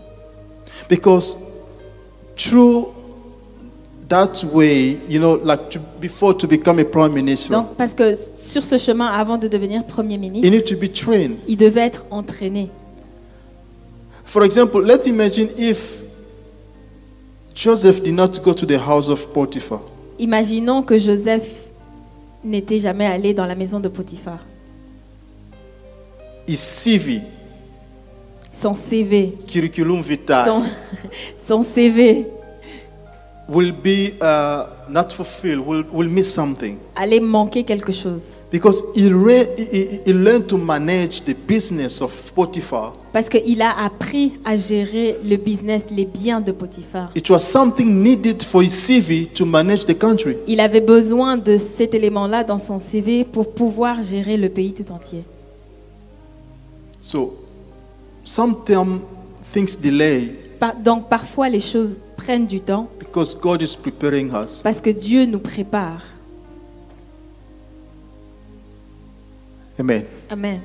Because 0.89 1.37
through 2.35 2.87
that 4.09 4.43
way, 4.51 4.97
you 5.07 5.19
know, 5.19 5.39
like 5.43 5.69
to, 5.69 5.79
before 6.01 6.35
to 6.35 6.47
become 6.47 6.79
a 6.79 6.85
prime 6.85 7.13
minister, 7.13 7.53
Donc, 7.53 7.75
parce 7.77 7.93
que 7.93 8.13
sur 8.13 8.63
ce 8.63 8.77
chemin, 8.77 9.07
avant 9.07 9.37
de 9.37 9.47
devenir 9.47 9.85
Premier 9.85 10.17
ministre, 10.17 10.49
need 10.49 10.65
to 10.65 10.75
be 10.75 10.91
trained. 10.91 11.37
il 11.47 11.55
devait 11.55 11.85
être 11.85 12.05
entraîné. 12.11 12.69
For 14.25 14.43
example, 14.43 14.81
let's 14.81 15.07
imagine 15.07 15.47
if 15.57 16.03
Joseph 17.57 18.03
did 18.03 18.13
not 18.13 18.39
go 18.43 18.53
to 18.53 18.67
the 18.67 18.77
house 18.77 19.09
of 19.09 19.33
Potiphar. 19.33 19.81
Imaginons 20.19 20.83
que 20.83 20.95
Joseph 20.95 21.47
n'était 22.43 22.77
jamais 22.77 23.07
allé 23.07 23.33
dans 23.33 23.47
la 23.47 23.55
maison 23.55 23.79
de 23.79 23.87
Potiphar. 23.89 24.37
His 26.47 26.59
CV, 26.59 27.21
Son 28.51 28.73
CV, 28.75 29.33
curriculum 29.47 30.01
vitae, 30.01 30.45
son, 30.45 30.63
son 31.45 31.63
CV 31.63 32.27
will 33.49 33.71
be 33.71 34.13
uh, 34.21 34.67
not 34.87 35.09
fulfilled, 35.11 35.65
will, 35.65 35.83
will 35.91 36.09
miss 36.09 36.31
something. 36.31 36.77
allait 36.95 37.19
manquer 37.19 37.63
quelque 37.63 37.91
chose. 37.91 38.33
Because 38.49 38.85
he, 38.95 39.09
re- 39.09 39.49
he, 39.57 39.65
he- 39.65 40.01
he 40.05 40.13
learned 40.13 40.47
to 40.47 40.57
manage 40.57 41.21
the 41.25 41.33
business 41.33 42.01
of 42.01 42.31
Potiphar. 42.33 42.93
Parce 43.11 43.27
qu'il 43.27 43.61
a 43.61 43.71
appris 43.83 44.39
à 44.45 44.55
gérer 44.55 45.17
le 45.21 45.35
business, 45.35 45.85
les 45.91 46.05
biens 46.05 46.39
de 46.39 46.53
Potiphar. 46.53 47.11
It 47.13 47.29
was 47.29 47.39
something 47.39 48.01
needed 48.01 48.41
for 48.43 48.61
his 48.63 48.69
CV 48.69 49.25
to 49.33 49.45
manage 49.45 49.85
the 49.85 49.97
country. 49.97 50.37
Il 50.47 50.61
avait 50.61 50.79
besoin 50.79 51.35
de 51.35 51.57
cet 51.57 51.93
élément-là 51.93 52.45
dans 52.45 52.57
son 52.57 52.79
CV 52.79 53.25
pour 53.25 53.51
pouvoir 53.53 54.01
gérer 54.01 54.37
le 54.37 54.47
pays 54.47 54.73
tout 54.73 54.89
entier. 54.93 55.23
So, 57.01 57.33
sometimes 58.23 59.01
things 59.53 59.75
delay 59.79 60.31
Par- 60.59 60.75
donc 60.75 61.09
parfois 61.09 61.49
les 61.49 61.59
choses 61.59 62.01
prennent 62.15 62.47
du 62.47 62.59
temps 62.61 62.87
because 62.99 63.35
God 63.39 63.61
is 63.61 63.75
preparing 63.79 64.31
us. 64.33 64.61
parce 64.63 64.81
que 64.81 64.89
Dieu 64.89 65.25
nous 65.25 65.39
prépare. 65.39 66.01
Amen. 69.79 70.05
Amen. 70.31 70.61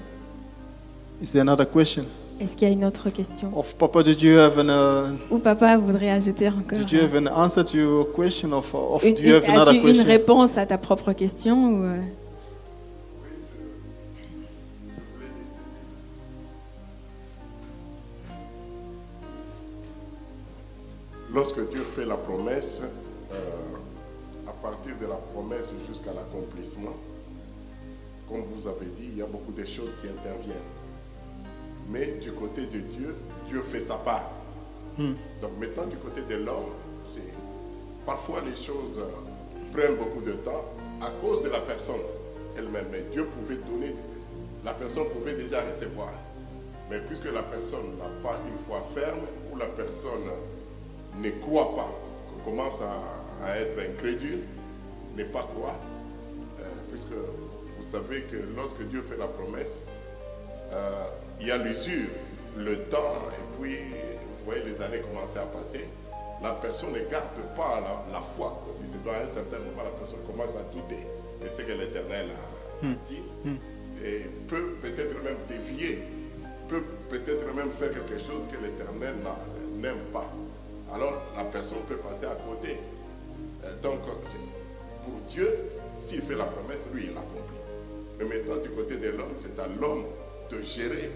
Is 1.21 1.33
there 1.33 1.43
another 1.43 1.67
question? 1.67 2.05
Est-ce 2.41 2.57
qu'il 2.57 2.67
y 2.69 2.71
a 2.71 2.75
une 2.75 2.85
autre 2.85 3.11
question? 3.11 3.53
Of 3.57 3.75
Papa, 3.77 4.03
did 4.03 4.21
you 4.23 4.37
have 4.39 4.59
an, 4.59 4.69
uh, 4.69 5.17
Ou 5.31 5.39
papa 5.39 5.77
voudrait 5.77 6.11
ajouter 6.11 6.49
encore 6.49 6.79
did 6.79 6.91
you 6.91 7.01
have 7.01 7.15
an 7.15 7.29
answer 7.29 7.63
to 7.65 7.77
your 7.77 8.11
question, 8.11 8.53
of, 8.53 8.75
of 8.75 9.05
une, 9.05 9.15
do 9.15 9.23
you 9.23 9.35
have 9.35 9.45
une- 9.45 9.51
another 9.55 9.71
as-tu 9.73 9.79
une 9.81 9.87
question? 9.95 10.07
réponse 10.09 10.59
à 10.59 10.67
ta 10.67 10.79
propre 10.79 11.13
question 11.13 11.69
ou, 11.69 11.85
euh, 11.85 12.01
Lorsque 21.33 21.61
Dieu 21.71 21.81
fait 21.83 22.05
la 22.05 22.17
promesse, 22.17 22.83
euh, 23.33 23.37
à 24.49 24.53
partir 24.53 24.93
de 25.01 25.07
la 25.07 25.17
promesse 25.17 25.75
jusqu'à 25.89 26.13
l'accomplissement, 26.13 26.95
comme 28.33 28.45
vous 28.55 28.67
avez 28.67 28.87
dit, 28.87 29.05
il 29.13 29.19
y 29.19 29.23
a 29.23 29.27
beaucoup 29.27 29.53
de 29.53 29.65
choses 29.67 29.95
qui 30.01 30.09
interviennent. 30.09 30.57
Mais 31.91 32.07
du 32.23 32.33
côté 32.33 32.63
de 32.63 32.79
Dieu, 32.79 33.15
Dieu 33.47 33.61
fait 33.61 33.81
sa 33.81 33.97
part. 33.97 34.31
Hmm. 34.97 35.13
Donc 35.43 35.51
maintenant, 35.61 35.85
du 35.85 35.97
côté 35.97 36.23
de 36.23 36.43
l'homme, 36.43 36.73
c'est 37.03 37.21
parfois 38.07 38.41
les 38.41 38.57
choses 38.57 38.99
euh, 38.99 39.73
prennent 39.73 39.97
beaucoup 39.97 40.23
de 40.23 40.33
temps 40.33 40.65
à 41.03 41.11
cause 41.21 41.43
de 41.43 41.51
la 41.51 41.61
personne 41.61 42.01
elle-même. 42.57 42.87
Mais 42.91 43.03
Dieu 43.13 43.27
pouvait 43.27 43.57
donner, 43.71 43.95
la 44.65 44.73
personne 44.73 45.05
pouvait 45.11 45.35
déjà 45.35 45.61
recevoir. 45.61 46.13
Mais 46.91 47.01
puisque 47.01 47.31
la 47.31 47.43
personne 47.43 47.99
n'a 47.99 48.09
pas 48.23 48.39
une 48.49 48.59
foi 48.67 48.83
ferme, 48.95 49.21
ou 49.53 49.59
la 49.59 49.67
personne 49.67 50.25
ne 51.19 51.31
croit 51.43 51.77
pas, 51.77 51.91
commence 52.47 52.81
à, 52.81 53.45
à 53.47 53.59
être 53.59 53.77
incrédule, 53.79 54.41
ne 55.17 55.25
pas 55.25 55.47
croire, 55.55 55.77
euh, 56.61 56.65
puisque 56.91 57.13
vous 57.83 57.89
savez 57.91 58.23
que 58.23 58.37
lorsque 58.57 58.83
Dieu 58.83 59.03
fait 59.03 59.17
la 59.17 59.27
promesse, 59.27 59.83
euh, 60.71 61.05
il 61.41 61.49
y 61.49 61.51
a 61.51 61.57
l'usure, 61.59 62.09
le 62.57 62.77
temps, 62.85 63.15
et 63.33 63.61
puis 63.61 63.77
vous 63.77 64.45
voyez 64.47 64.63
les 64.63 64.81
années 64.81 65.01
commencer 65.01 65.39
à 65.39 65.47
passer. 65.47 65.85
La 66.43 66.53
personne 66.53 66.93
ne 66.93 66.99
garde 67.11 67.27
pas 67.57 67.81
la, 67.81 68.13
la 68.13 68.21
foi. 68.21 68.63
Puis 68.81 68.89
c'est 68.91 69.11
à 69.11 69.25
un 69.25 69.29
certain 69.29 69.59
moment, 69.59 69.83
la 69.85 69.91
personne 69.91 70.19
commence 70.27 70.51
à 70.57 70.63
douter 70.75 71.03
de 71.43 71.49
ce 71.49 71.63
que 71.63 71.73
l'Éternel 71.73 72.27
a 72.31 72.53
Hmm. 72.85 72.95
dit 73.07 73.23
Hmm. 73.45 73.57
et 74.05 74.23
peut 74.49 74.75
peut-être 74.83 75.15
même 75.23 75.37
dévier, 75.49 76.01
peut 76.69 76.83
peut-être 77.09 77.47
même 77.55 77.71
faire 77.71 77.93
quelque 77.93 78.19
chose 78.19 78.43
que 78.51 78.57
l'Éternel 78.61 79.15
n'a- 79.23 79.39
n'aime 79.77 80.01
pas. 80.13 80.29
Alors 80.93 81.15
la 81.37 81.45
personne 81.45 81.79
peut 81.89 81.99
passer 81.99 82.27
à 82.27 82.35
côté. 82.49 82.77
Euh, 83.65 83.77
donc 83.83 84.01
pour 84.01 85.15
Dieu, 85.29 85.49
s'il 85.99 86.23
fait 86.23 86.35
la 86.35 86.47
promesse, 86.47 86.89
lui 86.93 87.05
il 87.05 87.15
l'accomplit. 87.15 87.52
Mais 88.23 88.37
maintenant 88.39 88.63
du 88.63 88.69
côté 88.71 88.97
de 88.99 89.09
l'homme, 89.11 89.33
c'est 89.37 89.59
à 89.59 89.67
l'homme 89.81 90.05
de 90.51 90.63
gérer 90.63 91.11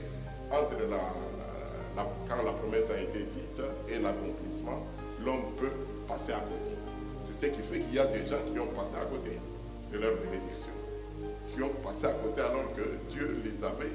entre 0.50 0.74
la, 0.90 0.96
la- 0.96 2.02
la- 2.02 2.08
quand 2.28 2.42
la 2.44 2.52
promesse 2.52 2.90
a 2.90 3.00
été 3.00 3.18
dite 3.20 3.60
et 3.88 3.98
l'accomplissement, 4.00 4.84
l'homme 5.24 5.52
peut 5.60 5.70
passer 6.08 6.32
à 6.32 6.36
côté. 6.40 6.74
C'est 7.22 7.32
ce 7.34 7.46
qui 7.46 7.62
fait 7.62 7.80
qu'il 7.80 7.94
y 7.94 7.98
a 7.98 8.06
des 8.06 8.26
gens 8.26 8.38
qui 8.52 8.58
ont 8.58 8.66
passé 8.66 8.96
à 8.96 9.04
côté 9.04 9.38
de 9.92 9.98
leur 9.98 10.14
bénédiction, 10.16 10.70
qui 11.54 11.62
ont 11.62 11.70
passé 11.84 12.06
à 12.06 12.10
côté 12.12 12.40
alors 12.40 12.74
que 12.76 12.82
Dieu 13.12 13.40
les 13.44 13.62
avait 13.64 13.92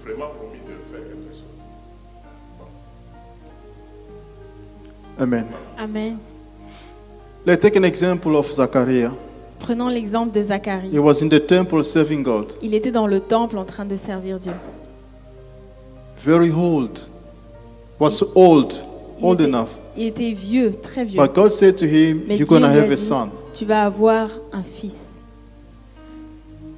vraiment 0.00 0.28
promis 0.30 0.58
de 0.60 0.74
faire 0.92 1.00
quelque 1.06 1.32
chose. 1.34 1.64
Bon. 2.58 2.66
Amen. 5.22 5.46
Amen. 5.78 6.18
Let's 7.46 7.60
take 7.62 7.76
an 7.76 7.84
example 7.84 8.36
of 8.36 8.52
Zachariah. 8.52 9.12
Prenons 9.64 9.88
l'exemple 9.88 10.32
de 10.32 10.42
Zacharie. 10.42 10.90
He 10.92 10.98
was 10.98 11.22
in 11.22 11.28
the 11.28 11.44
temple 11.46 11.82
serving 11.82 12.22
God. 12.22 12.52
Il 12.62 12.74
était 12.74 12.90
dans 12.90 13.06
le 13.06 13.20
temple 13.20 13.56
en 13.56 13.64
train 13.64 13.86
de 13.86 13.96
servir 13.96 14.38
Dieu. 14.38 14.52
Very 16.18 16.50
old. 16.50 16.98
Was 17.98 18.22
old, 18.34 18.74
Il 19.18 19.24
old 19.24 19.40
était, 19.40 19.48
enough. 19.48 19.70
il 19.96 20.06
était 20.06 20.32
vieux, 20.32 20.72
très 20.72 21.04
vieux. 21.04 21.20
But 21.20 21.34
God 21.34 21.50
said 21.50 21.76
to 21.76 21.86
him, 21.86 22.22
Mais 22.26 22.36
You're 22.36 22.46
Dieu 22.46 22.58
lui 22.58 22.64
have 22.66 22.90
a 22.90 22.94
dit, 22.94 22.96
son. 23.00 23.28
Tu 23.54 23.64
vas 23.64 23.84
avoir 23.86 24.28
un 24.52 24.62
fils. 24.62 25.12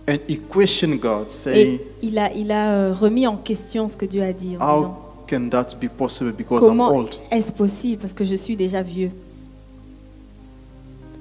And 0.09 0.18
he 0.28 0.39
questioned 0.39 1.01
God, 1.01 1.30
saying, 1.30 1.80
Et 1.80 1.87
il 2.03 2.18
a, 2.18 2.32
il 2.32 2.53
a 2.53 2.93
remis 2.95 3.26
en 3.26 3.37
question 3.37 3.89
ce 3.89 3.97
que 3.97 4.07
Dieu 4.07 4.22
a 4.22 4.32
dit 4.32 4.57
en 4.61 4.64
How 4.64 4.76
disant 4.76 4.97
can 5.26 5.49
that 5.51 5.76
be 5.80 5.89
possible 5.89 6.32
because 6.32 6.62
I'm 6.62 6.68
Comment 6.68 6.91
old? 6.95 7.09
est-ce 7.32 7.53
possible? 7.53 8.01
Parce 8.03 8.12
que 8.12 8.24
je 8.24 8.37
suis 8.37 8.55
déjà 8.55 8.82
vieux. 8.82 9.11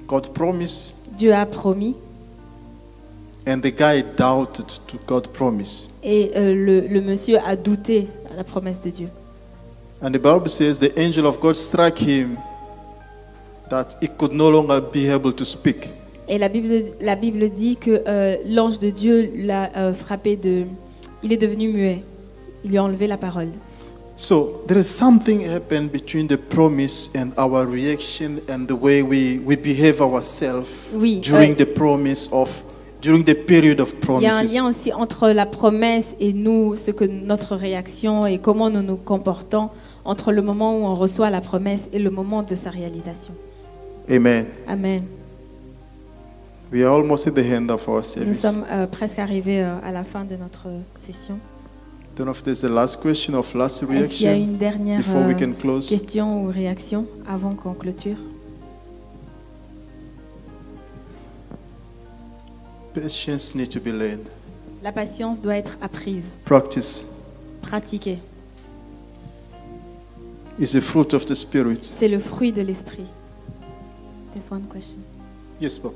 God 0.07 0.27
promised, 0.33 0.93
Dieu 1.17 1.33
a 1.33 1.45
promis 1.45 1.95
and 3.47 3.61
the 3.61 3.71
guy 3.71 4.01
doubted 4.17 4.65
to 4.87 4.97
God's 5.05 5.27
promise. 5.29 5.91
et 6.03 6.31
euh, 6.35 6.53
le, 6.55 6.81
le 6.87 7.01
monsieur 7.01 7.37
a 7.45 7.55
douté 7.55 8.07
à 8.31 8.35
la 8.35 8.43
promesse 8.43 8.81
de 8.81 8.89
Dieu. 8.89 9.09
And 10.01 10.11
the 10.11 10.19
Bible 10.19 10.49
says 10.49 10.79
the 10.79 10.91
angel 10.97 11.25
of 11.25 11.39
God 11.39 11.55
struck 11.55 11.97
him 11.99 12.37
that 13.69 13.95
he 14.01 14.07
could 14.07 14.33
no 14.33 14.49
longer 14.49 14.81
be 14.81 15.09
able 15.09 15.33
to 15.33 15.45
speak. 15.45 15.89
Et 16.27 16.37
la 16.37 16.49
Bible, 16.49 16.91
la 17.01 17.15
Bible 17.15 17.49
dit 17.49 17.77
que 17.77 18.01
euh, 18.07 18.37
l'ange 18.47 18.79
de 18.79 18.89
Dieu 18.89 19.31
l'a 19.35 19.69
euh, 19.77 19.93
frappé 19.93 20.35
de... 20.35 20.63
Il 21.23 21.31
est 21.31 21.37
devenu 21.37 21.69
muet. 21.69 22.03
Il 22.63 22.71
lui 22.71 22.77
a 22.77 22.83
enlevé 22.83 23.07
la 23.07 23.17
parole. 23.17 23.49
So 24.17 24.61
there 24.67 24.77
is 24.79 24.87
something 24.89 25.41
happened 25.41 25.91
between 25.91 26.27
the 26.27 26.37
promise 26.37 27.11
and 27.15 27.33
our 27.37 27.65
reaction 27.65 28.39
and 28.47 28.65
the 28.65 28.73
way 28.75 29.01
we, 29.03 29.39
we 29.45 29.57
behave 29.57 30.01
ourselves 30.01 30.87
Oui, 30.93 31.19
during 31.19 31.51
euh, 31.51 31.55
the 31.57 31.65
promise 31.65 32.29
of 32.31 32.63
during 33.01 33.23
the 33.25 33.35
period 33.35 33.79
of 33.81 33.93
Il 34.19 34.21
y 34.23 34.25
a 34.25 34.29
un 34.29 34.35
promises. 34.37 34.53
lien 34.55 34.67
aussi 34.69 34.93
entre 34.93 35.29
la 35.29 35.45
promesse 35.45 36.15
et 36.21 36.31
nous, 36.31 36.75
ce 36.77 36.91
que 36.91 37.03
notre 37.03 37.55
réaction 37.57 38.25
et 38.25 38.37
comment 38.39 38.69
nous 38.69 38.81
nous 38.81 38.95
comportons 38.95 39.69
entre 40.05 40.31
le 40.31 40.41
moment 40.41 40.79
où 40.79 40.85
on 40.85 40.95
reçoit 40.95 41.29
la 41.29 41.41
promesse 41.41 41.89
et 41.91 41.99
le 41.99 42.09
moment 42.09 42.41
de 42.41 42.55
sa 42.55 42.69
réalisation. 42.69 43.33
Amen. 44.09 44.45
Amen. 44.67 45.03
We 46.71 46.83
are 46.83 46.93
almost 46.95 47.27
at 47.27 47.31
the 47.35 47.39
end 47.45 47.69
of 47.69 47.87
our 47.89 47.97
Nous 47.97 48.03
service. 48.03 48.39
sommes 48.41 48.65
euh, 48.71 48.87
presque 48.87 49.19
arrivés 49.19 49.61
euh, 49.61 49.75
à 49.83 49.91
la 49.91 50.03
fin 50.03 50.23
de 50.23 50.35
notre 50.35 50.67
session. 50.99 51.37
Est-ce 52.17 54.09
qu'il 54.09 54.25
y 54.25 54.27
a 54.27 54.35
une 54.35 54.57
dernière 54.57 54.99
before 54.99 55.25
we 55.25 55.35
euh, 55.35 55.45
can 55.45 55.51
close? 55.59 55.89
question 55.89 56.43
ou 56.43 56.47
réaction 56.47 57.05
avant 57.27 57.55
qu'on 57.55 57.73
clôture? 57.73 58.15
Patience 62.93 63.53
need 63.55 63.69
to 63.69 63.81
be 63.81 63.87
learned. 63.87 64.27
La 64.81 64.93
patience 64.93 65.41
doit 65.41 65.57
être 65.57 65.77
apprise, 65.81 66.35
Practice 66.45 67.05
pratiquée. 67.61 68.19
is 70.57 70.77
a 70.77 70.81
fruit 70.81 71.13
of 71.13 71.25
the 71.25 71.35
spirit. 71.35 71.79
C'est 71.81 72.07
le 72.07 72.19
fruit 72.19 72.53
de 72.53 72.61
l'esprit. 72.61 73.03
There's 74.33 74.49
one 74.49 74.63
question. 74.71 74.99
Yes, 75.59 75.77
Bob. 75.77 75.93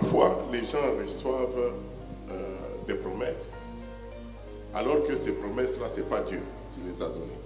Parfois, 0.00 0.44
les 0.52 0.64
gens 0.66 0.78
reçoivent 1.00 1.72
euh, 2.30 2.56
des 2.86 2.94
promesses, 2.96 3.50
alors 4.74 5.02
que 5.06 5.16
ces 5.16 5.32
promesses-là, 5.32 5.88
ce 5.88 6.00
n'est 6.00 6.06
pas 6.06 6.20
Dieu 6.22 6.40
qui 6.74 6.80
les 6.86 7.02
a 7.02 7.06
données. 7.06 7.40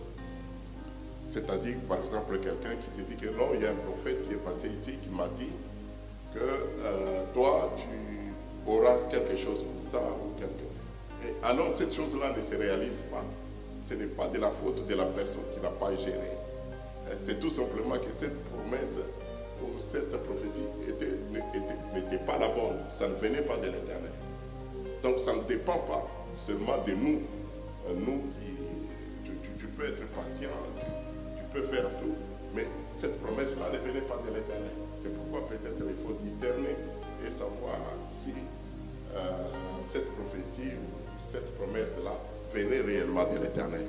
C'est-à-dire, 1.23 1.77
par 1.89 2.01
exemple, 2.01 2.39
quelqu'un 2.41 2.75
qui 2.83 2.97
se 2.99 3.03
dit 3.07 3.15
que 3.15 3.27
non, 3.37 3.51
il 3.55 3.61
y 3.63 3.67
a 3.67 3.71
un 3.71 3.75
prophète 3.89 4.27
qui 4.27 4.33
est 4.33 4.45
passé 4.45 4.69
ici 4.69 4.95
qui 5.01 5.11
m'a 5.11 5.29
dit 5.39 5.53
que 6.35 6.41
euh, 6.41 7.23
toi, 7.35 7.71
tu 7.77 8.71
auras 8.71 8.97
quelque 9.13 9.37
chose 9.37 9.63
pour 9.63 9.89
ça 9.91 9.99
ou 10.01 10.37
quelque 10.41 11.29
Et 11.29 11.35
alors, 11.45 11.71
cette 11.73 11.95
chose-là 11.95 12.35
ne 12.37 12.43
se 12.43 12.57
réalise 12.57 13.03
pas. 13.13 13.22
Ce 13.81 13.95
n'est 13.95 14.07
pas 14.07 14.27
de 14.27 14.39
la 14.39 14.51
faute 14.51 14.87
de 14.89 14.95
la 14.97 15.07
personne 15.07 15.43
qui 15.55 15.61
n'a 15.61 15.71
pas 15.71 15.95
géré. 15.95 16.31
Euh, 17.09 17.14
C'est 17.17 17.39
tout 17.39 17.51
simplement 17.51 17.95
que 17.97 18.11
cette 18.11 18.37
promesse 18.51 18.99
ou 19.63 19.79
cette 19.79 20.11
prophétie 20.25 20.64
était- 20.89 21.20
n'était 21.33 22.25
pas 22.25 22.39
la 22.39 22.49
bonne. 22.49 22.79
Ça 22.89 23.09
ne 23.09 23.15
venait 23.15 23.43
pas 23.43 23.57
de 23.57 23.67
l'éternel. 23.67 24.13
Donc, 25.03 25.19
ça 25.19 25.35
ne 25.35 25.43
dépend 25.43 25.79
pas 25.79 26.07
seulement 26.35 26.79
de 26.87 26.93
nous. 26.93 27.21
Euh, 27.89 27.95
Nous 27.99 28.23
qui, 29.25 29.31
tu, 29.59 29.67
peux 29.67 29.85
être 29.85 30.07
patient, 30.09 30.51
tu, 30.77 30.85
tu 31.39 31.45
peux 31.61 31.67
faire 31.67 31.89
tout, 32.01 32.15
mais 32.55 32.67
cette 32.93 33.21
promesse-là 33.23 33.67
ne 33.73 33.79
venait 33.79 34.03
pas 34.03 34.21
de 34.27 34.35
l'éternel. 34.35 34.73
C'est 34.99 35.15
pourquoi 35.15 35.49
peut-être 35.49 35.83
il 35.89 35.97
faut 35.97 36.13
discerner 36.23 36.77
et 37.27 37.31
savoir 37.31 37.79
si 38.11 38.35
euh, 39.15 39.21
cette 39.83 40.09
prophétie 40.15 40.75
ou 40.77 41.31
cette 41.31 41.57
promesse-là 41.57 42.13
venait 42.55 42.81
réellement 42.81 43.25
de 43.33 43.39
l'éternel. 43.39 43.87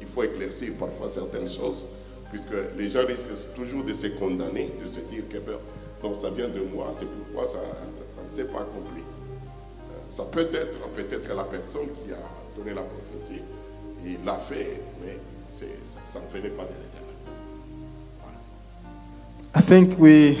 Il 0.00 0.06
faut 0.06 0.22
éclaircir 0.22 0.72
parfois 0.78 1.08
certaines 1.08 1.50
choses, 1.50 1.86
puisque 2.30 2.54
les 2.76 2.90
gens 2.90 3.04
risquent 3.04 3.54
toujours 3.54 3.82
de 3.82 3.92
se 3.92 4.06
condamner, 4.06 4.70
de 4.82 4.88
se 4.88 5.00
dire 5.00 5.24
que 5.28 5.38
ben, 5.38 5.58
donc 6.04 6.14
ça 6.16 6.28
vient 6.30 6.48
de 6.48 6.60
moi, 6.74 6.86
c'est 6.92 7.06
pourquoi 7.06 7.44
ça, 7.50 7.58
ça- 7.90 8.04
ça 8.14 8.20
ne 8.22 8.28
s'est 8.28 8.44
pas 8.52 8.60
accompli. 8.60 9.00
Euh, 9.02 9.94
Ça 10.08 10.22
peut 10.30 10.40
être 10.52 10.78
peut-être 10.94 11.34
la 11.34 11.44
personne 11.44 11.88
qui 12.04 12.12
a 12.12 12.22
donné 12.56 12.72
la 12.74 12.82
prophétie, 12.82 13.40
il 14.04 14.18
l'a 14.24 14.38
fait, 14.38 14.80
mais 15.00 15.16
ça, 15.48 15.64
ça 16.04 16.20
ne 16.20 16.28
venait 16.32 16.50
pas 16.54 16.64
de 16.64 16.74
l'éternel. 16.80 17.00
I 19.56 19.62
think 19.62 19.98
we 19.98 20.36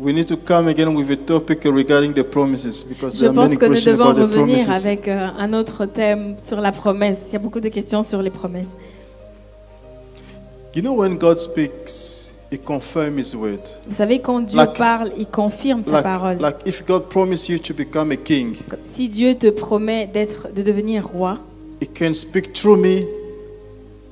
we 0.00 0.12
need 0.12 0.26
to 0.28 0.36
come 0.36 0.68
again 0.68 0.94
with 0.94 1.10
a 1.10 1.16
topic 1.16 1.64
regarding 1.64 2.12
the 2.14 2.22
promises 2.22 2.82
because 2.84 3.14
Je 3.14 3.20
there 3.20 3.30
are 3.30 3.34
pense 3.34 3.48
many 3.48 3.58
que 3.58 3.66
nous 3.66 3.72
questions 3.74 3.92
devons 3.92 4.10
about 4.10 4.20
the 4.20 4.30
revenir 4.30 4.64
promises. 4.66 4.86
avec 4.86 5.08
euh, 5.08 5.28
un 5.38 5.52
autre 5.52 5.86
thème 5.86 6.36
sur 6.42 6.60
la 6.60 6.70
promesse. 6.72 7.26
Il 7.28 7.32
y 7.32 7.36
a 7.36 7.38
beaucoup 7.38 7.60
de 7.60 7.68
questions 7.70 8.02
sur 8.02 8.20
les 8.22 8.30
promesses. 8.30 8.70
You 10.74 10.82
know, 10.82 10.94
when 10.94 11.16
God 11.18 11.38
speaks, 11.38 12.23
He 12.54 12.58
confirms 12.58 13.18
His 13.18 13.34
word. 13.34 13.58
Vous 13.88 13.96
savez, 13.96 14.20
quand 14.20 14.40
Dieu 14.42 14.56
Like- 14.56 14.74
parle, 14.78 15.10
il 15.18 15.26
confirme 15.26 15.82
sa 15.82 15.90
Like, 15.90 16.02
parole. 16.04 16.36
like 16.40 16.56
if 16.66 16.84
God 16.86 17.08
promised 17.08 17.48
you 17.48 17.58
to 17.58 17.74
become 17.74 18.12
a 18.12 18.16
king, 18.16 18.54
Si 18.84 19.08
Dieu 19.08 19.34
te 19.34 19.50
promet 19.50 20.06
d'être, 20.06 20.48
de 20.54 20.62
devenir 20.62 21.04
roi, 21.06 21.38
He 21.82 21.86
can 21.88 22.12
speak 22.12 22.52
through 22.52 22.78
me. 22.78 23.02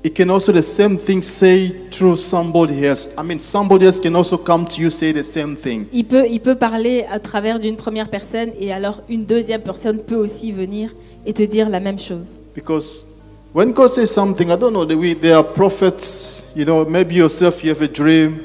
He 0.05 0.11
can 0.11 0.29
also 0.31 0.53
the 0.53 0.61
same 0.63 0.99
thing 0.99 1.23
say 1.23 1.73
through 1.93 2.17
somebody 2.17 2.85
else. 2.85 3.09
I 3.17 3.23
mean, 3.23 3.39
somebody 3.39 3.87
else 3.87 4.01
can 4.01 4.17
also 4.17 4.37
come 4.37 4.65
to 4.67 4.81
you 4.83 4.91
say 4.91 5.13
the 5.13 5.23
same 5.23 5.55
thing. 5.57 5.85
il 5.93 6.05
peut, 6.05 6.25
il 6.29 6.41
peut 6.41 6.57
parler 6.57 7.05
à 7.09 7.21
travers 7.21 7.61
d'une 7.61 7.77
première 7.77 8.09
personne 8.09 8.51
et 8.59 8.73
alors 8.73 9.01
une 9.09 9.25
deuxième 9.25 9.61
personne 9.63 9.99
peut 9.99 10.17
aussi 10.17 10.51
venir 10.51 10.93
et 11.25 11.33
te 11.33 11.45
dire 11.45 11.69
la 11.71 11.79
même 11.79 12.01
chose. 12.01 12.39
Because 12.57 13.07
when 13.53 13.73
God 13.73 13.89
says 13.91 14.11
something, 14.11 14.51
I 14.51 14.57
don't 14.57 14.73
know, 14.73 14.85
there 14.85 15.37
are 15.37 15.45
prophets, 15.45 16.53
you 16.55 16.65
know, 16.65 16.85
maybe 16.85 17.15
yourself 17.17 17.63
you 17.63 17.71
have 17.71 17.83
a 17.83 17.89
dream. 17.89 18.41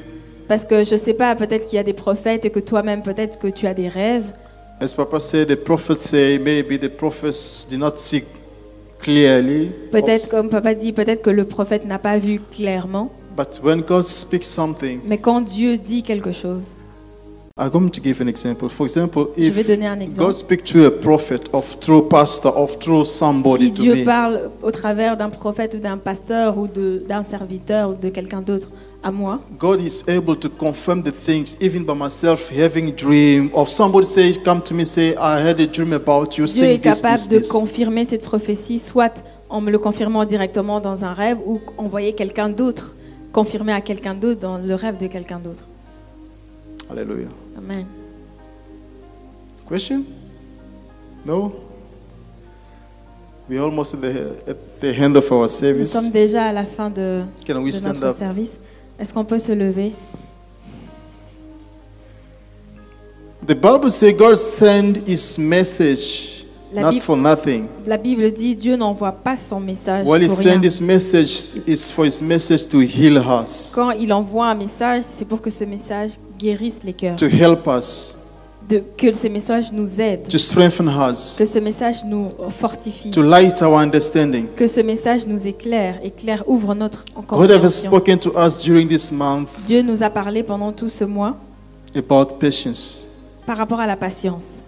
Parce 0.47 0.65
que 0.65 0.83
je 0.83 0.95
sais 0.95 1.13
pas, 1.13 1.35
peut-être 1.35 1.65
qu'il 1.67 1.75
y 1.75 1.79
a 1.79 1.83
des 1.83 1.93
prophètes 1.93 2.45
et 2.45 2.49
que 2.49 2.59
toi-même, 2.59 3.03
peut-être 3.03 3.37
que 3.37 3.47
tu 3.47 3.67
as 3.67 3.73
des 3.73 3.89
rêves. 3.89 4.31
As 4.79 4.93
Papa 4.93 5.19
said, 5.19 5.47
the 5.47 5.55
prophets 5.55 6.01
say 6.01 6.37
maybe 6.37 6.79
the 6.79 6.89
prophets 6.89 7.65
did 7.69 7.79
not 7.79 7.97
see 7.97 8.23
clearly. 8.99 9.71
Peut-être, 9.91 10.29
comme 10.29 10.49
papa 10.49 10.75
dit, 10.75 10.93
peut-être 10.93 11.21
que 11.21 11.29
le 11.29 11.45
prophète 11.45 11.85
n'a 11.85 11.99
pas 11.99 12.17
vu 12.17 12.39
clairement. 12.51 13.11
But 13.35 13.59
when 13.63 13.81
God 13.81 14.03
speaks 14.03 14.45
something, 14.45 15.01
Mais 15.05 15.17
quand 15.17 15.41
Dieu 15.41 15.77
dit 15.77 16.03
quelque 16.03 16.31
chose, 16.31 16.75
I'm 17.59 17.69
going 17.71 17.89
to 17.89 17.99
give 18.01 18.21
an 18.21 18.27
example. 18.27 18.69
For 18.69 18.85
example, 18.85 19.29
Je 19.35 19.49
vais 19.49 19.61
if 19.61 19.67
donner 19.67 19.87
un 19.87 19.99
exemple. 19.99 20.25
God 20.27 20.35
speaks 20.37 20.69
through 20.71 20.85
a 20.85 20.91
prophet, 20.91 21.49
of 21.53 21.77
through 21.81 22.07
pastor, 22.07 22.49
of 22.55 22.77
through 22.79 23.03
somebody 23.05 23.67
si 23.67 23.73
to 23.73 23.81
Dieu 23.81 23.95
me, 23.95 24.03
parle 24.03 24.51
au 24.61 24.69
travers 24.71 25.17
d'un 25.17 25.29
prophète 25.29 25.73
ou 25.75 25.79
d'un 25.79 25.97
pasteur 25.97 26.55
ou 26.57 26.67
de- 26.67 27.01
d'un 27.07 27.23
serviteur 27.23 27.89
ou 27.89 27.93
de 27.95 28.09
quelqu'un 28.09 28.41
d'autre 28.41 28.67
à 29.01 29.09
moi, 29.11 29.39
God 29.57 29.81
is 29.81 30.03
able 30.07 30.37
to 30.37 30.49
confirm 30.49 31.01
the 31.01 31.11
things, 31.11 31.57
even 31.59 31.83
by 31.83 31.93
myself 31.95 32.51
having 32.51 32.91
dream, 32.95 33.49
of 33.55 33.69
somebody 33.69 34.05
say, 34.05 34.33
come 34.43 34.61
to 34.61 34.75
me, 34.75 34.85
say, 34.85 35.15
I 35.19 35.39
had 35.47 35.59
a 35.59 35.65
dream 35.65 35.93
about 35.93 36.37
you, 36.37 36.45
Dieu 36.45 36.47
saying 36.47 36.75
est 36.79 36.83
this, 36.83 37.01
capable 37.01 37.17
this, 37.17 37.27
de 37.29 37.37
this. 37.39 37.47
confirmer 37.47 38.05
cette 38.05 38.21
prophétie, 38.23 38.77
soit 38.77 39.23
en 39.49 39.61
me 39.61 39.71
le 39.71 39.79
confirmant 39.79 40.25
directement 40.25 40.79
dans 40.79 41.03
un 41.05 41.13
rêve 41.13 41.37
ou 41.45 41.59
envoyer 41.79 42.13
quelqu'un 42.13 42.49
d'autre 42.49 42.93
confirmer 43.31 43.73
à 43.73 43.81
quelqu'un 43.81 44.13
d'autre 44.15 44.39
dans 44.41 44.57
le 44.57 44.73
rêve 44.75 44.97
de 44.97 45.07
quelqu'un 45.07 45.39
d'autre. 45.39 45.63
Hallelujah. 46.89 47.27
Amen. 47.57 47.85
Question? 49.65 50.05
No? 51.25 51.53
We're 53.49 53.61
almost 53.61 53.93
at 53.93 54.01
the, 54.01 54.35
at 54.47 54.79
the 54.81 54.93
end 54.93 55.15
of 55.17 55.31
our 55.31 55.43
Nous 55.43 55.47
service. 55.47 55.91
sommes 55.91 56.11
déjà 56.11 56.47
à 56.47 56.53
la 56.53 56.65
fin 56.65 56.89
de, 56.89 57.23
Can 57.45 57.61
we 57.63 57.71
de 57.71 57.77
stand 57.77 57.93
notre 57.95 58.07
up? 58.11 58.17
service. 58.17 58.59
Est-ce 58.99 59.13
qu'on 59.13 59.23
peut 59.25 59.39
se 59.39 59.51
lever? 59.53 59.93
The 63.45 63.55
Bible 63.55 63.89
says 63.91 64.13
God 64.13 64.35
sent 64.37 65.07
his 65.07 65.37
message 65.37 66.45
La 66.73 66.81
not 66.81 66.89
Bible- 66.91 67.01
for 67.01 67.15
nothing. 67.17 67.65
La 67.85 67.97
Bible 67.97 68.31
dit 68.31 68.55
Dieu 68.55 68.75
n'envoie 68.75 69.11
pas 69.13 69.37
son 69.37 69.59
message 69.59 70.01
he 70.01 70.27
pour 70.27 70.37
rien. 70.39 70.61
his 70.61 70.81
message 70.81 71.61
is 71.65 71.89
for 71.91 72.05
his 72.05 72.21
message 72.21 72.67
to 72.67 72.81
heal 72.81 73.17
us, 73.43 73.71
Quand 73.73 73.91
il 73.91 74.11
envoie 74.11 74.47
un 74.47 74.55
message, 74.55 75.03
c'est 75.07 75.25
pour 75.25 75.41
que 75.41 75.49
ce 75.49 75.63
message 75.63 76.11
guérisse 76.37 76.79
les 76.83 76.91
cœurs, 76.93 77.15
to 77.15 77.25
help 77.27 77.67
us, 77.67 78.17
de, 78.67 78.83
que 78.97 79.13
ce 79.13 79.27
message 79.27 79.71
nous 79.71 80.01
aide, 80.01 80.27
to 80.27 80.37
strengthen 80.37 80.87
us, 80.89 81.35
que 81.37 81.45
ce 81.45 81.59
message 81.59 82.03
nous 82.05 82.31
fortifie, 82.49 83.11
to 83.11 83.21
light 83.21 83.61
our 83.61 83.77
understanding. 83.79 84.47
que 84.57 84.67
ce 84.67 84.81
message 84.81 85.25
nous 85.25 85.47
éclaire, 85.47 85.99
éclaire, 86.03 86.43
ouvre 86.47 86.75
notre 86.75 87.05
God 87.29 87.49
has 87.49 87.57
compréhension. 87.59 87.87
spoken 87.87 88.19
to 88.19 88.31
us 88.37 88.57
during 88.61 88.89
this 88.89 89.09
month 89.09 89.47
Dieu 89.65 89.81
nous 89.81 90.03
a 90.03 90.09
parlé 90.09 90.43
pendant 90.43 90.73
tout 90.73 90.89
ce 90.89 91.05
mois 91.05 91.37
about 91.95 92.35
patience. 92.41 93.07
par 93.45 93.55
rapport 93.55 93.79
à 93.79 93.87
la 93.87 93.95
patience. 93.95 94.61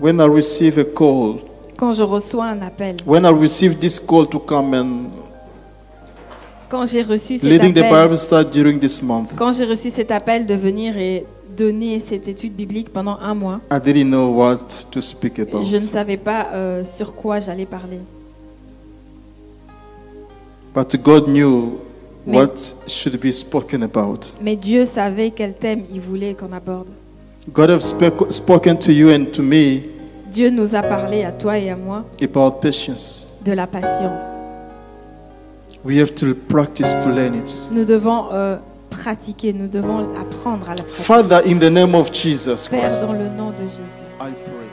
When 0.00 0.20
I 0.20 0.26
receive 0.26 0.78
a 0.78 0.84
call, 0.84 1.40
Quand 1.76 1.92
je 1.92 2.02
reçois 2.02 2.46
un 2.46 2.62
appel, 2.62 2.96
when 3.06 3.24
I 3.24 3.30
receive 3.30 3.78
this 3.78 3.98
call 3.98 4.26
to 4.28 4.38
come 4.38 4.74
and 4.74 5.10
quand 6.68 6.84
j'ai 6.86 7.02
reçu 7.02 7.38
cet 7.38 7.44
leading 7.48 7.72
the 7.72 7.78
appel, 7.78 8.02
Bible 8.08 8.18
study 8.18 8.50
during 8.50 8.78
this 8.78 9.02
month, 9.02 9.30
quand 9.36 9.52
j'ai 9.52 9.64
reçu 9.64 9.90
cet 9.90 10.10
appel 10.10 10.46
de 10.46 10.54
venir 10.54 10.96
et 10.98 11.24
donner 11.56 11.98
cette 11.98 12.28
étude 12.28 12.54
biblique 12.54 12.92
pendant 12.92 13.18
un 13.20 13.34
mois, 13.34 13.60
I 13.72 13.80
didn't 13.80 14.08
know 14.10 14.28
what 14.28 14.68
to 14.90 15.00
speak 15.00 15.38
about. 15.40 15.64
je 15.64 15.76
ne 15.76 15.80
savais 15.80 16.16
pas 16.16 16.48
euh, 16.52 16.84
sur 16.84 17.14
quoi 17.14 17.40
j'allais 17.40 17.66
parler. 17.66 17.98
But 20.74 20.96
God 21.02 21.26
knew 21.28 21.78
Mais- 22.26 22.36
what 22.38 22.54
should 22.86 23.18
be 23.18 23.32
spoken 23.32 23.82
about. 23.82 24.34
Mais 24.40 24.54
Dieu 24.54 24.84
savait 24.84 25.30
quel 25.30 25.54
thème 25.54 25.84
il 25.92 26.00
voulait 26.00 26.34
qu'on 26.34 26.52
aborde. 26.52 26.88
God 27.52 27.70
has 27.70 27.80
spec- 27.88 28.30
spoken 28.30 28.76
to 28.78 28.92
you 28.92 29.10
and 29.10 29.26
to 29.32 29.42
me 29.42 29.82
Dieu 30.30 30.50
nous 30.50 30.74
a 30.74 30.82
parlé 30.82 31.24
à 31.24 31.32
toi 31.32 31.58
et 31.58 31.70
à 31.70 31.76
moi 31.76 32.04
about 32.22 32.60
patience. 32.60 33.28
de 33.44 33.52
la 33.52 33.66
patience. 33.66 34.22
We 35.84 35.98
have 36.00 36.14
to 36.16 36.34
practice 36.34 36.92
to 37.02 37.08
learn 37.08 37.34
it. 37.34 37.70
Nous 37.72 37.84
devons 37.84 38.26
euh, 38.32 38.56
pratiquer, 38.90 39.52
nous 39.52 39.68
devons 39.68 40.00
apprendre 40.20 40.66
à 40.68 40.74
la 40.74 40.82
pratiquer. 40.82 41.02
Father, 41.02 41.40
in 41.46 41.58
the 41.58 41.70
name 41.70 41.94
of 41.94 42.10
Jesus 42.12 42.68
Père, 42.68 42.90
Christ, 42.90 43.02
dans 43.06 43.12
le 43.12 43.28
nom 43.30 43.50
de 43.52 43.64
Jésus, 43.64 44.02
I 44.20 44.32
pray. 44.44 44.67